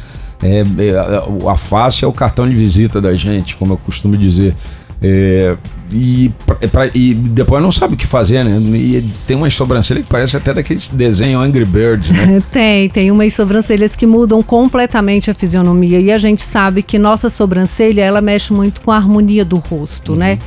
É, 0.42 0.60
é, 0.60 1.48
a 1.48 1.56
face 1.56 2.04
é 2.04 2.08
o 2.08 2.12
cartão 2.12 2.48
de 2.48 2.54
visita 2.54 3.00
da 3.00 3.14
gente, 3.14 3.56
como 3.56 3.74
eu 3.74 3.76
costumo 3.76 4.16
dizer. 4.16 4.54
É, 5.00 5.56
e, 5.90 6.30
pra, 6.70 6.88
e 6.94 7.12
depois 7.12 7.62
não 7.62 7.72
sabe 7.72 7.94
o 7.94 7.96
que 7.96 8.06
fazer, 8.06 8.44
né? 8.44 8.58
E 8.76 9.04
tem 9.26 9.36
umas 9.36 9.52
sobrancelhas 9.52 10.04
que 10.04 10.10
parece 10.10 10.36
até 10.36 10.54
daqueles 10.54 10.88
desenho 10.88 11.40
Angry 11.40 11.64
Birds, 11.64 12.10
né? 12.10 12.42
tem, 12.50 12.88
tem 12.88 13.10
umas 13.10 13.34
sobrancelhas 13.34 13.96
que 13.96 14.06
mudam 14.06 14.42
completamente 14.42 15.30
a 15.30 15.34
fisionomia. 15.34 16.00
E 16.00 16.10
a 16.10 16.18
gente 16.18 16.42
sabe 16.42 16.82
que 16.82 16.98
nossa 16.98 17.28
sobrancelha, 17.28 18.02
ela 18.02 18.20
mexe 18.20 18.52
muito 18.52 18.80
com 18.80 18.90
a 18.90 18.96
harmonia 18.96 19.44
do 19.44 19.56
rosto, 19.56 20.14
né? 20.14 20.32
uhum. 20.32 20.36
né? 20.36 20.38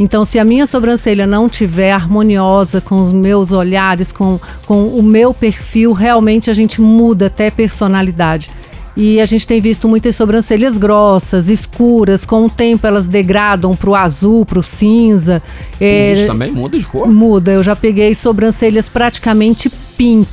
Então, 0.00 0.24
se 0.24 0.38
a 0.38 0.44
minha 0.44 0.66
sobrancelha 0.66 1.26
não 1.26 1.46
tiver 1.46 1.92
harmoniosa 1.92 2.80
com 2.80 2.96
os 2.96 3.12
meus 3.12 3.52
olhares, 3.52 4.10
com, 4.10 4.40
com 4.64 4.86
o 4.86 5.02
meu 5.02 5.34
perfil, 5.34 5.92
realmente 5.92 6.48
a 6.48 6.54
gente 6.54 6.80
muda 6.80 7.26
até 7.26 7.50
personalidade. 7.50 8.48
E 8.96 9.20
a 9.20 9.26
gente 9.26 9.46
tem 9.46 9.60
visto 9.60 9.88
muitas 9.88 10.16
sobrancelhas 10.16 10.76
grossas, 10.76 11.48
escuras, 11.48 12.26
com 12.26 12.46
o 12.46 12.50
tempo 12.50 12.86
elas 12.86 13.06
degradam 13.08 13.74
para 13.74 13.90
o 13.90 13.94
azul, 13.94 14.44
para 14.44 14.58
o 14.58 14.62
cinza. 14.62 15.42
É, 15.80 16.12
isso 16.12 16.26
também 16.26 16.50
muda 16.50 16.78
de 16.78 16.84
cor? 16.86 17.08
Muda. 17.08 17.52
Eu 17.52 17.62
já 17.62 17.76
peguei 17.76 18.14
sobrancelhas 18.14 18.88
praticamente 18.88 19.70
pink. 19.96 20.28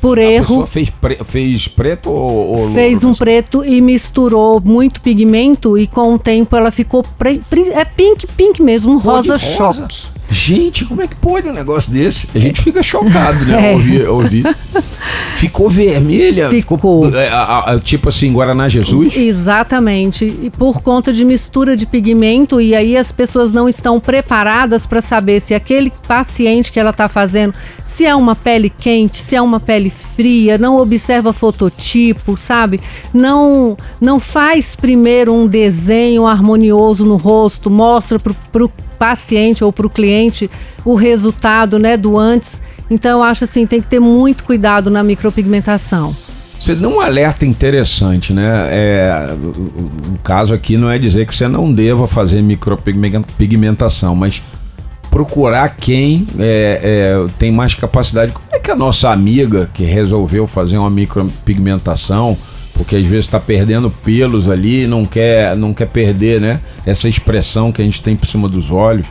Por 0.00 0.18
a 0.18 0.22
erro. 0.22 0.66
Fez, 0.66 0.90
pre 0.90 1.16
fez 1.24 1.68
preto 1.68 2.10
ou, 2.10 2.58
ou 2.58 2.70
Fez 2.70 3.02
um 3.02 3.14
preto 3.14 3.64
e 3.64 3.80
misturou 3.80 4.60
muito 4.60 5.00
pigmento 5.00 5.78
e 5.78 5.86
com 5.86 6.14
o 6.14 6.18
tempo 6.18 6.54
ela 6.54 6.70
ficou 6.70 7.04
é 7.72 7.84
pink, 7.84 8.26
pink 8.36 8.62
mesmo, 8.62 8.92
um 8.92 8.98
rosa, 8.98 9.32
rosa 9.32 9.38
choque. 9.38 10.15
Gente, 10.30 10.84
como 10.84 11.02
é 11.02 11.06
que 11.06 11.16
pode 11.16 11.48
um 11.48 11.52
negócio 11.52 11.90
desse? 11.90 12.28
A 12.34 12.38
gente 12.38 12.60
fica 12.60 12.82
chocado, 12.82 13.44
né? 13.44 13.56
É. 13.66 13.72
Ouvir, 13.72 14.08
ouvir. 14.08 14.56
Ficou 15.36 15.68
vermelha? 15.68 16.48
Ficou. 16.50 16.76
ficou 16.76 17.16
é, 17.16 17.28
a, 17.28 17.72
a, 17.72 17.80
tipo 17.80 18.08
assim, 18.08 18.32
Guaraná 18.32 18.68
Jesus? 18.68 19.16
Exatamente. 19.16 20.24
E 20.24 20.50
por 20.50 20.82
conta 20.82 21.12
de 21.12 21.24
mistura 21.24 21.76
de 21.76 21.86
pigmento, 21.86 22.60
e 22.60 22.74
aí 22.74 22.96
as 22.96 23.10
pessoas 23.10 23.52
não 23.52 23.68
estão 23.68 23.98
preparadas 23.98 24.86
para 24.86 25.00
saber 25.00 25.40
se 25.40 25.54
aquele 25.54 25.90
paciente 26.06 26.70
que 26.70 26.78
ela 26.78 26.90
está 26.90 27.08
fazendo, 27.08 27.54
se 27.84 28.04
é 28.04 28.14
uma 28.14 28.36
pele 28.36 28.70
quente, 28.70 29.16
se 29.16 29.34
é 29.34 29.42
uma 29.42 29.58
pele 29.58 29.90
fria, 29.90 30.58
não 30.58 30.76
observa 30.76 31.32
fototipo, 31.32 32.36
sabe? 32.36 32.80
Não, 33.12 33.76
não 34.00 34.20
faz 34.20 34.76
primeiro 34.76 35.32
um 35.32 35.46
desenho 35.46 36.26
harmonioso 36.26 37.06
no 37.06 37.16
rosto, 37.16 37.70
mostra 37.70 38.18
para 38.18 38.64
o 38.64 38.70
paciente 38.96 39.62
ou 39.62 39.72
para 39.72 39.86
o 39.86 39.90
cliente 39.90 40.50
o 40.84 40.94
resultado 40.94 41.78
né, 41.78 41.96
do 41.96 42.18
antes. 42.18 42.60
Então, 42.90 43.22
acho 43.22 43.44
assim, 43.44 43.66
tem 43.66 43.80
que 43.80 43.88
ter 43.88 44.00
muito 44.00 44.44
cuidado 44.44 44.90
na 44.90 45.02
micropigmentação. 45.02 46.14
Você 46.58 46.74
deu 46.74 46.90
um 46.90 47.00
alerta 47.00 47.44
interessante, 47.44 48.32
né? 48.32 48.68
É, 48.70 49.28
o 49.34 50.18
caso 50.22 50.54
aqui 50.54 50.76
não 50.76 50.90
é 50.90 50.98
dizer 50.98 51.26
que 51.26 51.34
você 51.34 51.46
não 51.46 51.72
deva 51.72 52.06
fazer 52.06 52.42
micropigmentação, 52.42 54.14
mas 54.14 54.42
procurar 55.10 55.76
quem 55.76 56.26
é, 56.38 56.80
é, 56.82 57.26
tem 57.38 57.52
mais 57.52 57.74
capacidade. 57.74 58.32
Como 58.32 58.46
é 58.52 58.58
que 58.58 58.70
a 58.70 58.76
nossa 58.76 59.10
amiga 59.10 59.70
que 59.72 59.84
resolveu 59.84 60.46
fazer 60.46 60.78
uma 60.78 60.90
micropigmentação 60.90 62.36
porque 62.76 62.96
às 62.96 63.04
vezes 63.04 63.24
está 63.24 63.40
perdendo 63.40 63.90
pelos 63.90 64.48
ali, 64.48 64.86
não 64.86 65.04
quer, 65.04 65.56
não 65.56 65.72
quer 65.72 65.86
perder, 65.86 66.40
né? 66.40 66.60
Essa 66.84 67.08
expressão 67.08 67.72
que 67.72 67.80
a 67.80 67.84
gente 67.84 68.02
tem 68.02 68.14
por 68.14 68.26
cima 68.26 68.48
dos 68.48 68.70
olhos, 68.70 69.06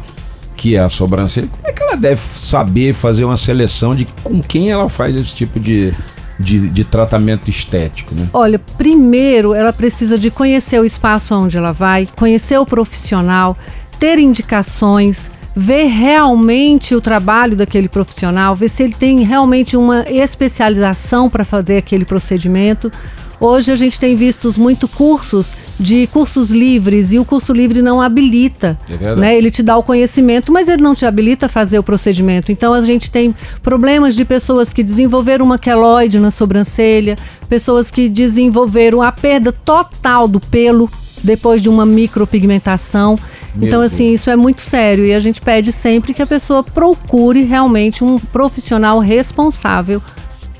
que 0.56 0.76
é 0.76 0.80
a 0.80 0.90
sobrancelha. 0.90 1.48
Como 1.48 1.68
é 1.68 1.74
que 1.74 1.84
ela 1.84 1.96
deve 1.96 2.22
saber 2.22 2.94
fazer 2.94 3.26
uma 3.26 3.38
seleção 3.38 3.96
de 3.96 4.06
com 4.24 4.42
quem 4.42 4.72
ela 4.72 4.88
faz 4.88 5.16
esse 5.16 5.34
tipo 5.34 5.60
de, 5.60 5.94
de, 6.40 6.70
de, 6.70 6.84
tratamento 6.84 7.50
estético, 7.50 8.14
né? 8.14 8.30
Olha, 8.34 8.60
primeiro 8.60 9.54
ela 9.54 9.74
precisa 9.74 10.18
de 10.18 10.30
conhecer 10.30 10.80
o 10.80 10.86
espaço 10.86 11.36
onde 11.36 11.58
ela 11.58 11.72
vai, 11.72 12.08
conhecer 12.16 12.58
o 12.58 12.66
profissional, 12.66 13.58
ter 14.00 14.20
indicações, 14.20 15.30
ver 15.56 15.86
realmente 15.86 16.94
o 16.94 17.02
trabalho 17.02 17.56
daquele 17.56 17.88
profissional, 17.88 18.56
ver 18.56 18.70
se 18.70 18.84
ele 18.84 18.94
tem 18.94 19.22
realmente 19.22 19.78
uma 19.78 20.02
especialização 20.10 21.30
para 21.30 21.44
fazer 21.44 21.78
aquele 21.78 22.06
procedimento. 22.06 22.92
Hoje 23.40 23.72
a 23.72 23.76
gente 23.76 24.00
tem 24.00 24.16
visto 24.16 24.50
muito 24.60 24.88
cursos 24.88 25.54
de 25.80 26.08
cursos 26.08 26.52
livres 26.52 27.12
e 27.12 27.20
o 27.20 27.26
curso 27.26 27.52
livre 27.52 27.82
não 27.82 28.02
habilita, 28.02 28.80
É 28.90 29.16
né? 29.16 29.38
Ele 29.38 29.52
te 29.52 29.62
dá 29.62 29.76
o 29.78 29.84
conhecimento, 29.84 30.52
mas 30.52 30.70
ele 30.70 30.82
não 30.82 30.96
te 30.96 31.06
habilita 31.06 31.48
a 31.48 31.50
fazer 31.50 31.78
o 31.78 31.84
procedimento. 31.84 32.52
Então 32.52 32.74
a 32.74 32.82
gente 32.82 33.12
tem 33.12 33.36
problemas 33.62 34.16
de 34.16 34.24
pessoas 34.24 34.72
que 34.72 34.84
desenvolveram 34.84 35.46
uma 35.46 35.58
queloide 35.58 36.20
na 36.20 36.32
sobrancelha, 36.32 37.18
pessoas 37.50 37.92
que 37.92 38.08
desenvolveram 38.08 39.02
a 39.02 39.12
perda 39.12 39.52
total 39.52 40.28
do 40.28 40.40
pelo 40.40 40.90
depois 41.24 41.62
de 41.62 41.68
uma 41.68 41.86
micropigmentação. 41.86 43.18
Meu 43.56 43.68
então 43.68 43.82
assim, 43.82 44.14
isso 44.14 44.30
é 44.30 44.36
muito 44.36 44.62
sério 44.62 45.06
e 45.06 45.14
a 45.14 45.20
gente 45.20 45.42
pede 45.42 45.72
sempre 45.72 46.14
que 46.14 46.22
a 46.22 46.28
pessoa 46.28 46.64
procure 46.64 47.44
realmente 47.44 48.04
um 48.04 48.18
profissional 48.18 49.00
responsável 49.00 50.02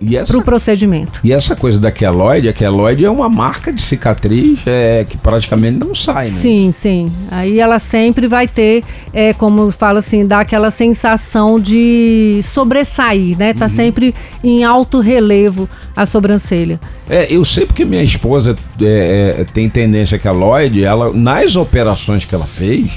E 0.02 0.18
essa, 0.18 0.34
para 0.34 0.42
o 0.42 0.44
procedimento. 0.44 1.20
e 1.24 1.32
essa 1.32 1.56
coisa 1.56 1.80
da 1.80 1.92
queloide, 1.92 2.50
a 2.50 2.54
queloide 2.54 3.06
é 3.06 3.10
uma 3.10 3.30
marca 3.30 3.72
de 3.72 3.82
cicatriz 3.82 4.60
é, 4.66 5.06
que 5.08 5.18
praticamente 5.18 5.78
não 5.78 5.96
sai, 5.96 6.26
né? 6.26 6.32
Sim, 6.32 6.72
sim. 6.72 7.12
Aí 7.32 7.60
ela 7.60 7.80
sempre 7.80 8.28
vai 8.28 8.48
ter, 8.48 8.84
é, 9.14 9.34
como 9.34 9.72
fala 9.72 10.00
assim, 10.00 10.26
dá 10.28 10.40
aquela 10.40 10.70
sensação 10.70 11.60
de 11.60 12.40
sobressair, 12.44 13.38
né? 13.38 13.50
Uhum. 13.52 13.56
Tá 13.56 13.70
sempre 13.70 14.14
em 14.44 14.64
alto 14.64 15.00
relevo 15.00 15.70
a 15.96 16.06
sobrancelha. 16.06 16.80
É, 17.10 17.34
eu 17.34 17.46
sei 17.46 17.66
porque 17.66 17.86
minha 17.86 18.04
esposa 18.04 18.56
é, 18.82 19.36
é, 19.40 19.44
tem 19.46 19.70
tendência 19.70 20.20
queloide, 20.20 20.84
ela, 20.84 21.14
nas 21.14 21.56
operações 21.56 22.26
que 22.26 22.36
ela 22.36 22.46
fez, 22.46 22.90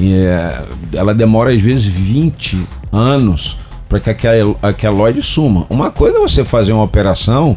é, 0.00 0.64
ela 0.94 1.14
demora 1.14 1.52
às 1.52 1.60
vezes 1.60 1.84
20 1.84 2.60
anos 2.92 3.58
para 3.94 4.00
que 4.00 4.10
aquela- 4.10 4.56
a 4.60 4.72
queloide 4.72 5.22
suma. 5.22 5.66
Uma 5.70 5.88
coisa 5.90 6.18
é 6.18 6.20
você 6.20 6.44
fazer 6.44 6.72
uma 6.72 6.82
operação 6.82 7.56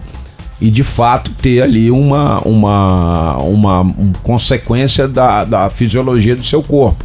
e 0.62 0.70
de 0.70 0.84
fato 0.84 1.32
ter 1.32 1.62
ali 1.64 1.90
uma, 1.90 2.40
uma, 2.42 3.38
uma 3.38 3.82
um- 3.82 4.14
consequência 4.22 5.08
da, 5.08 5.44
da 5.44 5.70
fisiologia 5.70 6.36
do 6.36 6.44
seu 6.44 6.62
corpo. 6.62 7.04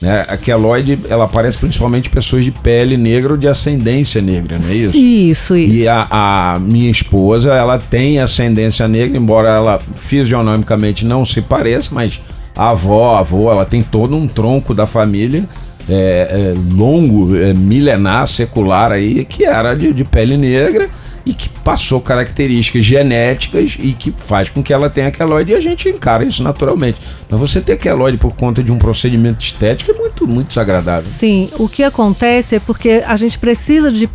Né? 0.00 0.24
A 0.28 0.36
queloide, 0.36 0.96
ela 1.10 1.24
aparece 1.24 1.58
principalmente 1.58 2.06
em 2.06 2.12
pessoas 2.12 2.44
de 2.44 2.52
pele 2.52 2.96
negra 2.96 3.32
ou 3.32 3.36
de 3.36 3.48
ascendência 3.48 4.22
negra, 4.22 4.56
não 4.56 4.68
é 4.68 4.74
isso? 4.74 4.96
Isso, 4.96 5.56
isso. 5.56 5.78
E 5.80 5.88
a, 5.88 6.06
a 6.54 6.58
minha 6.60 6.88
esposa, 6.90 7.52
ela 7.52 7.78
tem 7.80 8.20
ascendência 8.20 8.86
negra, 8.86 9.18
embora 9.18 9.48
ela 9.48 9.80
fisionomicamente 9.96 11.04
não 11.04 11.24
se 11.26 11.40
pareça, 11.42 11.90
mas 11.92 12.20
a 12.56 12.70
avó, 12.70 13.16
a 13.16 13.20
avó, 13.20 13.50
ela 13.50 13.64
tem 13.64 13.82
todo 13.82 14.14
um 14.14 14.28
tronco 14.28 14.72
da 14.72 14.86
família 14.86 15.48
é, 15.88 15.94
é, 15.94 16.54
longo, 16.74 17.36
é, 17.36 17.54
milenar, 17.54 18.28
secular 18.28 18.92
aí, 18.92 19.24
que 19.24 19.44
era 19.44 19.74
de, 19.74 19.92
de 19.92 20.04
pele 20.04 20.36
negra 20.36 20.88
e 21.24 21.34
que 21.34 21.48
passou 21.48 22.00
características 22.00 22.84
genéticas 22.84 23.76
e 23.78 23.92
que 23.92 24.14
faz 24.16 24.48
com 24.48 24.62
que 24.62 24.72
ela 24.72 24.88
tenha 24.88 25.10
queloide 25.10 25.52
e 25.52 25.54
a 25.54 25.60
gente 25.60 25.88
encara 25.88 26.24
isso 26.24 26.42
naturalmente. 26.42 26.98
Mas 27.28 27.38
você 27.38 27.60
ter 27.60 27.76
queloide 27.76 28.16
por 28.16 28.34
conta 28.34 28.62
de 28.62 28.72
um 28.72 28.78
procedimento 28.78 29.42
estético 29.42 29.90
é 29.90 29.94
muito, 29.94 30.26
muito 30.26 30.48
desagradável. 30.48 31.08
Sim, 31.08 31.50
o 31.58 31.68
que 31.68 31.82
acontece 31.82 32.56
é 32.56 32.60
porque 32.60 33.02
a 33.06 33.16
gente 33.16 33.38
precisa 33.38 33.90
de 33.90 34.08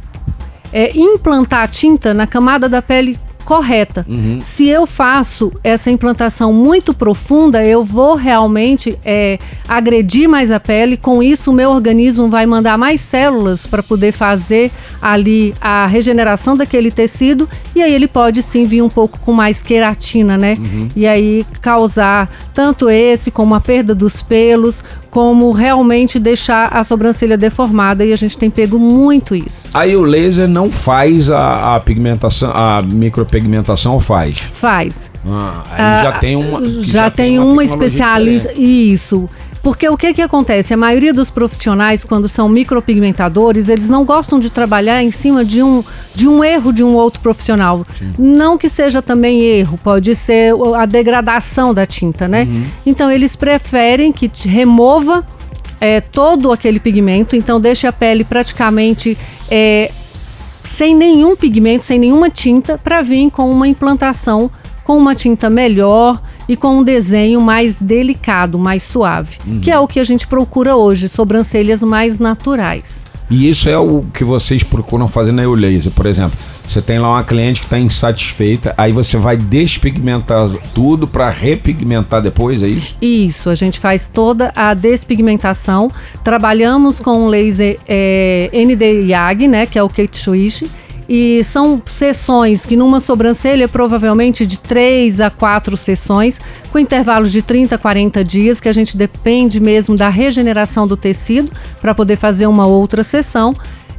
é, 0.71 0.91
implantar 0.97 1.63
a 1.63 1.67
tinta 1.67 2.13
na 2.15 2.25
camada 2.25 2.67
da 2.67 2.81
pele 2.81 3.19
correta. 3.43 4.05
Se 4.39 4.67
eu 4.67 4.87
faço 4.87 5.51
essa 5.63 5.91
implantação 5.91 6.53
muito 6.53 6.93
profunda, 6.93 7.63
eu 7.63 7.83
vou 7.83 8.15
realmente 8.15 8.97
é, 9.03 9.37
agredir 9.67 10.27
mais 10.27 10.51
a 10.51 10.59
pele. 10.59 10.97
Com 10.97 11.21
isso, 11.21 11.51
o 11.51 11.53
meu 11.53 11.69
organismo 11.71 12.29
vai 12.29 12.45
mandar 12.45 12.77
mais 12.77 13.01
células 13.01 13.67
para 13.67 13.83
poder 13.83 14.11
fazer 14.11 14.71
ali 15.01 15.53
a 15.59 15.85
regeneração 15.85 16.55
daquele 16.55 16.91
tecido 16.91 17.47
e 17.75 17.81
aí 17.81 17.93
ele 17.93 18.07
pode 18.07 18.41
sim 18.41 18.65
vir 18.65 18.81
um 18.81 18.89
pouco 18.89 19.19
com 19.19 19.33
mais 19.33 19.61
queratina, 19.61 20.37
né? 20.37 20.57
E 20.95 21.05
aí 21.05 21.45
causar 21.61 22.29
tanto 22.53 22.89
esse 22.89 23.31
como 23.31 23.55
a 23.55 23.59
perda 23.59 23.93
dos 23.93 24.21
pelos, 24.21 24.83
como 25.13 25.51
realmente 25.51 26.17
deixar 26.17 26.75
a 26.75 26.83
sobrancelha 26.83 27.37
deformada 27.37 28.03
e 28.03 28.11
a 28.11 28.15
gente 28.15 28.35
tem 28.35 28.49
pego 28.49 28.79
muito 28.79 29.35
isso. 29.35 29.69
Aí 29.71 29.95
o 29.95 30.01
laser 30.01 30.47
não 30.47 30.71
faz 30.71 31.29
a, 31.29 31.75
a 31.75 31.79
pigmentação, 31.79 32.49
a 32.51 32.81
micropigmentação 32.81 33.99
faz? 33.99 34.39
Faz. 34.51 35.11
Ah, 35.23 35.63
aí 35.69 35.81
Ah, 35.83 36.03
já 36.03 36.11
tem 36.13 36.35
uma. 36.35 36.59
que 36.59 36.83
já, 36.83 37.11
tem, 37.11 37.37
uma, 37.37 37.61
tecnologia 37.61 37.73
especialista 37.85 38.49
diferente. 38.49 38.91
isso 38.91 39.29
porque 39.63 39.87
o 39.87 39.97
que 39.97 40.13
que 40.13 40.21
acontece? 40.21 40.73
A 40.73 40.77
maioria 40.77 41.13
dos 41.13 41.29
profissionais 41.29 42.03
quando 42.03 42.27
são 42.27 42.47
micropigmentadores 42.49 43.69
eles 43.69 43.89
não 43.89 44.03
gostam 44.03 44.37
de 44.37 44.49
trabalhar 44.49 45.01
em 45.01 45.09
cima 45.09 45.43
de 45.43 45.63
um 45.63 45.83
de 46.13 46.27
um 46.27 46.43
erro 46.43 46.71
de 46.71 46.83
um 46.83 46.93
outro 46.93 47.21
profissional. 47.21 47.85
Não 48.19 48.57
que 48.57 48.67
seja 48.67 49.01
também 49.01 49.41
erro 49.41 49.79
pode 49.81 50.13
ser 50.13 50.53
a 50.75 50.85
degradação 50.85 51.73
da 51.73 51.85
tinta 51.85 52.27
né? 52.27 52.43
Uhum. 52.43 52.65
então 52.85 53.09
eles 53.09 53.35
preferem 53.35 54.11
que 54.11 54.27
te 54.27 54.47
remova 54.47 55.25
é, 55.83 55.99
todo 55.99 56.51
aquele 56.51 56.79
pigmento. 56.79 57.35
Então 57.35 57.59
deixe 57.59 57.85
a 57.85 57.91
pele 57.91 58.23
praticamente 58.23 59.17
é, 59.49 59.91
sem 60.63 60.95
nenhum 60.95 61.35
pigmento, 61.35 61.83
sem 61.83 61.99
nenhuma 61.99 62.29
tinta, 62.29 62.77
para 62.77 63.01
vir 63.01 63.29
com 63.29 63.51
uma 63.51 63.67
implantação 63.67 64.49
com 64.83 64.97
uma 64.97 65.15
tinta 65.15 65.49
melhor 65.49 66.21
e 66.47 66.55
com 66.55 66.79
um 66.79 66.83
desenho 66.83 67.39
mais 67.39 67.77
delicado, 67.77 68.59
mais 68.59 68.83
suave, 68.83 69.37
que 69.61 69.71
é 69.71 69.79
o 69.79 69.87
que 69.87 69.99
a 69.99 70.03
gente 70.03 70.27
procura 70.27 70.75
hoje, 70.75 71.07
sobrancelhas 71.07 71.81
mais 71.83 72.19
naturais. 72.19 73.03
E 73.29 73.49
isso 73.49 73.69
é 73.69 73.77
o 73.77 74.03
que 74.13 74.23
vocês 74.23 74.61
procuram 74.63 75.07
fazer 75.07 75.31
na 75.31 75.43
Eulaser, 75.43 75.91
por 75.91 76.05
exemplo. 76.05 76.37
Você 76.67 76.81
tem 76.81 76.99
lá 76.99 77.09
uma 77.09 77.23
cliente 77.23 77.59
que 77.59 77.65
está 77.65 77.79
insatisfeita, 77.79 78.73
aí 78.77 78.91
você 78.91 79.17
vai 79.17 79.35
despigmentar 79.35 80.49
tudo 80.73 81.07
para 81.07 81.29
repigmentar 81.29 82.21
depois, 82.21 82.61
é 82.61 82.67
isso? 82.67 82.95
Isso, 83.01 83.49
a 83.49 83.55
gente 83.55 83.79
faz 83.79 84.07
toda 84.07 84.51
a 84.55 84.73
despigmentação. 84.73 85.89
Trabalhamos 86.23 86.99
com 86.99 87.25
o 87.25 87.27
laser 87.27 87.79
é, 87.87 88.49
ND 88.53 89.07
YAG, 89.07 89.47
né, 89.47 89.65
que 89.65 89.79
é 89.79 89.83
o 89.83 89.89
Kate 89.89 90.17
Swish. 90.17 90.69
E 91.07 91.43
são 91.43 91.81
sessões 91.85 92.65
que 92.65 92.75
numa 92.75 92.99
sobrancelha, 92.99 93.67
provavelmente 93.67 94.45
de 94.45 94.57
3 94.57 95.21
a 95.21 95.29
4 95.29 95.75
sessões, 95.75 96.39
com 96.71 96.79
intervalos 96.79 97.31
de 97.31 97.41
30 97.41 97.75
a 97.75 97.77
40 97.77 98.23
dias, 98.23 98.59
que 98.59 98.69
a 98.69 98.73
gente 98.73 98.95
depende 98.95 99.59
mesmo 99.59 99.95
da 99.95 100.09
regeneração 100.09 100.87
do 100.87 100.95
tecido 100.95 101.51
para 101.81 101.93
poder 101.93 102.15
fazer 102.15 102.47
uma 102.47 102.65
outra 102.65 103.03
sessão. 103.03 103.55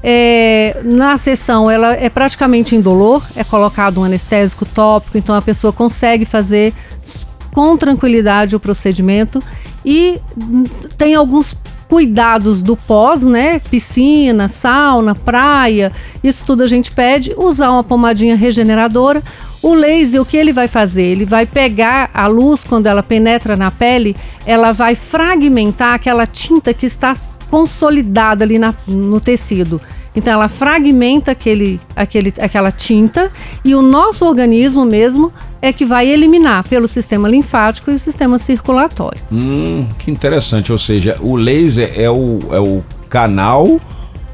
É, 0.07 0.83
na 0.85 1.17
sessão 1.17 1.71
ela 1.71 1.95
é 1.95 2.11
praticamente 2.11 2.77
indolor, 2.77 3.27
é 3.35 3.43
colocado 3.43 4.01
um 4.01 4.05
anestésico 4.05 4.67
tópico, 4.67 5.17
então 5.17 5.35
a 5.35 5.41
pessoa 5.41 5.73
consegue 5.73 6.27
fazer 6.27 6.75
com 7.55 7.75
tranquilidade 7.77 8.55
o 8.55 8.61
procedimento 8.61 9.43
e 9.83 10.21
hum, 10.37 10.65
tem 10.99 11.15
alguns 11.15 11.57
cuidados 11.89 12.63
do 12.63 12.77
pós, 12.77 13.23
né? 13.23 13.59
Piscina, 13.71 14.49
sauna, 14.49 15.15
praia, 15.15 15.93
isso 16.23 16.45
tudo 16.45 16.63
a 16.63 16.67
gente 16.67 16.91
pede. 16.93 17.35
Usar 17.37 17.71
uma 17.71 17.85
pomadinha 17.85 18.37
regeneradora. 18.37 19.23
O 19.63 19.73
laser, 19.75 20.21
o 20.21 20.27
que 20.27 20.37
ele 20.37 20.53
vai 20.53 20.69
fazer? 20.69 21.05
Ele 21.05 21.25
vai 21.25 21.47
pegar 21.47 22.11
a 22.13 22.27
luz 22.27 22.65
quando 22.65 22.87
ela 22.87 23.03
penetra 23.03 23.57
na 23.57 23.71
pele, 23.71 24.15
ela 24.45 24.73
vai 24.73 24.95
fragmentar 24.95 25.95
aquela 25.95 26.27
tinta 26.27 26.75
que 26.75 26.85
está 26.85 27.15
consolidada 27.51 28.45
ali 28.45 28.59
na- 28.59 28.75
no 28.87 29.19
tecido. 29.21 29.81
Então 30.15 30.33
ela 30.33 30.49
fragmenta 30.49 31.33
aquele, 31.33 31.81
aquele, 31.97 32.33
aquela 32.39 32.71
tinta 32.71 33.31
e 33.65 33.75
o 33.75 33.83
nosso 33.83 34.25
organismo 34.25 34.85
mesmo 34.85 35.33
é 35.61 35.73
que 35.73 35.85
vai 35.85 36.07
eliminar 36.09 36.63
pelo 36.65 36.87
sistema 36.87 37.29
linfático 37.29 37.91
e 37.91 37.95
o 37.95 37.99
sistema 37.99 38.39
circulatório. 38.39 39.21
Hum, 39.33 39.87
que 39.99 40.11
interessante. 40.11 40.71
Ou 40.71 40.79
seja, 40.79 41.19
o 41.21 41.37
laser 41.37 41.93
é 41.97 42.11
o, 42.11 42.39
é 42.53 42.61
o 42.61 42.85
canal 43.09 43.81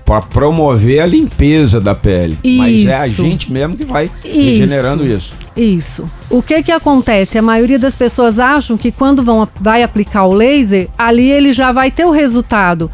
para 0.05 0.23
promover 0.23 1.01
a 1.01 1.07
limpeza 1.07 1.81
da 1.81 1.95
pele. 1.95 2.37
Mas 2.43 2.85
é 2.85 2.97
a 2.97 3.07
Isso. 3.07 3.23
gente 3.23 3.53
mesmo 3.53 3.77
que 3.77 3.85
vai 3.85 4.11
Isso. 4.25 4.41
regenerando 4.41 5.07
isso. 5.07 5.33
Isso. 5.57 6.05
O 6.29 6.43
que 6.43 6.63
que 6.65 6.73
acontece? 6.73 7.39
A 7.39 7.43
maioria 7.43 7.79
das 7.79 7.95
pessoas 7.95 8.41
acham 8.41 8.77
que 8.77 8.91
quando 8.91 9.23
vão 9.23 9.47
vai 9.61 9.85
aplicar 9.85 10.25
o 10.25 10.33
laser, 10.33 10.89
ali 10.99 11.31
ele 11.31 11.53
já 11.53 11.71
vai 11.71 11.93
ter 11.93 12.05
o 12.05 12.11
resultado. 12.11 12.91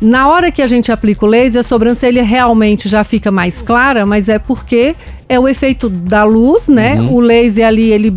Na 0.00 0.28
hora 0.28 0.52
que 0.52 0.62
a 0.62 0.66
gente 0.66 0.92
aplica 0.92 1.24
o 1.24 1.28
laser, 1.28 1.60
a 1.60 1.64
sobrancelha 1.64 2.22
realmente 2.22 2.88
já 2.88 3.02
fica 3.02 3.30
mais 3.30 3.60
clara, 3.60 4.06
mas 4.06 4.28
é 4.28 4.38
porque 4.38 4.94
é 5.28 5.38
o 5.38 5.48
efeito 5.48 5.88
da 5.88 6.22
luz, 6.24 6.68
né? 6.68 7.00
O 7.10 7.20
laser 7.20 7.66
ali 7.66 7.90
ele 7.90 8.14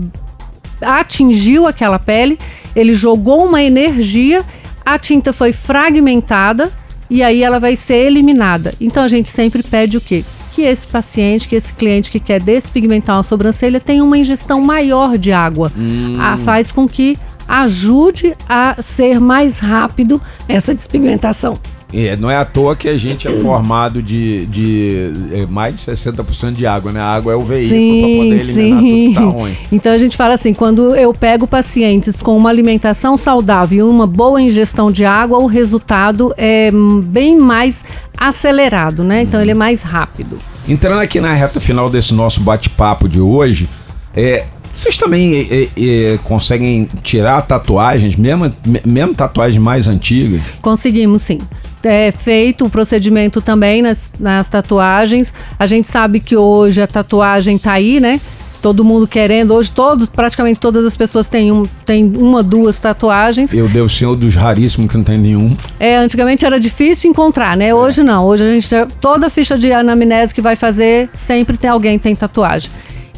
atingiu 0.81 1.65
aquela 1.67 1.99
pele, 1.99 2.39
ele 2.75 2.93
jogou 2.93 3.45
uma 3.45 3.61
energia, 3.61 4.43
a 4.85 4.97
tinta 4.97 5.33
foi 5.33 5.51
fragmentada 5.51 6.71
e 7.09 7.21
aí 7.23 7.43
ela 7.43 7.59
vai 7.59 7.75
ser 7.75 8.05
eliminada. 8.05 8.73
Então 8.79 9.03
a 9.03 9.07
gente 9.07 9.29
sempre 9.29 9.63
pede 9.63 9.97
o 9.97 10.01
quê? 10.01 10.23
Que 10.53 10.63
esse 10.63 10.85
paciente, 10.85 11.47
que 11.47 11.55
esse 11.55 11.73
cliente 11.73 12.11
que 12.11 12.19
quer 12.19 12.41
despigmentar 12.41 13.15
uma 13.15 13.23
sobrancelha 13.23 13.79
tenha 13.79 14.03
uma 14.03 14.17
ingestão 14.17 14.61
maior 14.61 15.17
de 15.17 15.31
água. 15.31 15.71
Ah, 16.19 16.37
faz 16.37 16.71
com 16.71 16.87
que 16.87 17.17
ajude 17.51 18.33
a 18.47 18.81
ser 18.81 19.19
mais 19.19 19.59
rápido 19.59 20.21
essa 20.47 20.73
despigmentação. 20.73 21.59
É, 21.93 22.15
não 22.15 22.31
é 22.31 22.37
à 22.37 22.45
toa 22.45 22.73
que 22.73 22.87
a 22.87 22.97
gente 22.97 23.27
é 23.27 23.39
formado 23.41 24.01
de, 24.01 24.45
de 24.45 25.11
é, 25.33 25.45
mais 25.45 25.75
de 25.75 25.81
60% 25.81 26.53
de 26.53 26.65
água, 26.65 26.93
né? 26.93 27.01
A 27.01 27.13
água 27.13 27.33
é 27.33 27.35
o 27.35 27.43
veículo 27.43 27.99
para 27.99 28.07
poder 28.07 28.39
eliminar 28.39 28.79
tudo 28.79 28.89
que 28.89 29.13
tá 29.13 29.21
ruim. 29.21 29.57
Então 29.73 29.91
a 29.91 29.97
gente 29.97 30.15
fala 30.15 30.33
assim, 30.33 30.53
quando 30.53 30.95
eu 30.95 31.13
pego 31.13 31.45
pacientes 31.45 32.21
com 32.21 32.37
uma 32.37 32.49
alimentação 32.49 33.17
saudável 33.17 33.85
e 33.85 33.89
uma 33.89 34.07
boa 34.07 34.41
ingestão 34.41 34.89
de 34.89 35.03
água, 35.03 35.39
o 35.39 35.47
resultado 35.47 36.33
é 36.37 36.71
bem 37.03 37.37
mais 37.37 37.83
acelerado, 38.17 39.03
né? 39.03 39.23
Então 39.23 39.41
ele 39.41 39.51
é 39.51 39.55
mais 39.55 39.83
rápido. 39.83 40.37
Entrando 40.69 41.01
aqui 41.01 41.19
na 41.19 41.33
reta 41.33 41.59
final 41.59 41.89
desse 41.89 42.13
nosso 42.13 42.39
bate-papo 42.39 43.09
de 43.09 43.19
hoje, 43.19 43.67
é, 44.15 44.45
vocês 44.81 44.97
também 44.97 45.47
é, 45.49 45.67
é, 45.77 46.17
conseguem 46.23 46.89
tirar 47.03 47.41
tatuagens, 47.43 48.15
mesmo, 48.15 48.51
mesmo 48.83 49.13
tatuagens 49.13 49.61
mais 49.61 49.87
antigas? 49.87 50.41
Conseguimos 50.61 51.21
sim 51.21 51.39
é 51.83 52.11
feito 52.11 52.65
o 52.65 52.69
procedimento 52.69 53.41
também 53.41 53.81
nas, 53.81 54.13
nas 54.19 54.47
tatuagens. 54.47 55.33
A 55.57 55.65
gente 55.65 55.87
sabe 55.87 56.19
que 56.19 56.35
hoje 56.35 56.79
a 56.79 56.85
tatuagem 56.85 57.57
tá 57.57 57.71
aí, 57.71 57.99
né? 57.99 58.21
todo 58.61 58.85
mundo 58.85 59.07
querendo. 59.07 59.53
Hoje 59.55 59.71
todos, 59.71 60.07
praticamente 60.07 60.59
todas 60.59 60.85
as 60.85 60.95
pessoas 60.95 61.27
têm, 61.27 61.51
um, 61.51 61.63
têm 61.85 62.05
uma, 62.15 62.43
duas 62.43 62.79
tatuagens. 62.79 63.53
Eu 63.53 63.67
devo 63.67 63.89
ser 63.89 64.05
um 64.05 64.15
dos 64.15 64.35
raríssimos 64.35 64.87
que 64.89 64.95
não 64.95 65.03
tem 65.03 65.17
nenhum. 65.17 65.55
É, 65.79 65.97
antigamente 65.97 66.45
era 66.45 66.59
difícil 66.59 67.09
encontrar, 67.09 67.57
né? 67.57 67.73
Hoje 67.73 68.03
não. 68.03 68.23
Hoje 68.25 68.43
a 68.43 68.53
gente 68.53 68.69
toda 69.01 69.29
ficha 69.29 69.57
de 69.57 69.73
anamnese 69.73 70.33
que 70.33 70.41
vai 70.41 70.55
fazer, 70.55 71.09
sempre 71.13 71.57
tem 71.57 71.69
alguém 71.69 71.97
que 71.97 72.03
tem 72.03 72.15
tatuagem. 72.15 72.69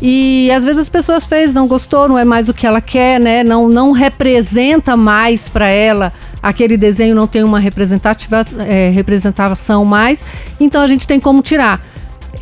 E 0.05 0.51
às 0.51 0.65
vezes 0.65 0.79
as 0.79 0.89
pessoas 0.89 1.25
fez, 1.25 1.53
não 1.53 1.65
gostou, 1.65 2.09
não 2.09 2.19
é 2.19 2.25
mais 2.25 2.49
o 2.49 2.53
que 2.53 2.67
ela 2.67 2.81
quer, 2.81 3.21
né? 3.21 3.41
Não, 3.41 3.69
não 3.69 3.91
representa 3.91 4.97
mais 4.97 5.47
para 5.47 5.67
ela 5.67 6.11
aquele 6.43 6.75
desenho 6.75 7.15
não 7.15 7.25
tem 7.25 7.41
uma 7.41 7.57
representativa, 7.57 8.41
é, 8.67 8.89
representação 8.89 9.85
mais, 9.85 10.25
então 10.59 10.81
a 10.81 10.87
gente 10.87 11.07
tem 11.07 11.17
como 11.17 11.41
tirar. 11.41 11.81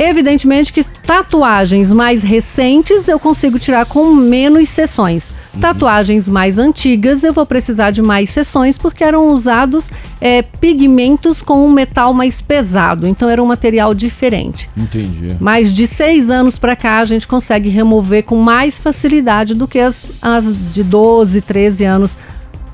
Evidentemente 0.03 0.73
que 0.73 0.83
tatuagens 0.83 1.93
mais 1.93 2.23
recentes 2.23 3.07
eu 3.07 3.19
consigo 3.19 3.59
tirar 3.59 3.85
com 3.85 4.15
menos 4.15 4.67
sessões. 4.69 5.31
Uhum. 5.53 5.59
Tatuagens 5.59 6.27
mais 6.27 6.57
antigas 6.57 7.23
eu 7.23 7.31
vou 7.31 7.45
precisar 7.45 7.91
de 7.91 8.01
mais 8.01 8.31
sessões 8.31 8.79
porque 8.79 9.03
eram 9.03 9.27
usados 9.27 9.91
é, 10.19 10.41
pigmentos 10.41 11.43
com 11.43 11.63
um 11.63 11.71
metal 11.71 12.15
mais 12.15 12.41
pesado, 12.41 13.07
então 13.07 13.29
era 13.29 13.43
um 13.43 13.45
material 13.45 13.93
diferente. 13.93 14.67
Entendi. 14.75 15.37
Mas 15.39 15.71
de 15.71 15.85
seis 15.85 16.31
anos 16.31 16.57
para 16.57 16.75
cá 16.75 16.97
a 16.97 17.05
gente 17.05 17.27
consegue 17.27 17.69
remover 17.69 18.23
com 18.23 18.37
mais 18.37 18.79
facilidade 18.79 19.53
do 19.53 19.67
que 19.67 19.77
as, 19.77 20.07
as 20.19 20.45
de 20.73 20.83
12, 20.83 21.41
13 21.41 21.85
anos 21.85 22.17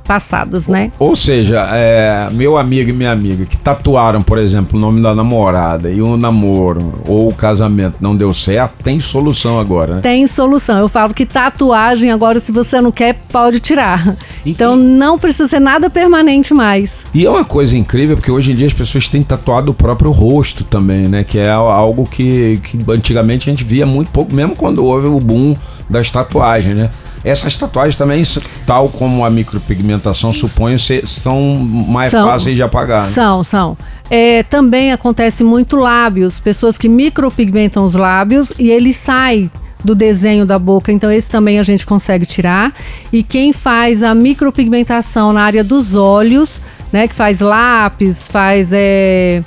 passadas, 0.08 0.68
né? 0.68 0.92
Ou 0.98 1.16
seja, 1.16 1.68
é, 1.74 2.30
meu 2.32 2.58
amigo 2.58 2.90
e 2.90 2.94
minha 2.94 3.12
amiga 3.12 3.46
que 3.46 3.58
tatuaram, 3.58 4.24
por 4.24 4.38
exemplo, 4.38 4.78
o 4.78 4.82
nome 4.82 5.02
da 5.02 5.14
namorada 5.14 5.92
e 5.92 6.02
o 6.02 6.16
namoro 6.16 6.94
ou 7.08 7.28
o 7.28 7.34
casamento 7.34 7.98
não 8.00 8.16
deu 8.16 8.34
certo, 8.34 8.84
tem 8.84 9.00
solução 9.00 9.60
agora, 9.60 9.96
né? 9.96 10.02
Tem 10.02 10.26
solução. 10.26 10.80
Eu 10.80 10.88
falo 10.88 11.14
que 11.14 11.26
tatuagem 11.26 12.12
agora, 12.12 12.40
se 12.40 12.52
você 12.52 12.80
não 12.80 12.92
quer, 12.92 13.20
pode 13.30 13.60
tirar. 13.60 14.16
Então 14.50 14.78
não 14.78 15.20
precisa 15.20 15.48
ser 15.48 15.60
nada 15.60 15.90
permanente 15.90 16.54
mais. 16.54 17.06
E 17.14 17.26
é 17.26 17.30
uma 17.30 17.44
coisa 17.44 17.78
incrível 17.78 18.16
porque 18.16 18.32
hoje 18.32 18.54
em 18.54 18.56
dia 18.56 18.68
as 18.68 18.74
pessoas 18.74 19.08
têm 19.08 19.22
tatuado 19.22 19.72
o 19.72 19.74
próprio 19.74 20.12
rosto 20.12 20.64
também, 20.64 21.10
né? 21.10 21.24
Que 21.24 21.38
é 21.38 21.50
algo 21.50 22.06
que, 22.06 22.62
que 22.64 22.80
antigamente 22.90 23.50
a 23.50 23.52
gente 23.52 23.66
via 23.66 23.86
muito 23.86 24.10
pouco, 24.10 24.34
mesmo 24.34 24.56
quando 24.56 24.84
houve 24.86 25.08
o 25.08 25.20
boom 25.20 25.54
das 25.90 26.10
tatuagens, 26.10 26.76
né? 26.76 26.90
Essas 27.26 27.58
tatuagens 27.58 27.98
também, 27.98 28.24
tal 28.66 28.88
como 28.88 29.26
a 29.26 29.30
micropigmentação, 29.30 30.32
suponho, 30.32 30.78
são 30.80 31.58
mais 31.90 32.12
são, 32.12 32.26
fáceis 32.26 32.56
de 32.56 32.64
apagar. 32.64 33.02
Né? 33.02 33.08
São, 33.10 33.44
são. 33.44 33.78
É, 34.10 34.44
também 34.44 34.94
acontece 34.94 35.44
muito 35.44 35.76
lábios, 35.76 36.40
pessoas 36.40 36.78
que 36.78 36.88
micropigmentam 36.88 37.84
os 37.84 37.96
lábios 37.96 38.54
e 38.58 38.70
ele 38.70 38.94
sai 38.94 39.52
do 39.84 39.94
desenho 39.94 40.46
da 40.46 40.58
boca, 40.58 40.92
então 40.92 41.12
esse 41.12 41.30
também 41.30 41.60
a 41.60 41.64
gente 41.64 41.86
consegue 41.86 42.26
tirar. 42.26 42.74
E 43.12 43.24
quem 43.24 43.54
faz 43.54 44.04
a 44.04 44.14
micropigmentação 44.14 45.32
na 45.32 45.42
área 45.42 45.64
dos 45.64 45.96
olhos, 45.96 46.60
né, 46.92 47.08
que 47.08 47.16
faz 47.16 47.40
lápis, 47.40 48.28
faz 48.28 48.72
é, 48.74 49.44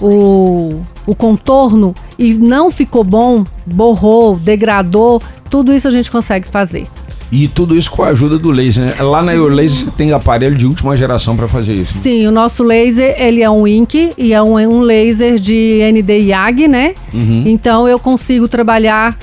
o, 0.00 0.80
o 1.06 1.14
contorno 1.14 1.94
e 2.18 2.34
não 2.34 2.70
ficou 2.70 3.04
bom, 3.04 3.44
borrou, 3.66 4.36
degradou, 4.36 5.20
tudo 5.50 5.72
isso 5.72 5.88
a 5.88 5.90
gente 5.90 6.10
consegue 6.10 6.48
fazer. 6.48 6.86
E 7.30 7.46
tudo 7.46 7.76
isso 7.76 7.90
com 7.90 8.02
a 8.02 8.08
ajuda 8.08 8.38
do 8.38 8.50
laser, 8.50 8.86
né? 8.86 8.94
Lá 9.00 9.22
na 9.22 9.34
Eurolaser 9.34 9.84
você 9.84 9.90
tem 9.90 10.12
aparelho 10.12 10.56
de 10.56 10.66
última 10.66 10.96
geração 10.96 11.36
para 11.36 11.46
fazer 11.46 11.74
isso. 11.74 11.92
Sim, 11.92 12.26
o 12.26 12.30
nosso 12.30 12.62
laser, 12.64 13.14
ele 13.18 13.42
é 13.42 13.50
um 13.50 13.66
Ink 13.66 14.12
e 14.16 14.32
é 14.32 14.42
um, 14.42 14.58
é 14.58 14.66
um 14.66 14.80
laser 14.80 15.38
de 15.38 15.80
ND-YAG, 15.92 16.68
né? 16.68 16.94
Uhum. 17.12 17.44
Então 17.46 17.86
eu 17.86 17.98
consigo 17.98 18.48
trabalhar 18.48 19.16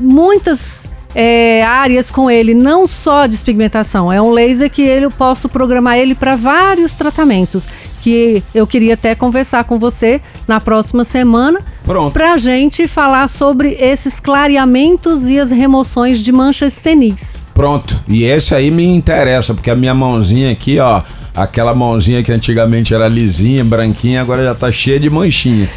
muitas 0.00 0.88
é, 1.14 1.62
áreas 1.64 2.10
com 2.10 2.30
ele, 2.30 2.54
não 2.54 2.86
só 2.86 3.26
despigmentação. 3.26 4.12
É 4.12 4.20
um 4.20 4.30
laser 4.30 4.70
que 4.70 4.82
ele, 4.82 5.06
eu 5.06 5.10
posso 5.10 5.48
programar 5.48 5.98
ele 5.98 6.14
para 6.14 6.36
vários 6.36 6.94
tratamentos. 6.94 7.66
Que 8.02 8.42
eu 8.52 8.66
queria 8.66 8.94
até 8.94 9.14
conversar 9.14 9.62
com 9.62 9.78
você 9.78 10.20
na 10.48 10.60
próxima 10.60 11.04
semana. 11.04 11.60
Pronto. 11.84 12.12
Pra 12.12 12.36
gente 12.36 12.88
falar 12.88 13.28
sobre 13.28 13.76
esses 13.78 14.18
clareamentos 14.18 15.30
e 15.30 15.38
as 15.38 15.52
remoções 15.52 16.18
de 16.18 16.32
manchas 16.32 16.72
senis. 16.72 17.36
Pronto. 17.54 18.02
E 18.08 18.24
esse 18.24 18.56
aí 18.56 18.72
me 18.72 18.84
interessa, 18.84 19.54
porque 19.54 19.70
a 19.70 19.76
minha 19.76 19.94
mãozinha 19.94 20.50
aqui, 20.50 20.80
ó, 20.80 21.00
aquela 21.32 21.74
mãozinha 21.76 22.24
que 22.24 22.32
antigamente 22.32 22.92
era 22.92 23.06
lisinha, 23.06 23.64
branquinha, 23.64 24.20
agora 24.20 24.42
já 24.42 24.54
tá 24.54 24.72
cheia 24.72 24.98
de 24.98 25.08
manchinha. 25.08 25.70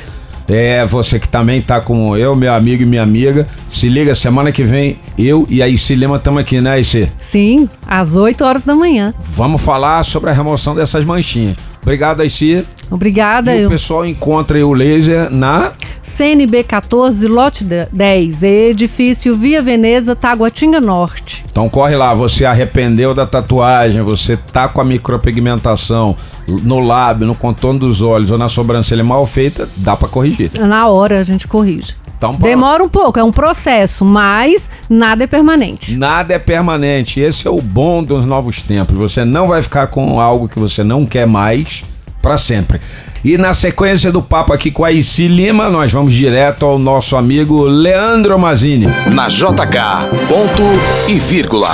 É, 0.48 0.86
você 0.86 1.20
que 1.20 1.28
também 1.28 1.62
tá 1.62 1.82
com 1.82 2.16
eu, 2.16 2.36
meu 2.36 2.54
amigo 2.54 2.84
e 2.84 2.86
minha 2.86 3.02
amiga. 3.02 3.48
Se 3.68 3.88
liga, 3.88 4.14
semana 4.14 4.52
que 4.52 4.64
vem, 4.64 5.00
eu 5.18 5.46
e 5.50 5.62
a 5.62 5.68
Ici 5.68 5.96
Lima 5.96 6.18
estamos 6.18 6.40
aqui, 6.40 6.62
né, 6.62 6.80
Ici? 6.80 7.12
Sim, 7.20 7.70
às 7.88 8.16
8 8.16 8.44
horas 8.44 8.62
da 8.62 8.76
manhã. 8.76 9.14
Vamos 9.20 9.62
falar 9.62 10.04
sobre 10.04 10.30
a 10.30 10.34
remoção 10.34 10.76
dessas 10.76 11.04
manchinhas. 11.04 11.58
Obrigado, 11.86 12.24
Ici. 12.24 12.66
Obrigada. 12.90 13.56
E 13.56 13.62
eu... 13.62 13.68
o 13.68 13.70
pessoal 13.70 14.04
encontra 14.04 14.66
o 14.66 14.74
laser 14.74 15.30
na 15.30 15.72
CNB 16.02 16.64
14, 16.64 17.28
lote 17.28 17.64
10, 17.64 18.44
edifício 18.44 19.36
Via 19.36 19.62
Veneza, 19.62 20.16
Taguatinga 20.16 20.82
Norte. 20.82 21.46
Então 21.52 21.70
corre 21.70 21.96
lá, 21.96 22.12
você 22.16 22.44
arrependeu 22.44 23.14
da 23.14 23.28
tatuagem, 23.28 24.02
você 24.02 24.36
tá 24.36 24.68
com 24.68 24.82
a 24.82 24.84
micropigmentação 24.84 26.16
no 26.48 26.80
lábio, 26.80 27.28
no 27.28 27.36
contorno 27.36 27.80
dos 27.80 28.02
olhos 28.02 28.32
ou 28.32 28.38
na 28.38 28.50
sobrancelha 28.50 29.04
mal 29.04 29.26
feita, 29.28 29.70
dá 29.78 29.96
para 29.96 30.08
corrigir. 30.08 30.50
Na 30.60 30.88
hora 30.88 31.20
a 31.20 31.24
gente 31.24 31.48
corrige. 31.48 31.96
Então, 32.18 32.34
Demora 32.36 32.84
um 32.84 32.90
pouco, 32.90 33.20
é 33.20 33.24
um 33.24 33.32
processo, 33.32 34.06
mas 34.06 34.70
nada 34.90 35.26
é 35.26 35.28
permanente. 35.28 35.98
Nada 35.98 36.34
é 36.34 36.40
permanente. 36.40 37.20
Esse 37.20 37.48
é 37.48 37.52
o 37.52 37.62
bom 37.62 38.04
dos 38.04 38.26
novos 38.26 38.62
tempos. 38.62 38.98
Você 38.98 39.26
não 39.26 39.48
vai 39.48 39.62
ficar 39.62 39.88
com 39.88 40.20
algo 40.20 40.48
que 40.48 40.58
você 40.58 40.84
não 40.84 41.06
quer 41.06 41.28
mais 41.28 41.84
para 42.22 42.38
sempre. 42.40 42.80
E 43.24 43.38
na 43.38 43.54
sequência 43.54 44.12
do 44.12 44.22
papo 44.22 44.54
aqui 44.54 44.72
com 44.72 44.84
a 44.84 44.92
Ici 44.92 45.28
Lima, 45.28 45.70
nós 45.70 45.92
vamos 45.92 46.14
direto 46.14 46.66
ao 46.66 46.80
nosso 46.80 47.16
amigo 47.16 47.64
Leandro 47.64 48.38
Mazini. 48.40 48.88
Na 49.12 49.28
JK, 49.28 50.28
ponto 50.28 50.64
e 51.08 51.20
vírgula. 51.20 51.72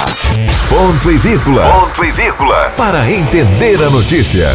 Ponto 0.68 1.12
e 1.12 1.18
vírgula. 1.18 1.64
Ponto 1.64 2.04
e 2.04 2.12
vírgula. 2.12 2.74
Para 2.76 3.10
entender 3.10 3.82
a 3.82 3.90
notícia. 3.90 4.50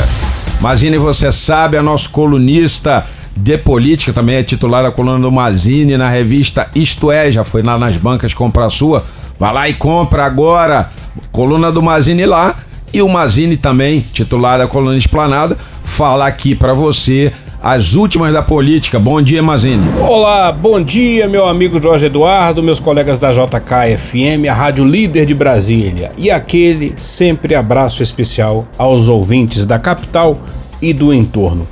Mazini, 0.61 0.99
você 0.99 1.31
sabe, 1.31 1.77
é 1.77 1.83
nosso 1.83 2.11
colunista 2.11 3.07
de 3.37 3.59
política, 3.59 4.13
também 4.13 4.37
é 4.37 4.43
titular 4.43 4.83
da 4.83 4.91
coluna 4.91 5.19
do 5.19 5.31
Mazini 5.31 5.97
na 5.99 6.09
revista 6.09 6.71
Isto 6.75 7.13
É, 7.13 7.31
já 7.31 7.45
foi 7.45 7.63
lá 7.63 7.79
nas 7.79 7.97
bancas 7.97 8.33
comprar 8.33 8.71
sua. 8.71 9.05
Vai 9.39 9.53
lá 9.53 9.69
e 9.69 9.75
compra 9.75 10.25
agora. 10.25 10.91
Coluna 11.31 11.71
do 11.71 11.83
Mazini 11.83 12.25
lá. 12.25 12.55
E 12.95 13.03
o 13.03 13.09
Mazini 13.09 13.57
também, 13.57 14.01
titular 14.13 14.59
da 14.59 14.67
coluna 14.67 14.97
Esplanada, 14.97 15.59
fala 15.85 16.27
aqui 16.27 16.55
para 16.55 16.73
você 16.73 17.31
as 17.63 17.95
últimas 17.95 18.33
da 18.33 18.43
política. 18.43 18.99
Bom 18.99 19.21
dia, 19.21 19.43
Mazini. 19.43 19.87
Olá, 20.01 20.51
bom 20.53 20.81
dia, 20.81 21.29
meu 21.29 21.47
amigo 21.47 21.83
Jorge 21.83 22.07
Eduardo, 22.07 22.63
meus 22.63 22.81
colegas 22.81 23.19
da 23.19 23.33
JKFM, 23.33 24.49
a 24.49 24.55
rádio 24.55 24.85
líder 24.85 25.27
de 25.27 25.35
Brasília. 25.35 26.13
E 26.17 26.31
aquele 26.31 26.95
sempre 26.97 27.55
abraço 27.55 28.03
especial 28.03 28.67
aos 28.79 29.09
ouvintes 29.09 29.67
da 29.67 29.79
capital 29.79 30.39
e 30.81 30.93
do 30.93 31.13
entorno. 31.13 31.67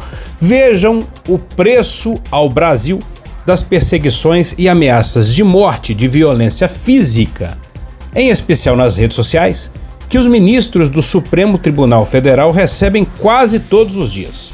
Vejam 0.47 0.99
o 1.27 1.39
preço 1.39 2.21
ao 2.31 2.51
Brasil 2.51 2.99
das 3.47 3.63
perseguições 3.63 4.55
e 4.59 4.69
ameaças 4.69 5.35
de 5.35 5.43
morte, 5.43 5.95
de 5.95 6.07
violência 6.07 6.69
física, 6.69 7.57
em 8.15 8.29
especial 8.29 8.77
nas 8.77 8.95
redes 8.99 9.17
sociais 9.17 9.71
que 10.07 10.19
os 10.19 10.27
ministros 10.27 10.91
do 10.91 11.01
Supremo 11.01 11.57
Tribunal 11.57 12.05
Federal 12.05 12.51
recebem 12.51 13.07
quase 13.21 13.59
todos 13.59 13.97
os 13.97 14.13
dias. 14.13 14.51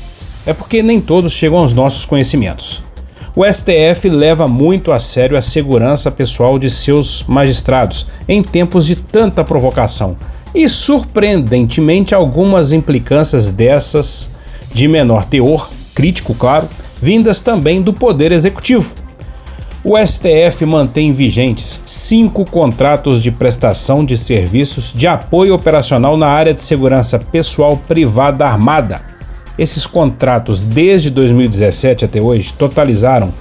É 0.46 0.52
porque 0.52 0.80
nem 0.80 1.00
todos 1.00 1.32
chegam 1.32 1.58
aos 1.58 1.74
nossos 1.74 2.06
conhecimentos. 2.06 2.84
O 3.34 3.44
STF 3.44 4.08
leva 4.08 4.46
muito 4.46 4.92
a 4.92 5.00
sério 5.00 5.36
a 5.36 5.42
segurança 5.42 6.08
pessoal 6.08 6.56
de 6.56 6.70
seus 6.70 7.24
magistrados 7.24 8.06
em 8.28 8.44
tempos 8.44 8.86
de 8.86 8.94
tanta 8.94 9.42
provocação. 9.42 10.16
E 10.54 10.68
surpreendentemente, 10.68 12.14
algumas 12.14 12.72
implicâncias 12.72 13.48
dessas 13.48 14.30
de 14.72 14.86
menor 14.86 15.24
teor, 15.24 15.68
crítico, 15.94 16.34
claro, 16.34 16.68
vindas 17.00 17.40
também 17.40 17.82
do 17.82 17.92
Poder 17.92 18.32
Executivo. 18.32 18.92
O 19.82 19.96
STF 19.96 20.66
mantém 20.66 21.10
vigentes 21.10 21.80
cinco 21.86 22.44
contratos 22.44 23.22
de 23.22 23.30
prestação 23.30 24.04
de 24.04 24.16
serviços 24.18 24.92
de 24.94 25.06
apoio 25.06 25.54
operacional 25.54 26.18
na 26.18 26.26
área 26.26 26.52
de 26.52 26.60
segurança 26.60 27.18
pessoal 27.18 27.78
privada 27.88 28.46
armada. 28.46 29.00
Esses 29.58 29.86
contratos, 29.86 30.62
desde 30.62 31.08
2017 31.08 32.04
até 32.04 32.20
hoje, 32.20 32.52
totalizaram 32.52 33.32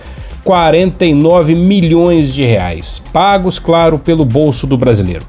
49 0.45 1.55
milhões 1.55 2.33
de 2.33 2.45
reais, 2.45 3.01
pagos, 3.11 3.59
claro, 3.59 3.99
pelo 3.99 4.23
bolso 4.23 4.65
do 4.65 4.77
brasileiro. 4.77 5.25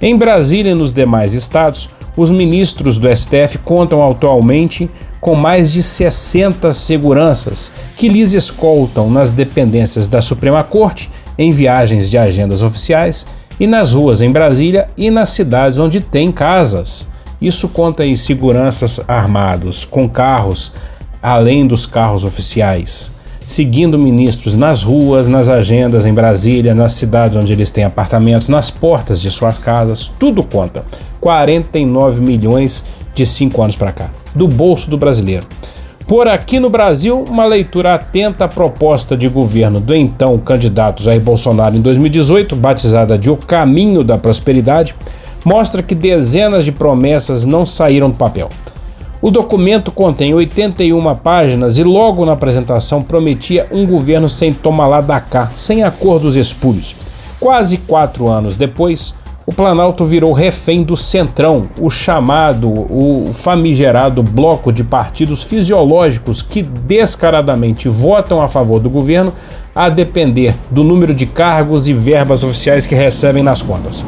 Em 0.00 0.16
Brasília 0.16 0.72
e 0.72 0.74
nos 0.74 0.92
demais 0.92 1.32
estados, 1.32 1.88
os 2.20 2.30
ministros 2.30 2.98
do 2.98 3.08
STF 3.08 3.56
contam 3.64 4.06
atualmente 4.06 4.90
com 5.22 5.34
mais 5.34 5.72
de 5.72 5.82
60 5.82 6.70
seguranças 6.70 7.72
que 7.96 8.08
lhes 8.08 8.34
escoltam 8.34 9.10
nas 9.10 9.32
dependências 9.32 10.06
da 10.06 10.20
Suprema 10.20 10.62
Corte, 10.62 11.10
em 11.38 11.50
viagens 11.50 12.10
de 12.10 12.18
agendas 12.18 12.60
oficiais 12.60 13.26
e 13.58 13.66
nas 13.66 13.94
ruas 13.94 14.20
em 14.20 14.30
Brasília 14.30 14.88
e 14.98 15.10
nas 15.10 15.30
cidades 15.30 15.78
onde 15.78 15.98
tem 15.98 16.30
casas. 16.30 17.08
Isso 17.40 17.70
conta 17.70 18.04
em 18.04 18.14
seguranças 18.14 19.00
armados, 19.08 19.86
com 19.86 20.06
carros, 20.06 20.74
além 21.22 21.66
dos 21.66 21.86
carros 21.86 22.22
oficiais, 22.22 23.12
seguindo 23.46 23.98
ministros 23.98 24.54
nas 24.54 24.82
ruas, 24.82 25.26
nas 25.26 25.48
agendas 25.48 26.04
em 26.04 26.12
Brasília, 26.12 26.74
nas 26.74 26.92
cidades 26.92 27.34
onde 27.34 27.54
eles 27.54 27.70
têm 27.70 27.84
apartamentos, 27.84 28.50
nas 28.50 28.70
portas 28.70 29.22
de 29.22 29.30
suas 29.30 29.58
casas, 29.58 30.10
tudo 30.18 30.44
conta. 30.44 30.84
49 31.20 32.20
milhões 32.20 32.84
de 33.14 33.26
cinco 33.26 33.62
anos 33.62 33.76
para 33.76 33.92
cá 33.92 34.10
do 34.34 34.46
bolso 34.46 34.88
do 34.90 34.96
brasileiro. 34.96 35.46
Por 36.06 36.26
aqui 36.26 36.58
no 36.58 36.68
Brasil, 36.68 37.24
uma 37.28 37.44
leitura 37.44 37.94
atenta 37.94 38.46
à 38.46 38.48
proposta 38.48 39.16
de 39.16 39.28
governo 39.28 39.78
do 39.78 39.94
então 39.94 40.36
candidato 40.38 41.02
Jair 41.02 41.20
Bolsonaro 41.20 41.76
em 41.76 41.80
2018, 41.80 42.56
batizada 42.56 43.16
de 43.16 43.30
O 43.30 43.36
Caminho 43.36 44.02
da 44.02 44.18
Prosperidade, 44.18 44.94
mostra 45.44 45.82
que 45.82 45.94
dezenas 45.94 46.64
de 46.64 46.72
promessas 46.72 47.44
não 47.44 47.64
saíram 47.64 48.10
do 48.10 48.16
papel. 48.16 48.48
O 49.22 49.30
documento 49.30 49.92
contém 49.92 50.34
81 50.34 51.14
páginas 51.16 51.78
e 51.78 51.84
logo 51.84 52.24
na 52.24 52.32
apresentação 52.32 53.02
prometia 53.02 53.68
um 53.70 53.86
governo 53.86 54.28
sem 54.28 54.52
tomar 54.52 54.88
lá 54.88 55.00
da 55.00 55.20
cá, 55.20 55.52
sem 55.56 55.84
acordos 55.84 56.36
espúrios. 56.36 56.96
Quase 57.38 57.76
quatro 57.76 58.28
anos 58.28 58.56
depois, 58.56 59.14
o 59.50 59.52
Planalto 59.52 60.04
virou 60.04 60.32
refém 60.32 60.84
do 60.84 60.96
Centrão, 60.96 61.68
o 61.80 61.90
chamado, 61.90 62.68
o 62.68 63.32
famigerado 63.34 64.22
bloco 64.22 64.72
de 64.72 64.84
partidos 64.84 65.42
fisiológicos 65.42 66.40
que 66.40 66.62
descaradamente 66.62 67.88
votam 67.88 68.40
a 68.40 68.46
favor 68.46 68.78
do 68.78 68.88
governo, 68.88 69.32
a 69.74 69.88
depender 69.88 70.54
do 70.70 70.84
número 70.84 71.12
de 71.12 71.26
cargos 71.26 71.88
e 71.88 71.92
verbas 71.92 72.44
oficiais 72.44 72.86
que 72.86 72.94
recebem 72.94 73.42
nas 73.42 73.60
contas. 73.60 74.04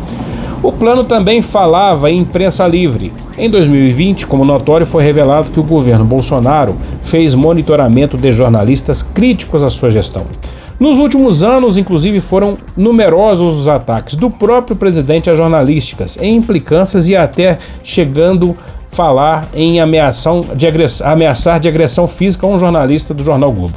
O 0.62 0.70
plano 0.70 1.02
também 1.02 1.42
falava 1.42 2.08
em 2.08 2.18
imprensa 2.18 2.64
livre. 2.68 3.12
Em 3.36 3.50
2020, 3.50 4.28
como 4.28 4.44
notório, 4.44 4.86
foi 4.86 5.02
revelado 5.02 5.50
que 5.50 5.58
o 5.58 5.64
governo 5.64 6.04
Bolsonaro 6.04 6.76
fez 7.02 7.34
monitoramento 7.34 8.16
de 8.16 8.30
jornalistas 8.30 9.02
críticos 9.02 9.64
à 9.64 9.68
sua 9.68 9.90
gestão. 9.90 10.24
Nos 10.82 10.98
últimos 10.98 11.44
anos, 11.44 11.78
inclusive, 11.78 12.18
foram 12.18 12.58
numerosos 12.76 13.56
os 13.56 13.68
ataques 13.68 14.16
do 14.16 14.28
próprio 14.28 14.74
presidente 14.74 15.30
a 15.30 15.36
jornalísticas, 15.36 16.18
em 16.20 16.34
implicâncias 16.34 17.08
e 17.08 17.14
até 17.14 17.56
chegando 17.84 18.56
a 18.58 18.92
falar 18.92 19.46
em 19.54 19.80
ameação 19.80 20.40
de 20.40 20.66
ameaçar 21.04 21.60
de 21.60 21.68
agressão 21.68 22.08
física 22.08 22.44
a 22.44 22.50
um 22.50 22.58
jornalista 22.58 23.14
do 23.14 23.22
jornal 23.22 23.52
Globo. 23.52 23.74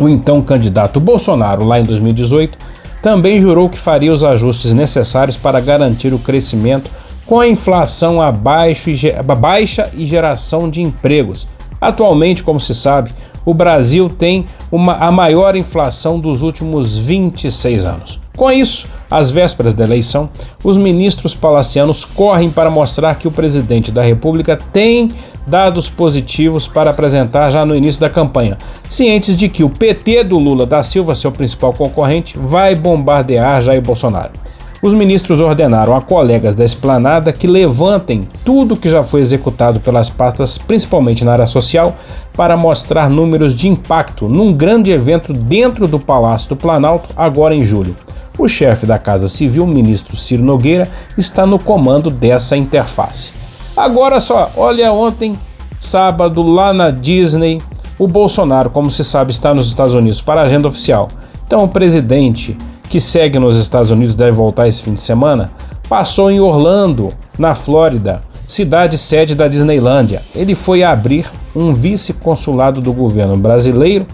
O 0.00 0.08
então 0.08 0.40
candidato 0.40 0.98
Bolsonaro, 0.98 1.62
lá 1.62 1.78
em 1.78 1.84
2018, 1.84 2.56
também 3.02 3.38
jurou 3.38 3.68
que 3.68 3.78
faria 3.78 4.10
os 4.10 4.24
ajustes 4.24 4.72
necessários 4.72 5.36
para 5.36 5.60
garantir 5.60 6.14
o 6.14 6.18
crescimento 6.18 6.90
com 7.26 7.38
a 7.38 7.46
inflação 7.46 8.22
abaixo 8.22 8.88
e 8.88 8.96
baixa 9.38 9.90
e 9.92 10.06
geração 10.06 10.70
de 10.70 10.80
empregos. 10.80 11.46
Atualmente, 11.78 12.42
como 12.42 12.58
se 12.58 12.74
sabe, 12.74 13.10
o 13.44 13.52
Brasil 13.52 14.08
tem 14.08 14.46
uma, 14.70 14.94
a 14.94 15.10
maior 15.10 15.56
inflação 15.56 16.18
dos 16.18 16.42
últimos 16.42 16.96
26 16.98 17.84
anos. 17.84 18.20
Com 18.36 18.50
isso, 18.50 18.88
às 19.08 19.30
vésperas 19.30 19.74
da 19.74 19.84
eleição, 19.84 20.28
os 20.64 20.76
ministros 20.76 21.34
palacianos 21.34 22.04
correm 22.04 22.50
para 22.50 22.68
mostrar 22.68 23.14
que 23.14 23.28
o 23.28 23.30
presidente 23.30 23.92
da 23.92 24.02
República 24.02 24.56
tem 24.56 25.08
dados 25.46 25.88
positivos 25.88 26.66
para 26.66 26.90
apresentar 26.90 27.50
já 27.50 27.64
no 27.64 27.76
início 27.76 28.00
da 28.00 28.10
campanha, 28.10 28.58
cientes 28.88 29.36
de 29.36 29.48
que 29.48 29.62
o 29.62 29.70
PT 29.70 30.24
do 30.24 30.38
Lula 30.38 30.66
da 30.66 30.82
Silva, 30.82 31.14
seu 31.14 31.30
principal 31.30 31.72
concorrente, 31.72 32.36
vai 32.36 32.74
bombardear 32.74 33.60
Jair 33.60 33.82
Bolsonaro 33.82 34.43
os 34.84 34.92
ministros 34.92 35.40
ordenaram 35.40 35.96
a 35.96 36.00
colegas 36.02 36.54
da 36.54 36.62
esplanada 36.62 37.32
que 37.32 37.46
levantem 37.46 38.28
tudo 38.44 38.76
que 38.76 38.90
já 38.90 39.02
foi 39.02 39.22
executado 39.22 39.80
pelas 39.80 40.10
pastas, 40.10 40.58
principalmente 40.58 41.24
na 41.24 41.32
área 41.32 41.46
social, 41.46 41.96
para 42.34 42.54
mostrar 42.54 43.08
números 43.08 43.56
de 43.56 43.66
impacto 43.66 44.28
num 44.28 44.52
grande 44.52 44.90
evento 44.90 45.32
dentro 45.32 45.88
do 45.88 45.98
Palácio 45.98 46.50
do 46.50 46.56
Planalto, 46.56 47.08
agora 47.16 47.54
em 47.54 47.64
julho. 47.64 47.96
O 48.36 48.46
chefe 48.46 48.84
da 48.84 48.98
Casa 48.98 49.26
Civil, 49.26 49.66
ministro 49.66 50.14
Ciro 50.14 50.42
Nogueira, 50.42 50.86
está 51.16 51.46
no 51.46 51.58
comando 51.58 52.10
dessa 52.10 52.54
interface. 52.54 53.32
Agora 53.74 54.20
só, 54.20 54.50
olha 54.54 54.92
ontem, 54.92 55.38
sábado, 55.78 56.42
lá 56.42 56.74
na 56.74 56.90
Disney, 56.90 57.58
o 57.98 58.06
Bolsonaro, 58.06 58.68
como 58.68 58.90
se 58.90 59.02
sabe, 59.02 59.30
está 59.30 59.54
nos 59.54 59.66
Estados 59.66 59.94
Unidos 59.94 60.20
para 60.20 60.42
a 60.42 60.44
agenda 60.44 60.68
oficial. 60.68 61.08
Então 61.46 61.64
o 61.64 61.68
presidente 61.68 62.54
que 62.88 63.00
segue 63.00 63.38
nos 63.38 63.58
Estados 63.58 63.90
Unidos 63.90 64.14
deve 64.14 64.32
voltar 64.32 64.68
esse 64.68 64.82
fim 64.82 64.94
de 64.94 65.00
semana, 65.00 65.50
passou 65.88 66.30
em 66.30 66.40
Orlando, 66.40 67.12
na 67.38 67.54
Flórida, 67.54 68.22
cidade 68.46 68.98
sede 68.98 69.34
da 69.34 69.48
Disneylândia. 69.48 70.22
Ele 70.34 70.54
foi 70.54 70.82
abrir 70.82 71.26
um 71.54 71.74
vice-consulado 71.74 72.80
do 72.80 72.92
governo 72.92 73.36
brasileiro 73.36 74.06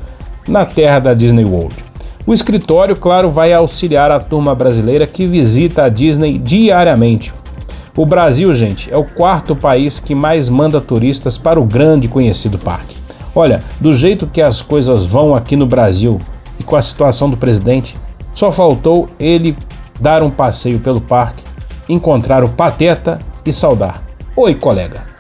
na 0.49 0.65
terra 0.65 0.99
da 0.99 1.15
Disney 1.15 1.45
World. 1.45 1.75
O 2.27 2.35
escritório, 2.35 2.95
claro, 2.95 3.31
vai 3.31 3.53
auxiliar 3.53 4.11
a 4.11 4.21
turma 4.21 4.55
brasileira 4.55 5.07
que 5.07 5.27
visita 5.27 5.85
a 5.85 5.89
Disney 5.89 6.39
diariamente. 6.39 7.33
O 7.97 8.07
Brasil, 8.07 8.55
gente, 8.55 8.93
é 8.93 8.97
o 8.97 9.05
quarto 9.05 9.57
país 9.57 9.99
que 9.99 10.15
mais 10.15 10.49
manda 10.49 10.81
turistas 10.81 11.37
para 11.37 11.61
o 11.61 11.65
grande 11.65 12.09
conhecido 12.09 12.59
parque. 12.59 12.97
Olha, 13.35 13.63
do 13.81 13.93
jeito 13.93 14.27
que 14.27 14.41
as 14.41 14.63
coisas 14.63 15.05
vão 15.05 15.35
aqui 15.35 15.57
no 15.57 15.67
Brasil 15.67 16.21
e 16.59 16.63
com 16.63 16.77
a 16.77 16.83
situação 16.83 17.29
do 17.29 17.37
presidente, 17.37 17.95
só 18.35 18.51
faltou 18.53 19.09
ele 19.19 19.57
dar 20.01 20.23
um 20.23 20.31
passeio 20.31 20.79
pelo 20.81 21.01
parque, 21.01 21.43
encontrar 21.89 22.43
o 22.45 22.49
Pateta 22.49 23.19
e 23.45 23.53
saudar. 23.53 24.03
Oi, 24.37 24.55
colega. 24.55 25.11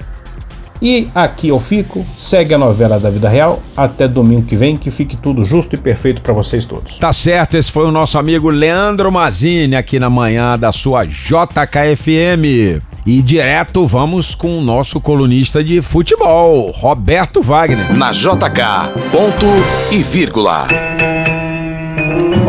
E 0.82 1.08
aqui 1.14 1.48
eu 1.48 1.60
fico, 1.60 2.04
segue 2.16 2.54
a 2.54 2.58
novela 2.58 2.98
da 2.98 3.10
vida 3.10 3.28
real, 3.28 3.60
até 3.76 4.08
domingo 4.08 4.46
que 4.46 4.56
vem, 4.56 4.78
que 4.78 4.90
fique 4.90 5.14
tudo 5.14 5.44
justo 5.44 5.74
e 5.74 5.78
perfeito 5.78 6.22
para 6.22 6.32
vocês 6.32 6.64
todos. 6.64 6.96
Tá 6.96 7.12
certo, 7.12 7.56
esse 7.56 7.70
foi 7.70 7.86
o 7.86 7.90
nosso 7.90 8.18
amigo 8.18 8.48
Leandro 8.48 9.12
Mazini 9.12 9.76
aqui 9.76 9.98
na 9.98 10.08
manhã 10.08 10.58
da 10.58 10.72
sua 10.72 11.04
JKFM. 11.04 12.80
E 13.04 13.22
direto 13.22 13.86
vamos 13.86 14.34
com 14.34 14.58
o 14.58 14.62
nosso 14.62 15.00
colunista 15.00 15.62
de 15.62 15.82
futebol, 15.82 16.70
Roberto 16.70 17.42
Wagner. 17.42 17.94
Na 17.94 18.10
JK, 18.12 19.10
ponto 19.12 19.46
e 19.90 20.02
vírgula. 20.02 20.66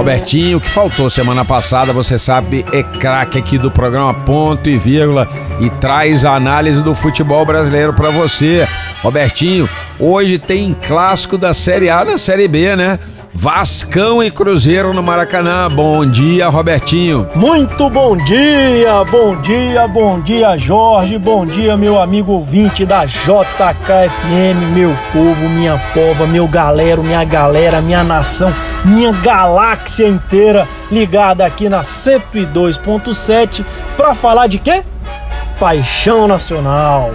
Robertinho, 0.02 0.60
que 0.60 0.68
faltou 0.68 1.12
semana 1.12 1.46
passada, 1.46 1.94
você 1.94 2.18
sabe, 2.18 2.66
é 2.74 2.82
craque 2.82 3.38
aqui 3.38 3.60
do 3.60 3.70
programa 3.70 4.12
Ponto 4.12 4.68
e 4.68 4.76
Vírgula 4.76 5.30
e 5.60 5.70
traz 5.70 6.26
a 6.26 6.34
análise 6.34 6.82
do 6.82 6.96
futebol 6.96 7.46
brasileiro 7.46 7.94
para 7.94 8.10
você. 8.10 8.68
Robertinho, 9.04 9.70
hoje 10.00 10.40
tem 10.40 10.74
clássico 10.74 11.38
da 11.38 11.54
Série 11.54 11.88
A 11.92 12.04
na 12.04 12.18
Série 12.18 12.48
B, 12.48 12.76
né? 12.76 12.98
Vascão 13.34 14.22
e 14.22 14.30
Cruzeiro 14.30 14.94
no 14.94 15.02
Maracanã. 15.02 15.70
Bom 15.70 16.06
dia, 16.06 16.50
Robertinho. 16.50 17.28
Muito 17.34 17.90
bom 17.90 18.16
dia, 18.18 19.04
bom 19.06 19.36
dia, 19.42 19.88
bom 19.88 20.20
dia, 20.20 20.58
Jorge. 20.58 21.18
Bom 21.18 21.46
dia, 21.46 21.78
meu 21.78 22.00
amigo 22.00 22.34
ouvinte 22.34 22.86
da 22.86 23.06
JKFM, 23.06 24.74
meu 24.74 24.96
povo, 25.14 25.50
minha 25.50 25.82
pova, 25.94 26.28
meu 26.28 26.48
galero, 26.48 27.04
minha 27.04 27.24
galera, 27.24 27.82
minha 27.82 28.04
nação, 28.04 28.54
minha 28.84 29.12
galáxia 29.12 30.08
inteira 30.08 30.68
ligada 30.92 31.46
aqui 31.46 31.70
na 31.70 31.82
102.7 31.82 33.66
para 33.96 34.14
falar 34.14 34.48
de 34.48 34.60
quê? 34.60 34.84
Paixão 35.60 36.28
Nacional. 36.28 37.14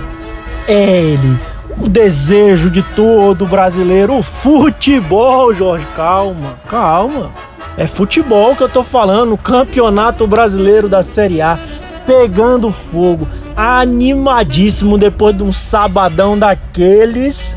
É 0.67 1.01
ele 1.01 1.39
o 1.79 1.89
desejo 1.89 2.70
de 2.70 2.83
todo 2.83 3.47
brasileiro, 3.47 4.16
o 4.16 4.22
futebol, 4.22 5.53
Jorge. 5.53 5.87
Calma, 5.95 6.55
calma. 6.66 7.31
É 7.77 7.87
futebol 7.87 8.57
que 8.57 8.62
eu 8.62 8.68
tô 8.68 8.83
falando, 8.83 9.37
Campeonato 9.37 10.27
Brasileiro 10.27 10.89
da 10.89 11.03
Série 11.03 11.43
A 11.43 11.59
pegando 12.07 12.70
fogo. 12.70 13.29
animadíssimo 13.57 14.99
depois 14.99 15.37
de 15.37 15.43
um 15.43 15.51
sabadão 15.51 16.39
daqueles. 16.39 17.57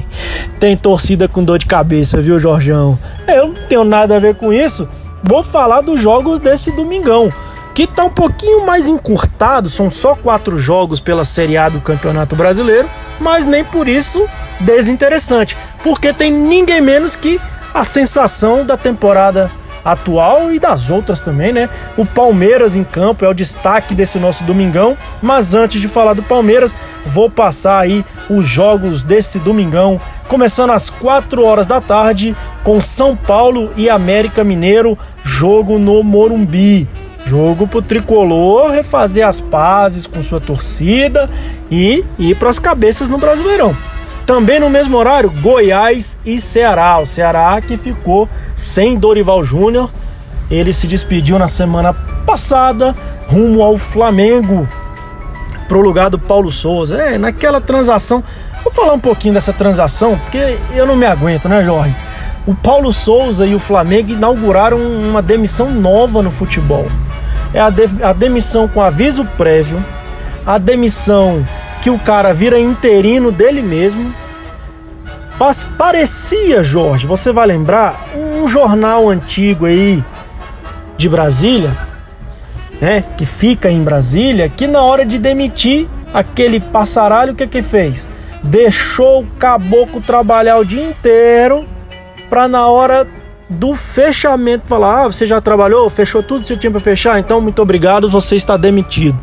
Tem 0.60 0.76
torcida 0.76 1.26
com 1.26 1.42
dor 1.42 1.58
de 1.58 1.66
cabeça, 1.66 2.20
viu, 2.20 2.38
Jorjão? 2.38 2.98
Eu 3.26 3.48
não 3.48 3.54
tenho 3.66 3.82
nada 3.84 4.16
a 4.16 4.20
ver 4.20 4.34
com 4.34 4.52
isso. 4.52 4.88
Vou 5.22 5.42
falar 5.42 5.80
dos 5.80 6.00
jogos 6.00 6.38
desse 6.38 6.70
domingão, 6.72 7.32
que 7.78 7.86
tá 7.86 8.02
um 8.02 8.10
pouquinho 8.10 8.66
mais 8.66 8.88
encurtado, 8.88 9.68
são 9.68 9.88
só 9.88 10.16
quatro 10.16 10.58
jogos 10.58 10.98
pela 10.98 11.24
Série 11.24 11.56
A 11.56 11.68
do 11.68 11.80
Campeonato 11.80 12.34
Brasileiro, 12.34 12.90
mas 13.20 13.46
nem 13.46 13.62
por 13.62 13.86
isso 13.86 14.28
desinteressante, 14.58 15.56
porque 15.80 16.12
tem 16.12 16.32
ninguém 16.32 16.80
menos 16.80 17.14
que 17.14 17.40
a 17.72 17.84
sensação 17.84 18.66
da 18.66 18.76
temporada 18.76 19.48
atual 19.84 20.52
e 20.52 20.58
das 20.58 20.90
outras 20.90 21.20
também, 21.20 21.52
né? 21.52 21.68
O 21.96 22.04
Palmeiras 22.04 22.74
em 22.74 22.82
campo 22.82 23.24
é 23.24 23.28
o 23.28 23.32
destaque 23.32 23.94
desse 23.94 24.18
nosso 24.18 24.42
domingão. 24.42 24.98
Mas 25.22 25.54
antes 25.54 25.80
de 25.80 25.86
falar 25.86 26.14
do 26.14 26.22
Palmeiras, 26.24 26.74
vou 27.06 27.30
passar 27.30 27.78
aí 27.78 28.04
os 28.28 28.44
jogos 28.44 29.04
desse 29.04 29.38
domingão, 29.38 30.00
começando 30.26 30.70
às 30.70 30.90
4 30.90 31.44
horas 31.44 31.64
da 31.64 31.80
tarde 31.80 32.34
com 32.64 32.80
São 32.80 33.14
Paulo 33.14 33.70
e 33.76 33.88
América 33.88 34.42
Mineiro, 34.42 34.98
jogo 35.22 35.78
no 35.78 36.02
Morumbi. 36.02 36.88
Jogo 37.28 37.68
pro 37.68 37.82
tricolor 37.82 38.70
refazer 38.70 39.26
as 39.28 39.38
pazes 39.38 40.06
com 40.06 40.22
sua 40.22 40.40
torcida 40.40 41.28
e 41.70 42.02
ir 42.18 42.34
para 42.36 42.48
as 42.48 42.58
cabeças 42.58 43.06
no 43.10 43.18
Brasileirão. 43.18 43.76
Também 44.24 44.58
no 44.58 44.70
mesmo 44.70 44.96
horário, 44.96 45.30
Goiás 45.42 46.16
e 46.24 46.40
Ceará. 46.40 46.98
O 46.98 47.04
Ceará 47.04 47.60
que 47.60 47.76
ficou 47.76 48.26
sem 48.56 48.98
Dorival 48.98 49.44
Júnior. 49.44 49.90
Ele 50.50 50.72
se 50.72 50.86
despediu 50.86 51.38
na 51.38 51.48
semana 51.48 51.92
passada 52.24 52.96
rumo 53.26 53.62
ao 53.62 53.76
Flamengo 53.76 54.66
pro 55.68 55.82
lugar 55.82 56.08
do 56.08 56.18
Paulo 56.18 56.50
Souza. 56.50 56.96
É, 56.96 57.18
naquela 57.18 57.60
transação. 57.60 58.24
Vou 58.64 58.72
falar 58.72 58.94
um 58.94 59.00
pouquinho 59.00 59.34
dessa 59.34 59.52
transação, 59.52 60.18
porque 60.18 60.56
eu 60.74 60.86
não 60.86 60.96
me 60.96 61.04
aguento, 61.04 61.46
né, 61.46 61.62
Jorge? 61.62 61.94
O 62.48 62.54
Paulo 62.54 62.94
Souza 62.94 63.44
e 63.44 63.54
o 63.54 63.58
Flamengo 63.58 64.12
inauguraram 64.12 64.78
uma 64.78 65.20
demissão 65.20 65.70
nova 65.70 66.22
no 66.22 66.30
futebol. 66.30 66.86
É 67.52 67.60
a, 67.60 67.68
de, 67.68 67.82
a 68.02 68.14
demissão 68.14 68.66
com 68.66 68.80
aviso 68.80 69.22
prévio, 69.36 69.84
a 70.46 70.56
demissão 70.56 71.46
que 71.82 71.90
o 71.90 71.98
cara 71.98 72.32
vira 72.32 72.58
interino 72.58 73.30
dele 73.30 73.60
mesmo. 73.60 74.14
Mas 75.38 75.62
parecia, 75.62 76.64
Jorge, 76.64 77.06
você 77.06 77.32
vai 77.32 77.46
lembrar, 77.46 78.06
um 78.16 78.48
jornal 78.48 79.10
antigo 79.10 79.66
aí 79.66 80.02
de 80.96 81.06
Brasília, 81.06 81.76
né, 82.80 83.04
que 83.18 83.26
fica 83.26 83.70
em 83.70 83.84
Brasília, 83.84 84.48
que 84.48 84.66
na 84.66 84.80
hora 84.80 85.04
de 85.04 85.18
demitir 85.18 85.86
aquele 86.14 86.60
passaralho, 86.60 87.34
o 87.34 87.36
que 87.36 87.46
que 87.46 87.60
fez? 87.60 88.08
Deixou 88.42 89.20
o 89.20 89.26
caboclo 89.38 90.00
trabalhar 90.00 90.56
o 90.56 90.64
dia 90.64 90.82
inteiro 90.82 91.76
para 92.28 92.48
na 92.48 92.66
hora 92.66 93.06
do 93.48 93.74
fechamento 93.74 94.68
falar: 94.68 95.04
"Ah, 95.04 95.06
você 95.06 95.26
já 95.26 95.40
trabalhou, 95.40 95.88
fechou 95.88 96.22
tudo 96.22 96.42
que 96.42 96.48
você 96.48 96.56
tinha 96.56 96.70
para 96.70 96.80
fechar, 96.80 97.18
então 97.18 97.40
muito 97.40 97.60
obrigado, 97.62 98.08
você 98.08 98.36
está 98.36 98.56
demitido". 98.56 99.18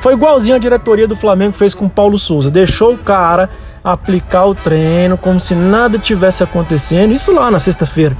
Foi 0.00 0.14
igualzinho 0.14 0.56
a 0.56 0.58
diretoria 0.58 1.06
do 1.06 1.14
Flamengo 1.14 1.52
fez 1.52 1.74
com 1.74 1.84
o 1.84 1.90
Paulo 1.90 2.16
Souza. 2.16 2.50
Deixou 2.50 2.94
o 2.94 2.98
cara 2.98 3.50
aplicar 3.84 4.46
o 4.46 4.54
treino 4.54 5.18
como 5.18 5.38
se 5.38 5.54
nada 5.54 5.98
tivesse 5.98 6.42
acontecendo. 6.42 7.12
Isso 7.12 7.32
lá 7.32 7.50
na 7.50 7.58
sexta-feira. 7.58 8.16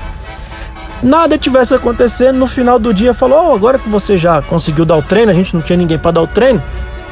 Nada 1.03 1.39
tivesse 1.39 1.75
acontecendo, 1.75 2.37
no 2.37 2.47
final 2.47 2.79
do 2.79 2.93
dia 2.93 3.15
falou: 3.15 3.51
oh, 3.51 3.55
agora 3.55 3.79
que 3.79 3.89
você 3.89 4.19
já 4.19 4.43
conseguiu 4.43 4.85
dar 4.85 4.97
o 4.97 5.03
treino, 5.03 5.31
a 5.31 5.35
gente 5.35 5.55
não 5.55 5.63
tinha 5.63 5.77
ninguém 5.77 5.99
para 5.99 6.11
dar 6.11 6.23
o 6.23 6.27
treino. 6.27 6.63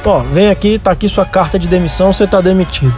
Ó, 0.04 0.20
vem 0.20 0.50
aqui, 0.50 0.78
tá 0.78 0.90
aqui 0.90 1.08
sua 1.08 1.24
carta 1.24 1.58
de 1.58 1.66
demissão, 1.66 2.12
você 2.12 2.26
tá 2.26 2.40
demitido. 2.40 2.94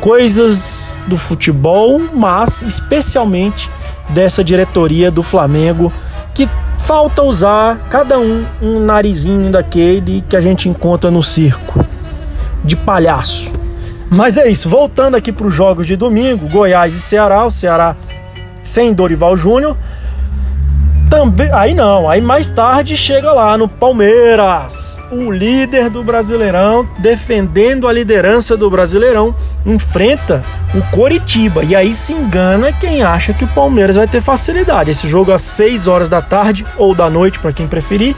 Coisas 0.00 0.96
do 1.06 1.16
futebol, 1.16 2.00
mas 2.12 2.62
especialmente 2.62 3.70
dessa 4.10 4.44
diretoria 4.44 5.10
do 5.10 5.22
Flamengo 5.22 5.92
que 6.34 6.48
falta 6.78 7.22
usar 7.22 7.78
cada 7.90 8.18
um 8.18 8.44
um 8.62 8.78
narizinho 8.78 9.50
daquele 9.50 10.22
que 10.28 10.36
a 10.36 10.40
gente 10.40 10.68
encontra 10.68 11.10
no 11.10 11.22
circo 11.22 11.84
de 12.64 12.76
palhaço. 12.76 13.52
Mas 14.10 14.36
é 14.36 14.48
isso, 14.48 14.68
voltando 14.68 15.16
aqui 15.16 15.32
para 15.32 15.46
os 15.46 15.54
jogos 15.54 15.86
de 15.86 15.96
domingo, 15.96 16.48
Goiás 16.48 16.94
e 16.94 17.00
Ceará, 17.00 17.44
o 17.44 17.50
Ceará 17.50 17.96
sem 18.62 18.92
Dorival 18.92 19.36
Júnior. 19.36 19.76
Também, 21.08 21.48
aí 21.52 21.72
não, 21.72 22.10
aí 22.10 22.20
mais 22.20 22.48
tarde 22.48 22.96
chega 22.96 23.32
lá 23.32 23.56
no 23.56 23.68
Palmeiras, 23.68 25.00
o 25.10 25.30
líder 25.30 25.88
do 25.88 26.02
Brasileirão, 26.02 26.86
defendendo 26.98 27.86
a 27.86 27.92
liderança 27.92 28.56
do 28.56 28.68
Brasileirão, 28.68 29.34
enfrenta 29.64 30.44
o 30.74 30.82
Coritiba. 30.90 31.62
E 31.62 31.76
aí 31.76 31.94
se 31.94 32.12
engana 32.12 32.72
quem 32.72 33.02
acha 33.02 33.32
que 33.32 33.44
o 33.44 33.48
Palmeiras 33.48 33.96
vai 33.96 34.08
ter 34.08 34.20
facilidade. 34.20 34.90
Esse 34.90 35.06
jogo 35.06 35.32
às 35.32 35.42
6 35.42 35.86
horas 35.86 36.08
da 36.08 36.20
tarde 36.20 36.66
ou 36.76 36.94
da 36.94 37.08
noite, 37.08 37.38
para 37.38 37.52
quem 37.52 37.68
preferir. 37.68 38.16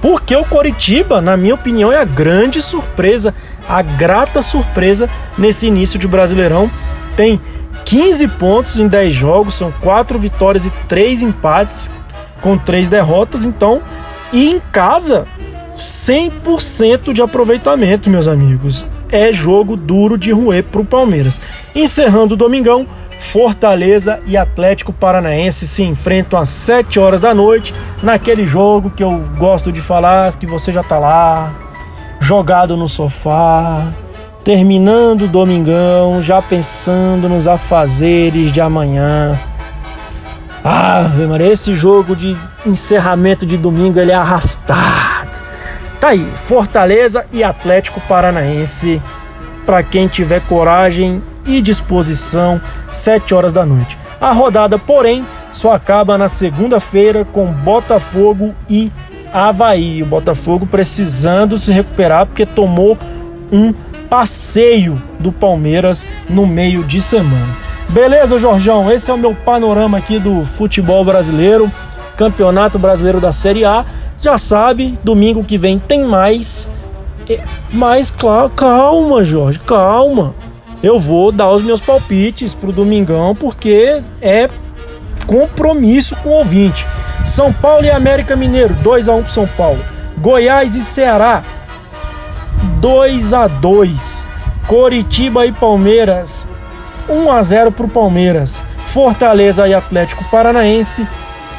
Porque 0.00 0.36
o 0.36 0.44
Coritiba, 0.44 1.22
na 1.22 1.36
minha 1.36 1.54
opinião, 1.54 1.90
é 1.90 1.96
a 1.96 2.04
grande 2.04 2.60
surpresa, 2.60 3.34
a 3.66 3.80
grata 3.80 4.42
surpresa 4.42 5.08
nesse 5.38 5.66
início 5.66 5.98
de 5.98 6.06
Brasileirão. 6.06 6.70
Tem 7.16 7.40
15 7.86 8.28
pontos 8.28 8.78
em 8.78 8.86
10 8.86 9.14
jogos, 9.14 9.54
são 9.54 9.72
4 9.80 10.18
vitórias 10.18 10.66
e 10.66 10.70
3 10.86 11.22
empates, 11.22 11.90
com 12.46 12.56
3 12.56 12.88
derrotas, 12.88 13.44
então, 13.44 13.82
e 14.32 14.52
em 14.52 14.60
casa, 14.70 15.26
100% 15.74 17.12
de 17.12 17.20
aproveitamento, 17.20 18.08
meus 18.08 18.28
amigos. 18.28 18.86
É 19.10 19.32
jogo 19.32 19.76
duro 19.76 20.16
de 20.16 20.30
roer 20.30 20.62
para 20.62 20.80
o 20.80 20.84
Palmeiras. 20.84 21.40
Encerrando 21.74 22.34
o 22.34 22.36
domingão, 22.36 22.86
Fortaleza 23.18 24.20
e 24.28 24.36
Atlético 24.36 24.92
Paranaense 24.92 25.66
se 25.66 25.82
enfrentam 25.82 26.38
às 26.38 26.48
7 26.48 27.00
horas 27.00 27.20
da 27.20 27.34
noite, 27.34 27.74
naquele 28.00 28.46
jogo 28.46 28.90
que 28.90 29.02
eu 29.02 29.24
gosto 29.36 29.72
de 29.72 29.80
falar, 29.80 30.32
que 30.36 30.46
você 30.46 30.72
já 30.72 30.84
tá 30.84 31.00
lá, 31.00 31.52
jogado 32.20 32.76
no 32.76 32.86
sofá, 32.86 33.88
terminando 34.44 35.22
o 35.22 35.28
domingão, 35.28 36.22
já 36.22 36.40
pensando 36.40 37.28
nos 37.28 37.48
afazeres 37.48 38.52
de 38.52 38.60
amanhã. 38.60 39.36
Ave 40.68 41.28
Maria, 41.28 41.52
esse 41.52 41.76
jogo 41.76 42.16
de 42.16 42.36
encerramento 42.66 43.46
de 43.46 43.56
domingo 43.56 44.00
ele 44.00 44.10
é 44.10 44.16
arrastado. 44.16 45.38
Tá 46.00 46.08
aí, 46.08 46.28
Fortaleza 46.34 47.24
e 47.32 47.44
Atlético 47.44 48.00
Paranaense. 48.00 49.00
Para 49.64 49.84
quem 49.84 50.08
tiver 50.08 50.40
coragem 50.40 51.22
e 51.46 51.60
disposição, 51.60 52.60
7 52.90 53.32
horas 53.32 53.52
da 53.52 53.64
noite. 53.64 53.96
A 54.20 54.32
rodada, 54.32 54.76
porém, 54.76 55.24
só 55.52 55.72
acaba 55.72 56.18
na 56.18 56.26
segunda-feira 56.26 57.24
com 57.24 57.46
Botafogo 57.52 58.52
e 58.68 58.90
Havaí. 59.32 60.02
O 60.02 60.06
Botafogo 60.06 60.66
precisando 60.66 61.56
se 61.58 61.70
recuperar 61.70 62.26
porque 62.26 62.44
tomou 62.44 62.98
um 63.52 63.72
passeio 64.10 65.00
do 65.20 65.30
Palmeiras 65.30 66.04
no 66.28 66.44
meio 66.44 66.82
de 66.82 67.00
semana. 67.00 67.65
Beleza, 67.88 68.38
Jorjão? 68.38 68.90
Esse 68.90 69.10
é 69.10 69.14
o 69.14 69.18
meu 69.18 69.34
panorama 69.34 69.98
aqui 69.98 70.18
do 70.18 70.44
futebol 70.44 71.04
brasileiro, 71.04 71.70
Campeonato 72.16 72.78
Brasileiro 72.78 73.20
da 73.20 73.32
Série 73.32 73.64
A. 73.64 73.84
Já 74.20 74.36
sabe, 74.38 74.98
domingo 75.02 75.44
que 75.44 75.56
vem 75.56 75.78
tem 75.78 76.04
mais. 76.04 76.68
Mas 77.72 78.10
claro, 78.10 78.50
calma, 78.50 79.24
Jorge, 79.24 79.58
calma 79.60 80.34
eu 80.82 81.00
vou 81.00 81.32
dar 81.32 81.50
os 81.50 81.62
meus 81.62 81.80
palpites 81.80 82.54
pro 82.54 82.72
domingão, 82.72 83.34
porque 83.34 84.02
é 84.20 84.48
compromisso 85.26 86.14
com 86.16 86.30
o 86.30 86.34
ouvinte. 86.34 86.86
São 87.24 87.52
Paulo 87.52 87.84
e 87.84 87.90
América 87.90 88.36
Mineiro, 88.36 88.74
2 88.74 89.08
a 89.08 89.14
1 89.14 89.22
pro 89.22 89.32
São 89.32 89.46
Paulo. 89.46 89.82
Goiás 90.18 90.74
e 90.74 90.82
Ceará, 90.82 91.42
2 92.80 93.34
a 93.34 93.48
2. 93.48 94.26
Coritiba 94.66 95.46
e 95.46 95.52
Palmeiras, 95.52 96.48
1 97.08 97.30
a 97.30 97.42
0 97.42 97.72
pro 97.72 97.88
Palmeiras. 97.88 98.62
Fortaleza 98.84 99.66
e 99.66 99.74
Atlético 99.74 100.24
Paranaense, 100.30 101.06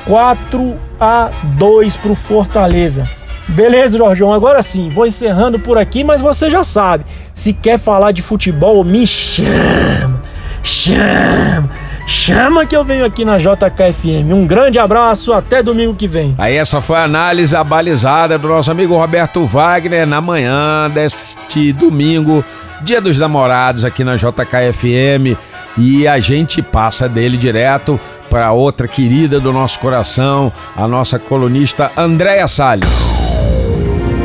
4 0.05 0.75
a 0.99 1.29
2 1.57 1.97
pro 1.97 2.15
Fortaleza. 2.15 3.07
Beleza, 3.49 3.97
Jorgeão? 3.97 4.33
Agora 4.33 4.61
sim, 4.61 4.89
vou 4.89 5.05
encerrando 5.05 5.59
por 5.59 5.77
aqui, 5.77 6.03
mas 6.03 6.21
você 6.21 6.49
já 6.49 6.63
sabe. 6.63 7.05
Se 7.33 7.53
quer 7.53 7.79
falar 7.79 8.11
de 8.11 8.21
futebol, 8.21 8.83
me 8.83 9.07
chama. 9.07 10.21
Chama. 10.63 11.69
Chama 12.10 12.66
que 12.66 12.74
eu 12.74 12.86
venho 12.86 13.03
aqui 13.03 13.26
na 13.26 13.38
JKFM. 13.38 14.32
Um 14.32 14.47
grande 14.47 14.80
abraço, 14.80 15.34
até 15.34 15.62
domingo 15.62 15.93
que 15.93 16.08
vem. 16.08 16.34
Aí 16.38 16.55
essa 16.55 16.80
foi 16.80 16.95
a 16.95 17.03
análise 17.03 17.53
abalizada 17.53 18.38
do 18.39 18.47
nosso 18.47 18.72
amigo 18.72 18.95
Roberto 18.95 19.45
Wagner 19.45 20.08
na 20.08 20.22
manhã 20.22 20.89
deste 20.89 21.74
domingo, 21.74 22.45
Dia 22.82 23.01
dos 23.01 23.20
Namorados 23.20 23.84
aqui 23.84 24.05
na 24.05 24.16
JKFM. 24.16 25.38
E 25.78 26.08
a 26.08 26.18
gente 26.22 26.62
passa 26.62 27.10
dele 27.10 27.36
direto 27.36 27.99
para 28.30 28.53
outra 28.53 28.88
querida 28.88 29.38
do 29.38 29.51
nosso 29.51 29.78
coração, 29.80 30.49
a 30.78 30.88
nossa 30.88 31.20
colunista 31.20 31.91
Andréia 31.97 32.47
Salles. 32.47 32.88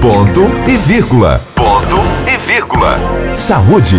Ponto 0.01 0.43
e 0.69 0.77
vírgula. 0.77 1.41
Ponto 1.57 1.97
e 1.97 2.12
vírgula. 2.53 2.99
Saúde. 3.35 3.97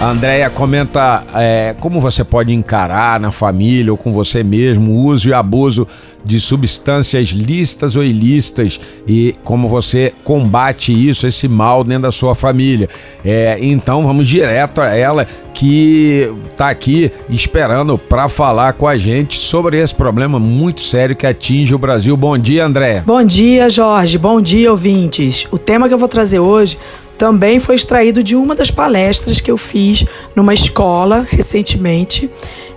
A 0.00 0.10
Andréia 0.10 0.48
comenta 0.48 1.24
é, 1.34 1.74
como 1.80 2.00
você 2.00 2.22
pode 2.22 2.52
encarar 2.52 3.18
na 3.18 3.32
família 3.32 3.90
ou 3.90 3.98
com 3.98 4.12
você 4.12 4.44
mesmo 4.44 4.92
o 4.92 5.06
uso 5.06 5.28
e 5.28 5.34
abuso 5.34 5.88
de 6.24 6.38
substâncias 6.38 7.28
lícitas 7.28 7.96
ou 7.96 8.04
ilícitas 8.04 8.78
e 9.08 9.34
como 9.42 9.68
você 9.68 10.12
combate 10.22 10.92
isso, 10.92 11.26
esse 11.26 11.48
mal 11.48 11.82
dentro 11.82 12.02
da 12.02 12.12
sua 12.12 12.34
família. 12.34 12.88
É, 13.24 13.56
então 13.60 14.04
vamos 14.04 14.28
direto 14.28 14.80
a 14.80 14.94
ela 14.94 15.26
que 15.52 16.30
está 16.50 16.68
aqui 16.68 17.10
esperando 17.28 17.96
para 17.98 18.28
falar 18.28 18.74
com 18.74 18.86
a 18.86 18.96
gente 18.96 19.38
sobre 19.38 19.80
esse 19.80 19.94
problema 19.94 20.38
muito 20.38 20.80
sério 20.80 21.16
que 21.16 21.26
atinge 21.26 21.74
o 21.74 21.78
Brasil. 21.78 22.16
Bom 22.16 22.36
dia, 22.38 22.66
Andréia. 22.66 23.02
Bom 23.04 23.24
dia, 23.24 23.68
Jorge. 23.70 24.18
Bom 24.18 24.40
dia, 24.40 24.70
ouvintes. 24.70 25.48
O 25.50 25.58
tema 25.58 25.88
que 25.88 25.94
eu 25.94 25.98
vou 25.98 26.08
trazer 26.08 26.38
hoje 26.38 26.78
também 27.18 27.58
foi 27.58 27.74
extraído 27.74 28.22
de 28.22 28.36
uma 28.36 28.54
das 28.54 28.70
palestras 28.70 29.40
que 29.40 29.50
eu 29.50 29.56
fiz 29.56 30.04
numa 30.34 30.54
escola 30.54 31.26
recentemente, 31.28 32.30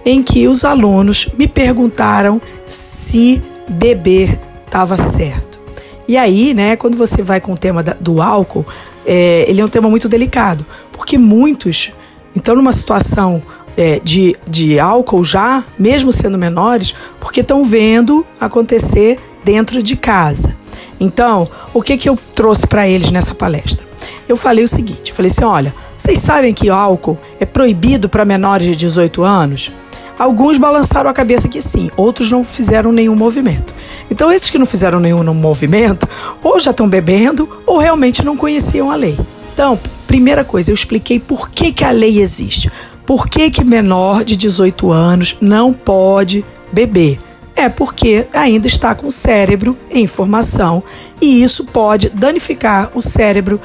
em 0.05 0.23
que 0.23 0.47
os 0.47 0.63
alunos 0.63 1.29
me 1.37 1.47
perguntaram 1.47 2.41
se 2.65 3.41
beber 3.67 4.39
estava 4.65 4.97
certo. 4.97 5.59
E 6.07 6.17
aí, 6.17 6.53
né, 6.53 6.75
quando 6.75 6.97
você 6.97 7.21
vai 7.21 7.39
com 7.39 7.53
o 7.53 7.57
tema 7.57 7.83
do 7.83 8.21
álcool, 8.21 8.65
é, 9.05 9.45
ele 9.47 9.61
é 9.61 9.65
um 9.65 9.67
tema 9.67 9.89
muito 9.89 10.09
delicado, 10.09 10.65
porque 10.91 11.17
muitos, 11.17 11.91
então, 12.35 12.55
numa 12.55 12.73
situação 12.73 13.43
é, 13.77 13.99
de, 14.03 14.35
de 14.47 14.79
álcool 14.79 15.23
já, 15.23 15.65
mesmo 15.77 16.11
sendo 16.11 16.37
menores, 16.37 16.95
porque 17.19 17.41
estão 17.41 17.63
vendo 17.63 18.25
acontecer 18.39 19.19
dentro 19.43 19.83
de 19.83 19.95
casa. 19.95 20.55
Então, 20.99 21.47
o 21.73 21.81
que, 21.81 21.97
que 21.97 22.09
eu 22.09 22.17
trouxe 22.33 22.67
para 22.67 22.87
eles 22.87 23.11
nessa 23.11 23.33
palestra? 23.33 23.88
Eu 24.29 24.37
falei 24.37 24.63
o 24.63 24.67
seguinte: 24.67 25.11
falei 25.11 25.31
assim, 25.31 25.43
olha, 25.43 25.73
vocês 25.97 26.19
sabem 26.19 26.53
que 26.53 26.69
álcool 26.69 27.17
é 27.39 27.45
proibido 27.45 28.07
para 28.07 28.23
menores 28.23 28.67
de 28.67 28.75
18 28.75 29.23
anos? 29.23 29.71
Alguns 30.17 30.57
balançaram 30.57 31.09
a 31.09 31.13
cabeça 31.13 31.47
que 31.47 31.61
sim, 31.61 31.89
outros 31.95 32.29
não 32.29 32.43
fizeram 32.43 32.91
nenhum 32.91 33.15
movimento. 33.15 33.73
Então, 34.11 34.31
esses 34.31 34.49
que 34.49 34.57
não 34.57 34.65
fizeram 34.65 34.99
nenhum 34.99 35.23
movimento, 35.33 36.07
ou 36.43 36.59
já 36.59 36.71
estão 36.71 36.89
bebendo, 36.89 37.49
ou 37.65 37.77
realmente 37.77 38.23
não 38.23 38.35
conheciam 38.35 38.91
a 38.91 38.95
lei. 38.95 39.17
Então, 39.53 39.79
primeira 40.05 40.43
coisa, 40.43 40.71
eu 40.71 40.75
expliquei 40.75 41.19
por 41.19 41.49
que, 41.49 41.71
que 41.71 41.85
a 41.85 41.91
lei 41.91 42.21
existe. 42.21 42.69
Por 43.05 43.27
que, 43.27 43.49
que 43.49 43.63
menor 43.63 44.25
de 44.25 44.35
18 44.35 44.91
anos 44.91 45.37
não 45.39 45.73
pode 45.73 46.43
beber? 46.71 47.17
É 47.55 47.67
porque 47.67 48.27
ainda 48.33 48.67
está 48.67 48.93
com 48.93 49.07
o 49.07 49.11
cérebro 49.11 49.77
em 49.89 50.05
formação 50.05 50.83
e 51.21 51.43
isso 51.43 51.65
pode 51.65 52.09
danificar 52.09 52.91
o 52.93 53.01
cérebro 53.01 53.59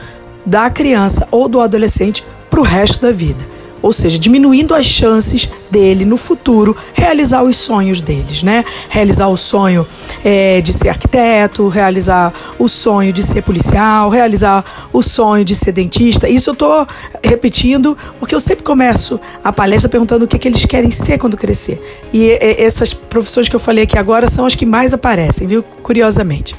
da 0.44 0.68
criança 0.70 1.26
ou 1.30 1.48
do 1.48 1.60
adolescente 1.60 2.24
para 2.50 2.60
o 2.60 2.64
resto 2.64 3.00
da 3.00 3.12
vida 3.12 3.44
ou 3.84 3.92
seja, 3.92 4.18
diminuindo 4.18 4.74
as 4.74 4.86
chances 4.86 5.46
dele 5.70 6.06
no 6.06 6.16
futuro 6.16 6.74
realizar 6.94 7.42
os 7.42 7.54
sonhos 7.54 8.00
deles, 8.00 8.42
né? 8.42 8.64
Realizar 8.88 9.28
o 9.28 9.36
sonho 9.36 9.86
é, 10.24 10.62
de 10.62 10.72
ser 10.72 10.88
arquiteto, 10.88 11.68
realizar 11.68 12.32
o 12.58 12.66
sonho 12.66 13.12
de 13.12 13.22
ser 13.22 13.42
policial, 13.42 14.08
realizar 14.08 14.88
o 14.90 15.02
sonho 15.02 15.44
de 15.44 15.54
ser 15.54 15.72
dentista. 15.72 16.26
Isso 16.26 16.48
eu 16.48 16.54
tô 16.54 16.86
repetindo 17.22 17.94
porque 18.18 18.34
eu 18.34 18.40
sempre 18.40 18.64
começo 18.64 19.20
a 19.44 19.52
palestra 19.52 19.90
perguntando 19.90 20.24
o 20.24 20.28
que, 20.28 20.38
que 20.38 20.48
eles 20.48 20.64
querem 20.64 20.90
ser 20.90 21.18
quando 21.18 21.36
crescer. 21.36 21.78
E, 22.10 22.28
e 22.28 22.62
essas 22.64 22.94
profissões 22.94 23.50
que 23.50 23.56
eu 23.56 23.60
falei 23.60 23.84
aqui 23.84 23.98
agora 23.98 24.30
são 24.30 24.46
as 24.46 24.54
que 24.54 24.64
mais 24.64 24.94
aparecem, 24.94 25.46
viu? 25.46 25.62
Curiosamente. 25.62 26.56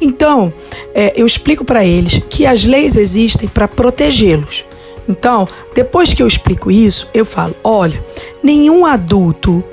Então, 0.00 0.52
é, 0.94 1.12
eu 1.16 1.26
explico 1.26 1.64
para 1.64 1.84
eles 1.84 2.22
que 2.30 2.46
as 2.46 2.64
leis 2.64 2.94
existem 2.94 3.48
para 3.48 3.66
protegê-los. 3.66 4.64
Então, 5.08 5.48
depois 5.74 6.12
que 6.12 6.22
eu 6.22 6.26
explico 6.26 6.70
isso, 6.70 7.08
eu 7.14 7.24
falo: 7.24 7.56
olha, 7.64 8.04
nenhum 8.42 8.84
adulto, 8.84 9.64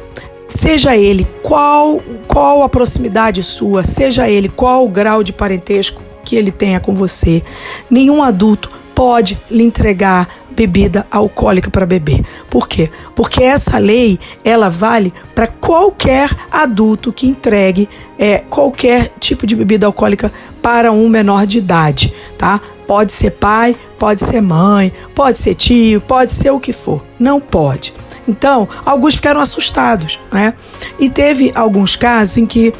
seja 0.47 0.95
ele 0.95 1.27
qual, 1.43 2.01
qual 2.27 2.63
a 2.63 2.69
proximidade 2.69 3.43
sua, 3.43 3.83
seja 3.83 4.29
ele 4.29 4.47
qual 4.47 4.85
o 4.85 4.89
grau 4.89 5.23
de 5.23 5.33
parentesco 5.33 6.01
que 6.23 6.35
ele 6.35 6.51
tenha 6.51 6.79
com 6.79 6.95
você, 6.95 7.43
nenhum 7.89 8.23
adulto 8.23 8.71
pode 8.95 9.37
lhe 9.51 9.61
entregar 9.61 10.27
bebida 10.51 11.05
alcoólica 11.11 11.69
para 11.69 11.85
beber. 11.85 12.23
Por 12.49 12.67
quê? 12.67 12.89
Porque 13.13 13.43
essa 13.43 13.77
lei 13.77 14.17
ela 14.43 14.69
vale 14.69 15.13
para 15.35 15.47
qualquer 15.47 16.29
adulto 16.49 17.11
que 17.11 17.27
entregue 17.27 17.89
é, 18.17 18.37
qualquer 18.37 19.11
tipo 19.19 19.45
de 19.45 19.55
bebida 19.55 19.85
alcoólica 19.85 20.31
para 20.61 20.93
um 20.93 21.09
menor 21.09 21.45
de 21.45 21.57
idade, 21.57 22.13
tá? 22.37 22.61
Pode 22.87 23.11
ser 23.11 23.31
pai, 23.31 23.75
pode 23.99 24.23
ser 24.23 24.41
mãe, 24.41 24.93
pode 25.13 25.37
ser 25.37 25.55
tio, 25.55 25.99
pode 25.99 26.31
ser 26.31 26.51
o 26.51 26.59
que 26.59 26.71
for. 26.71 27.03
Não 27.19 27.41
pode. 27.41 27.93
Então, 28.27 28.67
alguns 28.85 29.15
ficaram 29.15 29.41
assustados, 29.41 30.19
né? 30.31 30.53
E 30.99 31.09
teve 31.09 31.51
alguns 31.53 31.95
casos 31.95 32.37
em 32.37 32.45
que 32.45 32.73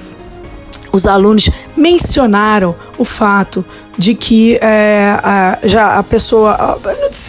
os 0.96 1.06
alunos 1.06 1.50
mencionaram 1.76 2.76
o 2.98 3.06
fato 3.06 3.66
de 3.98 4.16
que 4.16 4.58
é, 4.62 5.18
a, 5.24 5.60
já 5.64 5.98
a 5.98 6.04
pessoa 6.04 6.80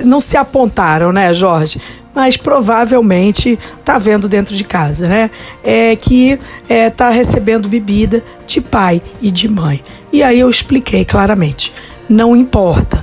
não 0.04 0.20
se 0.20 0.36
apontaram, 0.36 1.12
né, 1.12 1.32
Jorge? 1.34 1.80
Mas 2.14 2.36
provavelmente 2.36 3.58
tá 3.84 3.98
vendo 3.98 4.26
dentro 4.28 4.56
de 4.56 4.64
casa, 4.64 5.06
né? 5.06 5.30
É 5.62 5.94
que 5.94 6.38
é, 6.68 6.88
tá 6.88 7.10
recebendo 7.10 7.68
bebida 7.68 8.22
de 8.46 8.60
pai 8.60 9.02
e 9.20 9.30
de 9.30 9.48
mãe. 9.48 9.82
E 10.10 10.22
aí 10.22 10.40
eu 10.40 10.48
expliquei 10.48 11.04
claramente 11.04 11.72
não 12.08 12.36
importa. 12.36 13.02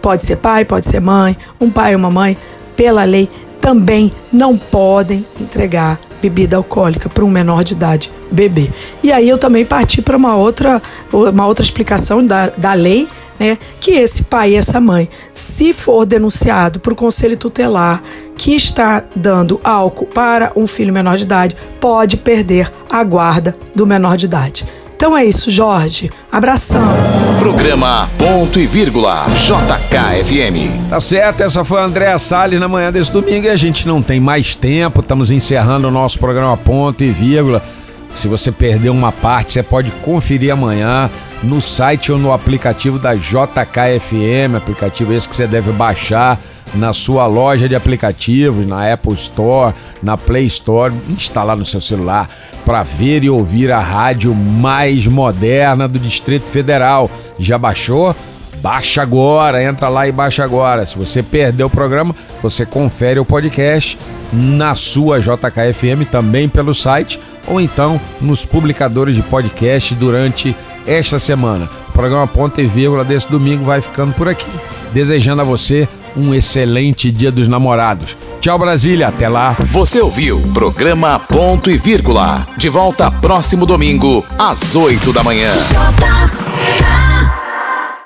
Pode 0.00 0.24
ser 0.24 0.36
pai, 0.36 0.64
pode 0.64 0.86
ser 0.86 1.00
mãe, 1.00 1.36
um 1.60 1.70
pai 1.70 1.94
ou 1.94 1.98
uma 1.98 2.10
mãe, 2.10 2.36
pela 2.76 3.04
lei, 3.04 3.28
também 3.60 4.12
não 4.32 4.56
podem 4.56 5.26
entregar 5.40 5.98
bebida 6.22 6.56
alcoólica 6.56 7.08
para 7.08 7.24
um 7.24 7.30
menor 7.30 7.64
de 7.64 7.74
idade 7.74 8.12
beber. 8.30 8.70
E 9.02 9.10
aí 9.10 9.28
eu 9.28 9.36
também 9.36 9.64
parti 9.64 10.00
para 10.00 10.16
uma 10.16 10.36
outra, 10.36 10.80
uma 11.12 11.46
outra 11.46 11.64
explicação 11.64 12.24
da, 12.24 12.46
da 12.50 12.72
lei, 12.74 13.08
né? 13.38 13.58
Que 13.80 13.92
esse 13.92 14.22
pai 14.22 14.52
e 14.52 14.54
essa 14.54 14.80
mãe, 14.80 15.08
se 15.32 15.72
for 15.72 16.06
denunciado 16.06 16.78
para 16.78 16.92
o 16.92 16.96
conselho 16.96 17.36
tutelar 17.36 18.00
que 18.36 18.54
está 18.54 19.02
dando 19.16 19.60
álcool 19.64 20.06
para 20.06 20.52
um 20.54 20.66
filho 20.66 20.92
menor 20.92 21.16
de 21.16 21.24
idade, 21.24 21.56
pode 21.80 22.16
perder 22.16 22.72
a 22.88 23.02
guarda 23.02 23.54
do 23.74 23.84
menor 23.84 24.16
de 24.16 24.26
idade. 24.26 24.64
Então 25.02 25.18
é 25.18 25.24
isso, 25.24 25.50
Jorge. 25.50 26.12
Abração. 26.30 26.86
Programa 27.40 28.08
Ponto 28.16 28.60
e 28.60 28.68
Vírgula 28.68 29.26
JKFM. 29.30 30.88
Tá 30.88 31.00
certo, 31.00 31.40
essa 31.40 31.64
foi 31.64 31.80
a 31.80 31.86
Andréa 31.86 32.16
Salles 32.20 32.60
na 32.60 32.68
manhã 32.68 32.92
desse 32.92 33.10
domingo 33.10 33.46
e 33.46 33.48
a 33.48 33.56
gente 33.56 33.84
não 33.88 34.00
tem 34.00 34.20
mais 34.20 34.54
tempo, 34.54 35.00
estamos 35.00 35.32
encerrando 35.32 35.88
o 35.88 35.90
nosso 35.90 36.20
programa 36.20 36.56
Ponto 36.56 37.02
e 37.02 37.10
Vírgula. 37.10 37.60
Se 38.14 38.28
você 38.28 38.52
perdeu 38.52 38.92
uma 38.92 39.10
parte, 39.10 39.54
você 39.54 39.62
pode 39.62 39.90
conferir 40.02 40.52
amanhã 40.52 41.10
no 41.42 41.60
site 41.60 42.12
ou 42.12 42.18
no 42.18 42.32
aplicativo 42.32 42.98
da 42.98 43.14
JKFM, 43.14 44.56
aplicativo 44.56 45.12
esse 45.12 45.28
que 45.28 45.34
você 45.34 45.46
deve 45.46 45.72
baixar 45.72 46.38
na 46.74 46.92
sua 46.92 47.26
loja 47.26 47.68
de 47.68 47.74
aplicativos, 47.74 48.66
na 48.66 48.92
Apple 48.92 49.12
Store, 49.14 49.74
na 50.02 50.16
Play 50.16 50.46
Store, 50.46 50.94
instalar 51.10 51.56
no 51.56 51.64
seu 51.64 51.80
celular 51.80 52.28
para 52.64 52.82
ver 52.82 53.24
e 53.24 53.30
ouvir 53.30 53.70
a 53.70 53.80
rádio 53.80 54.34
mais 54.34 55.06
moderna 55.06 55.86
do 55.86 55.98
Distrito 55.98 56.48
Federal. 56.48 57.10
Já 57.38 57.58
baixou? 57.58 58.16
Baixa 58.62 59.02
agora, 59.02 59.62
entra 59.62 59.88
lá 59.88 60.06
e 60.06 60.12
baixa 60.12 60.44
agora. 60.44 60.86
Se 60.86 60.96
você 60.96 61.20
perdeu 61.20 61.66
o 61.66 61.70
programa, 61.70 62.14
você 62.40 62.64
confere 62.64 63.18
o 63.18 63.24
podcast 63.24 63.98
na 64.32 64.76
sua 64.76 65.18
JKFM 65.18 66.06
também 66.08 66.48
pelo 66.48 66.72
site 66.72 67.20
ou 67.48 67.60
então 67.60 68.00
nos 68.20 68.46
publicadores 68.46 69.16
de 69.16 69.22
podcast 69.22 69.94
durante 69.96 70.56
esta 70.86 71.18
semana. 71.18 71.68
O 71.88 71.92
programa 71.92 72.26
Ponto 72.28 72.60
e 72.60 72.66
Vírgula 72.66 73.04
desse 73.04 73.28
domingo 73.28 73.64
vai 73.64 73.80
ficando 73.80 74.14
por 74.14 74.28
aqui. 74.28 74.46
Desejando 74.92 75.42
a 75.42 75.44
você 75.44 75.88
um 76.16 76.32
excelente 76.32 77.10
Dia 77.10 77.32
dos 77.32 77.48
Namorados. 77.48 78.16
Tchau, 78.40 78.58
Brasília. 78.58 79.08
Até 79.08 79.28
lá. 79.28 79.56
Você 79.72 80.00
ouviu 80.00 80.40
programa 80.54 81.18
Ponto 81.18 81.68
e 81.68 81.76
Vírgula. 81.76 82.46
De 82.56 82.68
volta 82.68 83.10
próximo 83.10 83.66
domingo, 83.66 84.24
às 84.38 84.76
8 84.76 85.12
da 85.12 85.24
manhã. 85.24 85.52